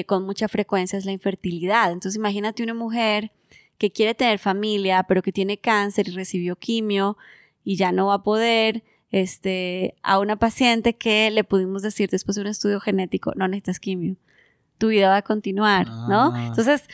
con 0.07 0.25
mucha 0.25 0.47
frecuencia 0.49 0.99
es 0.99 1.07
la 1.07 1.13
infertilidad. 1.13 1.91
Entonces 1.91 2.17
imagínate 2.17 2.63
una 2.63 2.75
mujer 2.75 3.33
que 3.81 3.91
quiere 3.91 4.15
tener 4.15 4.39
familia, 4.39 5.05
pero 5.05 5.23
que 5.23 5.33
tiene 5.33 5.57
cáncer 5.57 6.07
y 6.09 6.13
recibió 6.13 6.55
quimio, 6.55 7.17
y 7.65 7.77
ya 7.77 7.93
no 7.93 8.09
va 8.09 8.15
a 8.15 8.23
poder, 8.23 8.85
este, 9.11 9.97
a 10.03 10.19
una 10.19 10.37
paciente 10.37 10.97
que 10.97 11.31
le 11.31 11.45
pudimos 11.45 11.81
decir 11.81 12.11
después 12.11 12.37
de 12.37 12.43
un 12.43 12.49
estudio 12.49 12.79
genético, 12.79 13.33
no 13.37 13.49
necesitas 13.49 13.81
quimio, 13.81 14.17
tu 14.77 14.89
vida 14.89 15.09
va 15.09 15.17
a 15.17 15.23
continuar, 15.23 15.87
¿no? 15.87 16.33
Ah. 16.35 16.47
Entonces, 16.49 16.85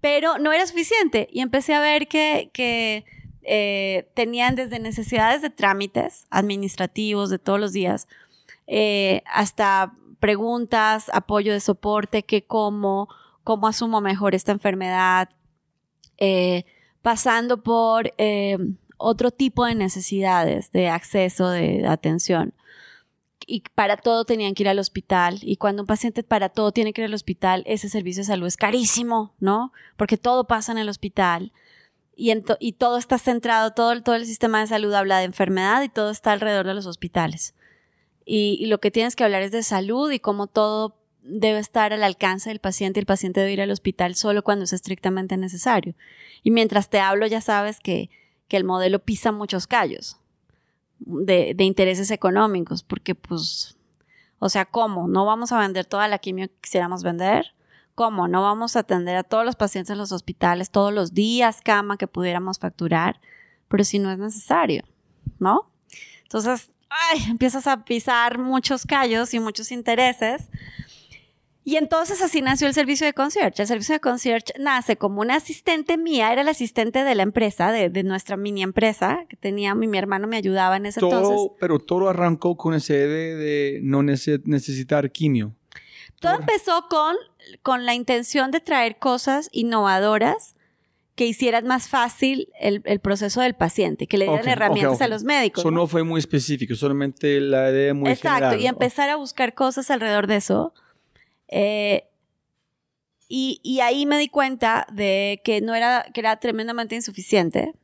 pero 0.00 0.38
no 0.38 0.52
era 0.52 0.66
suficiente 0.66 1.28
y 1.30 1.40
empecé 1.40 1.74
a 1.74 1.80
ver 1.80 2.08
que, 2.08 2.50
que 2.52 3.04
eh, 3.50 4.10
tenían 4.12 4.56
desde 4.56 4.78
necesidades 4.78 5.40
de 5.40 5.48
trámites 5.48 6.26
administrativos 6.28 7.30
de 7.30 7.38
todos 7.38 7.58
los 7.58 7.72
días, 7.72 8.06
eh, 8.66 9.22
hasta 9.24 9.94
preguntas, 10.20 11.10
apoyo 11.14 11.54
de 11.54 11.60
soporte, 11.60 12.24
que 12.24 12.44
cómo, 12.44 13.08
cómo 13.44 13.66
asumo 13.66 14.02
mejor 14.02 14.34
esta 14.34 14.52
enfermedad, 14.52 15.30
eh, 16.18 16.64
pasando 17.00 17.62
por 17.62 18.12
otro 18.98 19.30
tipo 19.30 19.64
de 19.64 19.74
necesidades 19.74 20.70
de 20.72 20.90
acceso, 20.90 21.48
de, 21.48 21.86
atención. 21.86 22.52
Y 23.48 23.62
para 23.74 23.96
todo 23.96 24.26
tenían 24.26 24.54
que 24.54 24.62
ir 24.62 24.68
al 24.68 24.78
hospital. 24.78 25.38
Y 25.40 25.56
cuando 25.56 25.82
un 25.82 25.86
paciente 25.86 26.22
para 26.22 26.50
todo 26.50 26.70
tiene 26.70 26.92
que 26.92 27.00
ir 27.00 27.06
al 27.06 27.14
hospital, 27.14 27.62
ese 27.66 27.88
servicio 27.88 28.20
de 28.20 28.26
salud 28.26 28.46
es 28.46 28.58
carísimo, 28.58 29.34
¿no? 29.40 29.72
Porque 29.96 30.18
todo 30.18 30.46
pasa 30.46 30.70
en 30.70 30.78
el 30.78 30.90
hospital. 30.90 31.52
Y, 32.14 32.32
todo 32.72 32.98
está 32.98 33.16
centrado, 33.18 33.72
todo, 33.72 34.02
todo 34.02 34.16
el 34.16 34.26
sistema 34.26 34.60
de 34.60 34.66
salud 34.66 34.92
habla 34.92 35.18
de 35.18 35.24
enfermedad 35.24 35.82
y 35.82 35.88
todo 35.88 36.10
está 36.10 36.32
alrededor 36.32 36.66
de 36.66 36.74
los 36.74 36.84
hospitales. 36.84 37.54
Y, 38.26 38.58
y 38.60 38.66
lo 38.66 38.80
que 38.80 38.90
tienes 38.90 39.16
que 39.16 39.24
hablar 39.24 39.42
es 39.42 39.52
de 39.52 39.62
salud 39.62 40.10
y 40.10 40.18
cómo 40.18 40.46
todo 40.46 40.98
debe 41.22 41.58
estar 41.58 41.92
al 41.92 42.02
alcance 42.02 42.50
del 42.50 42.58
paciente 42.58 43.00
y 43.00 43.02
el 43.02 43.06
paciente 43.06 43.40
debe 43.40 43.52
ir 43.52 43.60
al 43.62 43.70
hospital 43.70 44.14
solo 44.14 44.44
cuando 44.44 44.64
es 44.64 44.74
estrictamente 44.74 45.38
necesario. 45.38 45.94
Y 46.42 46.50
mientras 46.50 46.90
te 46.90 47.00
hablo 47.00 47.26
ya 47.26 47.40
sabes 47.40 47.80
que, 47.80 48.10
que 48.46 48.58
el 48.58 48.64
modelo 48.64 48.98
pisa 48.98 49.32
muchos 49.32 49.66
callos 49.66 50.18
de, 51.00 51.54
intereses 51.58 52.10
económicos, 52.10 52.82
porque 52.82 53.14
pues, 53.14 53.76
o 54.38 54.48
sea, 54.48 54.64
¿cómo? 54.64 55.08
¿No 55.08 55.24
vamos 55.24 55.52
a 55.52 55.58
vender 55.58 55.86
toda 55.86 56.08
la 56.08 56.18
quimio 56.18 56.48
que 56.48 56.54
quisiéramos 56.60 57.02
vender? 57.02 57.54
¿Cómo? 57.94 58.28
¿No 58.28 58.42
vamos 58.42 58.76
a 58.76 58.80
atender 58.80 59.16
a 59.16 59.24
todos 59.24 59.44
los 59.44 59.56
pacientes 59.56 59.90
en 59.90 59.98
los 59.98 60.12
hospitales 60.12 60.70
todos 60.70 60.92
los 60.92 61.14
días, 61.14 61.60
cama 61.62 61.96
que 61.96 62.06
pudiéramos 62.06 62.58
facturar? 62.58 63.20
Pero 63.68 63.84
si 63.84 63.98
no 63.98 64.10
es 64.10 64.18
necesario, 64.18 64.84
¿no? 65.38 65.70
Entonces, 66.22 66.70
ay, 66.88 67.24
empiezas 67.28 67.66
a 67.66 67.84
pisar 67.84 68.38
muchos 68.38 68.86
callos 68.86 69.34
y 69.34 69.40
muchos 69.40 69.72
intereses 69.72 70.48
y 71.68 71.76
entonces 71.76 72.22
así 72.22 72.40
nació 72.40 72.66
el 72.66 72.72
servicio 72.72 73.06
de 73.06 73.12
concierge. 73.12 73.60
El 73.60 73.68
servicio 73.68 73.94
de 73.94 74.00
concierge 74.00 74.54
nace 74.58 74.96
como 74.96 75.20
una 75.20 75.36
asistente 75.36 75.98
mía, 75.98 76.32
era 76.32 76.42
la 76.42 76.52
asistente 76.52 77.04
de 77.04 77.14
la 77.14 77.22
empresa, 77.22 77.70
de, 77.70 77.90
de 77.90 78.04
nuestra 78.04 78.38
mini 78.38 78.62
empresa 78.62 79.26
que 79.28 79.36
tenía, 79.36 79.74
mi, 79.74 79.86
mi, 79.86 79.98
hermano 79.98 80.26
me 80.26 80.38
ayudaba 80.38 80.78
en 80.78 80.86
ese 80.86 81.00
todo, 81.00 81.18
entonces. 81.18 81.56
Pero 81.60 81.78
todo 81.78 82.08
arrancó 82.08 82.56
con 82.56 82.72
ese 82.72 82.94
de, 82.94 83.36
de 83.36 83.80
no 83.82 84.02
necesitar 84.02 85.12
quimio. 85.12 85.54
Todo 86.20 86.36
empezó 86.36 86.86
con, 86.88 87.16
con 87.62 87.84
la 87.84 87.92
intención 87.92 88.50
de 88.50 88.60
traer 88.60 88.98
cosas 88.98 89.50
innovadoras 89.52 90.56
que 91.16 91.26
hicieran 91.26 91.66
más 91.66 91.90
fácil 91.90 92.48
el, 92.58 92.80
el 92.86 93.00
proceso 93.00 93.42
del 93.42 93.54
paciente, 93.54 94.06
que 94.06 94.16
le 94.16 94.24
dieran 94.24 94.40
okay, 94.40 94.52
herramientas 94.52 94.94
okay, 94.94 95.04
okay. 95.04 95.06
a 95.06 95.08
los 95.10 95.24
médicos. 95.24 95.60
Eso 95.60 95.70
¿no? 95.70 95.82
no 95.82 95.86
fue 95.86 96.02
muy 96.02 96.18
específico, 96.18 96.74
solamente 96.76 97.38
la 97.42 97.70
idea 97.70 97.92
muy 97.92 98.10
Exacto, 98.10 98.36
general. 98.36 98.60
y 98.62 98.66
empezar 98.68 99.10
a 99.10 99.16
buscar 99.16 99.52
cosas 99.52 99.90
alrededor 99.90 100.28
de 100.28 100.36
eso 100.36 100.72
eh, 101.48 102.08
y, 103.30 103.80
ahí 103.80 104.06
me 104.06 104.18
di 104.18 104.28
cuenta 104.28 104.86
de 104.90 105.42
que 105.44 105.60
no 105.60 105.74
era, 105.74 106.06
que 106.14 106.20
era 106.20 106.38
tremendamente 106.40 106.94
insuficiente. 106.94 107.74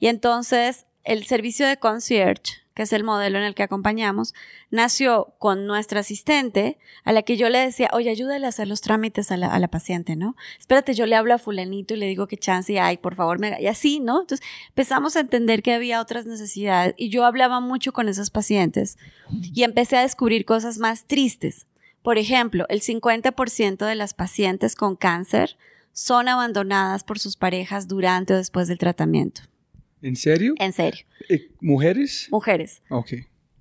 Y 0.00 0.08
entonces 0.08 0.86
el 1.04 1.24
servicio 1.26 1.66
de 1.66 1.76
concierge, 1.76 2.60
que 2.74 2.82
es 2.82 2.92
el 2.92 3.04
modelo 3.04 3.38
en 3.38 3.44
el 3.44 3.54
que 3.54 3.62
acompañamos, 3.62 4.34
nació 4.70 5.34
con 5.38 5.66
nuestra 5.66 6.00
asistente, 6.00 6.78
a 7.04 7.12
la 7.12 7.22
que 7.22 7.36
yo 7.36 7.48
le 7.50 7.58
decía, 7.58 7.88
oye, 7.92 8.10
ayúdale 8.10 8.46
a 8.46 8.48
hacer 8.48 8.66
los 8.66 8.80
trámites 8.80 9.30
a 9.30 9.36
la, 9.36 9.68
paciente, 9.68 10.16
¿no? 10.16 10.34
Espérate, 10.58 10.94
yo 10.94 11.06
le 11.06 11.14
hablo 11.14 11.34
a 11.34 11.38
fulanito 11.38 11.94
y 11.94 11.98
le 11.98 12.06
digo 12.06 12.26
qué 12.26 12.36
chance 12.36 12.80
hay, 12.80 12.96
por 12.96 13.14
favor, 13.14 13.38
me... 13.38 13.60
y 13.60 13.66
así, 13.68 14.00
¿no? 14.00 14.22
Entonces 14.22 14.46
empezamos 14.68 15.14
a 15.16 15.20
entender 15.20 15.62
que 15.62 15.72
había 15.72 16.00
otras 16.00 16.26
necesidades 16.26 16.94
y 16.96 17.10
yo 17.10 17.24
hablaba 17.24 17.60
mucho 17.60 17.92
con 17.92 18.08
esos 18.08 18.30
pacientes 18.30 18.98
y 19.30 19.62
empecé 19.62 19.96
a 19.96 20.02
descubrir 20.02 20.44
cosas 20.44 20.78
más 20.78 21.06
tristes 21.06 21.66
por 22.02 22.18
ejemplo, 22.18 22.66
el 22.68 22.80
50% 22.80 23.86
de 23.86 23.94
las 23.94 24.14
pacientes 24.14 24.74
con 24.74 24.96
cáncer 24.96 25.56
son 25.92 26.28
abandonadas 26.28 27.04
por 27.04 27.18
sus 27.18 27.36
parejas 27.36 27.88
durante 27.88 28.34
o 28.34 28.36
después 28.36 28.68
del 28.68 28.78
tratamiento. 28.78 29.42
¿En 30.02 30.16
serio? 30.16 30.54
En 30.58 30.72
serio. 30.72 31.04
¿Mujeres? 31.60 32.28
Mujeres. 32.30 32.82
Ok. 32.88 33.12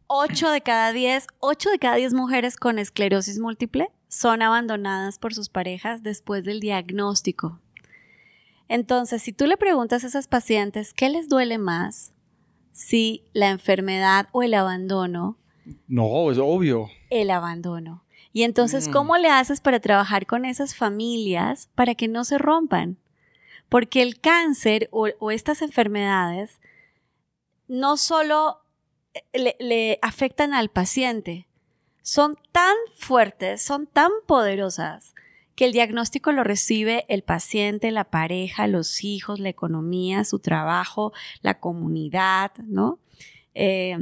8 0.08 0.50
de 0.52 0.62
cada 0.62 0.92
10, 0.92 1.28
8 1.40 1.70
de 1.70 1.80
cada 1.80 1.96
10 1.96 2.14
mujeres 2.14 2.56
con 2.56 2.80
esclerosis 2.80 3.40
múltiple 3.40 3.90
son 4.08 4.42
abandonadas 4.42 5.20
por 5.20 5.34
sus 5.34 5.50
parejas 5.50 6.02
después 6.02 6.46
del 6.46 6.60
diagnóstico. 6.60 7.60
Entonces, 8.68 9.22
si 9.22 9.34
tú 9.34 9.46
le 9.46 9.58
preguntas 9.58 10.04
a 10.04 10.08
esas 10.08 10.28
pacientes 10.28 10.94
qué 10.94 11.10
les 11.10 11.30
duele 11.30 11.58
más, 11.58 12.14
si 12.72 13.26
la 13.34 13.50
enfermedad 13.50 14.30
o 14.32 14.42
el 14.42 14.54
abandono. 14.54 15.38
No, 15.88 16.32
es 16.32 16.38
obvio. 16.38 16.90
El 17.10 17.30
abandono. 17.30 18.04
Y 18.32 18.44
entonces, 18.44 18.88
mm. 18.88 18.92
¿cómo 18.92 19.18
le 19.18 19.30
haces 19.30 19.62
para 19.62 19.80
trabajar 19.80 20.26
con 20.26 20.46
esas 20.46 20.76
familias 20.76 21.70
para 21.76 21.96
que 21.96 22.08
no 22.08 22.24
se 22.24 22.38
rompan? 22.38 22.98
Porque 23.70 24.02
el 24.02 24.20
cáncer 24.20 24.88
o, 24.92 25.08
o 25.20 25.32
estas 25.32 25.62
enfermedades 25.62 26.60
no 27.68 27.98
solo 27.98 28.62
eh, 29.14 29.24
le, 29.34 29.56
le, 29.60 30.00
afectan 30.02 30.54
al 30.54 30.70
paciente, 30.70 31.48
son 32.02 32.38
tan 32.52 32.76
fuertes, 32.96 33.62
son 33.62 33.88
tan 33.88 34.12
poderosas, 34.26 35.14
que 35.56 35.66
el 35.66 35.74
diagnóstico 35.74 36.32
lo 36.32 36.44
recibe 36.44 37.06
el 37.10 37.22
paciente, 37.22 37.92
la 37.92 38.06
pareja, 38.06 38.68
los 38.68 39.04
hijos, 39.04 39.40
la 39.40 39.50
economía, 39.50 40.24
su 40.24 40.40
trabajo, 40.40 41.12
la 41.42 41.60
comunidad, 41.60 42.54
¿no? 42.64 43.00
Eh, 43.54 43.98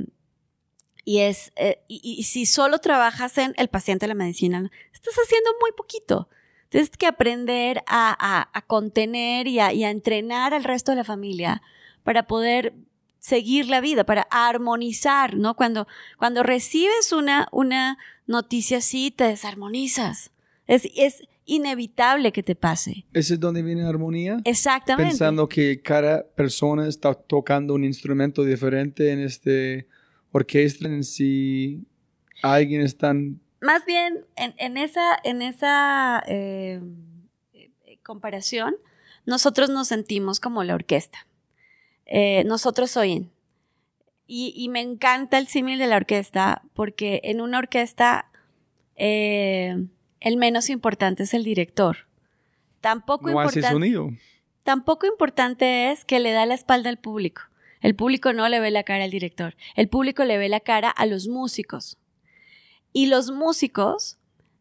y 1.07 1.19
es, 1.19 1.53
eh, 1.55 1.79
y, 1.87 2.01
y, 2.03 2.23
si 2.23 2.45
solo 2.45 2.79
trabajas 2.79 3.37
en 3.37 3.53
el 3.55 3.69
paciente 3.69 4.03
de 4.03 4.09
la 4.09 4.13
medicina, 4.13 4.69
estás 4.91 5.13
haciendo 5.13 5.51
muy 5.61 5.71
poquito. 5.71 6.27
Tienes 6.67 6.89
que 6.89 7.07
aprender 7.07 7.81
a, 7.87 8.13
a, 8.19 8.49
a 8.51 8.61
contener 8.63 9.47
y 9.47 9.61
a, 9.61 9.71
y 9.71 9.85
a, 9.85 9.89
entrenar 9.89 10.53
al 10.53 10.65
resto 10.65 10.91
de 10.91 10.97
la 10.97 11.05
familia 11.05 11.61
para 12.03 12.27
poder 12.27 12.73
seguir 13.19 13.69
la 13.69 13.79
vida, 13.79 14.03
para 14.03 14.27
armonizar, 14.29 15.37
¿no? 15.37 15.55
Cuando, 15.55 15.87
cuando 16.17 16.43
recibes 16.43 17.13
una, 17.13 17.47
una 17.53 17.97
noticia 18.25 18.79
así, 18.79 19.09
te 19.09 19.23
desarmonizas. 19.23 20.31
Es, 20.67 20.89
es 20.97 21.23
inevitable 21.45 22.33
que 22.33 22.43
te 22.43 22.55
pase. 22.55 23.05
¿Ese 23.13 23.35
es 23.35 23.39
donde 23.39 23.61
viene 23.61 23.83
la 23.83 23.89
armonía? 23.89 24.41
Exactamente. 24.43 25.11
Pensando 25.11 25.47
que 25.47 25.81
cada 25.81 26.27
persona 26.27 26.85
está 26.85 27.13
tocando 27.13 27.75
un 27.75 27.85
instrumento 27.85 28.43
diferente 28.43 29.13
en 29.13 29.21
este 29.21 29.87
orquesta 30.31 30.87
en 30.87 31.03
si 31.03 31.85
alguien 32.41 32.81
está... 32.81 33.13
Más 33.59 33.85
bien, 33.85 34.25
en, 34.35 34.53
en 34.57 34.77
esa, 34.77 35.17
en 35.23 35.41
esa 35.41 36.23
eh, 36.27 36.79
comparación, 38.03 38.75
nosotros 39.25 39.69
nos 39.69 39.89
sentimos 39.89 40.39
como 40.39 40.63
la 40.63 40.75
orquesta. 40.75 41.27
Eh, 42.05 42.43
nosotros 42.45 42.95
oyen. 42.97 43.31
Y, 44.25 44.53
y, 44.55 44.69
me 44.69 44.81
encanta 44.81 45.37
el 45.37 45.47
símil 45.47 45.79
de 45.79 45.87
la 45.87 45.95
orquesta 45.95 46.61
porque 46.73 47.21
en 47.23 47.39
una 47.39 47.59
orquesta 47.59 48.29
eh, 48.97 49.85
el 50.19 50.37
menos 50.37 50.69
importante 50.69 51.23
es 51.23 51.33
el 51.33 51.43
director. 51.43 52.07
Tampoco, 52.81 53.29
no 53.29 53.49
sonido. 53.49 54.09
tampoco 54.63 55.07
importante 55.07 55.91
es 55.91 56.03
que 56.03 56.19
le 56.19 56.31
da 56.31 56.45
la 56.45 56.55
espalda 56.55 56.89
al 56.89 56.97
público. 56.97 57.43
El 57.81 57.95
público 57.95 58.33
no 58.33 58.47
le 58.49 58.59
ve 58.59 58.71
la 58.71 58.83
cara 58.83 59.03
al 59.03 59.11
director, 59.11 59.55
el 59.75 59.89
público 59.89 60.23
le 60.23 60.37
ve 60.37 60.49
la 60.49 60.59
cara 60.59 60.89
a 60.89 61.05
los 61.05 61.27
músicos. 61.27 61.97
Y 62.93 63.07
los 63.07 63.31
músicos 63.31 64.17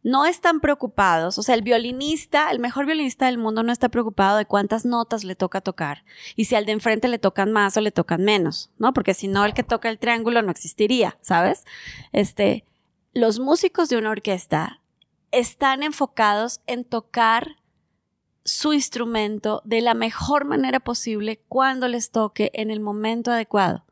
no 0.06 0.24
están 0.24 0.60
preocupados, 0.60 1.36
o 1.36 1.42
sea, 1.42 1.56
el 1.56 1.62
violinista, 1.62 2.52
el 2.52 2.60
mejor 2.60 2.86
violinista 2.86 3.26
del 3.26 3.38
mundo 3.38 3.64
no 3.64 3.72
está 3.72 3.88
preocupado 3.88 4.38
de 4.38 4.46
cuántas 4.46 4.84
notas 4.84 5.24
le 5.24 5.34
toca 5.34 5.60
tocar 5.60 6.04
y 6.36 6.44
si 6.44 6.54
al 6.54 6.64
de 6.64 6.70
enfrente 6.70 7.08
le 7.08 7.18
tocan 7.18 7.50
más 7.50 7.76
o 7.76 7.80
le 7.80 7.90
tocan 7.90 8.22
menos, 8.22 8.70
¿no? 8.78 8.92
Porque 8.92 9.14
si 9.14 9.26
no, 9.26 9.44
el 9.44 9.52
que 9.52 9.64
toca 9.64 9.88
el 9.88 9.98
triángulo 9.98 10.42
no 10.42 10.52
existiría, 10.52 11.18
¿sabes? 11.22 11.64
Este, 12.12 12.64
los 13.14 13.40
músicos 13.40 13.88
de 13.88 13.96
una 13.96 14.10
orquesta 14.10 14.80
están 15.32 15.82
enfocados 15.82 16.60
en 16.68 16.84
tocar 16.84 17.56
su 18.46 18.72
instrumento 18.72 19.60
de 19.64 19.80
la 19.80 19.94
mejor 19.94 20.44
manera 20.44 20.78
posible 20.78 21.40
cuando 21.48 21.88
les 21.88 22.12
toque 22.12 22.52
en 22.54 22.70
el 22.70 22.78
momento 22.78 23.32
adecuado, 23.32 23.84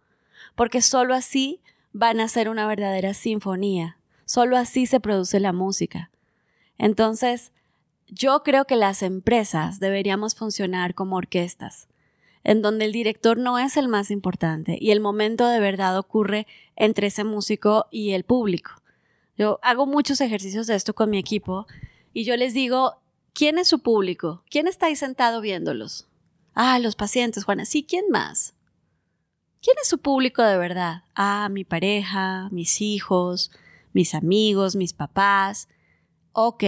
porque 0.54 0.80
solo 0.80 1.12
así 1.14 1.60
van 1.92 2.20
a 2.20 2.28
ser 2.28 2.48
una 2.48 2.64
verdadera 2.68 3.14
sinfonía, 3.14 3.98
solo 4.24 4.56
así 4.56 4.86
se 4.86 5.00
produce 5.00 5.40
la 5.40 5.52
música. 5.52 6.12
Entonces, 6.78 7.52
yo 8.06 8.44
creo 8.44 8.64
que 8.64 8.76
las 8.76 9.02
empresas 9.02 9.80
deberíamos 9.80 10.36
funcionar 10.36 10.94
como 10.94 11.16
orquestas, 11.16 11.88
en 12.44 12.62
donde 12.62 12.84
el 12.84 12.92
director 12.92 13.36
no 13.36 13.58
es 13.58 13.76
el 13.76 13.88
más 13.88 14.12
importante 14.12 14.78
y 14.80 14.92
el 14.92 15.00
momento 15.00 15.48
de 15.48 15.58
verdad 15.58 15.98
ocurre 15.98 16.46
entre 16.76 17.08
ese 17.08 17.24
músico 17.24 17.86
y 17.90 18.12
el 18.12 18.22
público. 18.22 18.70
Yo 19.36 19.58
hago 19.62 19.86
muchos 19.86 20.20
ejercicios 20.20 20.68
de 20.68 20.76
esto 20.76 20.94
con 20.94 21.10
mi 21.10 21.18
equipo 21.18 21.66
y 22.12 22.22
yo 22.22 22.36
les 22.36 22.54
digo, 22.54 23.00
¿Quién 23.34 23.58
es 23.58 23.66
su 23.66 23.80
público? 23.80 24.44
¿Quién 24.48 24.68
está 24.68 24.86
ahí 24.86 24.94
sentado 24.94 25.40
viéndolos? 25.40 26.06
Ah, 26.54 26.78
los 26.78 26.94
pacientes, 26.94 27.42
Juana. 27.42 27.64
Sí, 27.64 27.84
¿quién 27.84 28.04
más? 28.08 28.54
¿Quién 29.60 29.76
es 29.82 29.88
su 29.88 29.98
público 29.98 30.40
de 30.40 30.56
verdad? 30.56 31.02
Ah, 31.16 31.48
mi 31.50 31.64
pareja, 31.64 32.48
mis 32.52 32.80
hijos, 32.80 33.50
mis 33.92 34.14
amigos, 34.14 34.76
mis 34.76 34.92
papás. 34.92 35.68
Ok. 36.32 36.62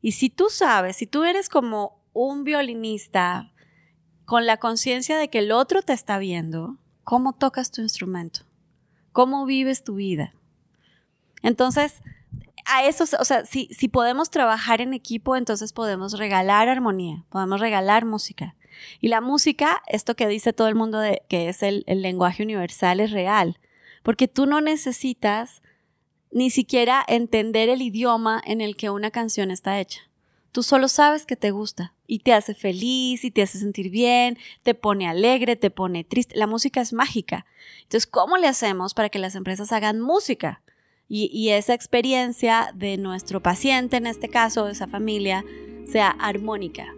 Y 0.00 0.12
si 0.12 0.30
tú 0.30 0.46
sabes, 0.48 0.96
si 0.96 1.06
tú 1.06 1.24
eres 1.24 1.50
como 1.50 2.00
un 2.14 2.44
violinista 2.44 3.52
con 4.24 4.46
la 4.46 4.56
conciencia 4.56 5.18
de 5.18 5.28
que 5.28 5.40
el 5.40 5.52
otro 5.52 5.82
te 5.82 5.92
está 5.92 6.16
viendo, 6.16 6.78
¿cómo 7.04 7.34
tocas 7.34 7.70
tu 7.70 7.82
instrumento? 7.82 8.40
¿Cómo 9.12 9.44
vives 9.44 9.84
tu 9.84 9.96
vida? 9.96 10.32
Entonces, 11.42 12.00
a 12.66 12.84
eso, 12.84 13.04
o 13.18 13.24
sea, 13.24 13.44
si, 13.44 13.68
si 13.68 13.88
podemos 13.88 14.30
trabajar 14.30 14.80
en 14.80 14.94
equipo, 14.94 15.36
entonces 15.36 15.72
podemos 15.72 16.18
regalar 16.18 16.68
armonía, 16.68 17.24
podemos 17.30 17.60
regalar 17.60 18.04
música. 18.04 18.54
Y 19.00 19.08
la 19.08 19.20
música, 19.20 19.82
esto 19.86 20.16
que 20.16 20.28
dice 20.28 20.52
todo 20.52 20.68
el 20.68 20.74
mundo 20.74 20.98
de 20.98 21.22
que 21.28 21.48
es 21.48 21.62
el, 21.62 21.84
el 21.86 22.02
lenguaje 22.02 22.42
universal, 22.42 23.00
es 23.00 23.10
real, 23.10 23.58
porque 24.02 24.28
tú 24.28 24.46
no 24.46 24.60
necesitas 24.60 25.62
ni 26.30 26.50
siquiera 26.50 27.04
entender 27.08 27.68
el 27.68 27.82
idioma 27.82 28.42
en 28.44 28.60
el 28.60 28.76
que 28.76 28.90
una 28.90 29.10
canción 29.10 29.50
está 29.50 29.80
hecha. 29.80 30.02
Tú 30.52 30.62
solo 30.62 30.88
sabes 30.88 31.26
que 31.26 31.36
te 31.36 31.50
gusta 31.50 31.94
y 32.06 32.20
te 32.20 32.32
hace 32.32 32.54
feliz 32.54 33.24
y 33.24 33.30
te 33.30 33.42
hace 33.42 33.58
sentir 33.58 33.90
bien, 33.90 34.38
te 34.62 34.74
pone 34.74 35.06
alegre, 35.06 35.56
te 35.56 35.70
pone 35.70 36.02
triste. 36.02 36.36
La 36.36 36.46
música 36.46 36.80
es 36.80 36.92
mágica. 36.92 37.44
Entonces, 37.82 38.06
¿cómo 38.06 38.38
le 38.38 38.48
hacemos 38.48 38.94
para 38.94 39.08
que 39.08 39.18
las 39.18 39.34
empresas 39.34 39.70
hagan 39.72 40.00
música? 40.00 40.62
Y, 41.08 41.50
esa 41.50 41.72
experiencia 41.72 42.72
de 42.74 42.96
nuestro 42.96 43.40
paciente, 43.40 43.96
en 43.96 44.06
este 44.06 44.28
caso, 44.28 44.64
de 44.64 44.72
esa 44.72 44.88
familia, 44.88 45.44
sea 45.86 46.10
armónica. 46.10 46.92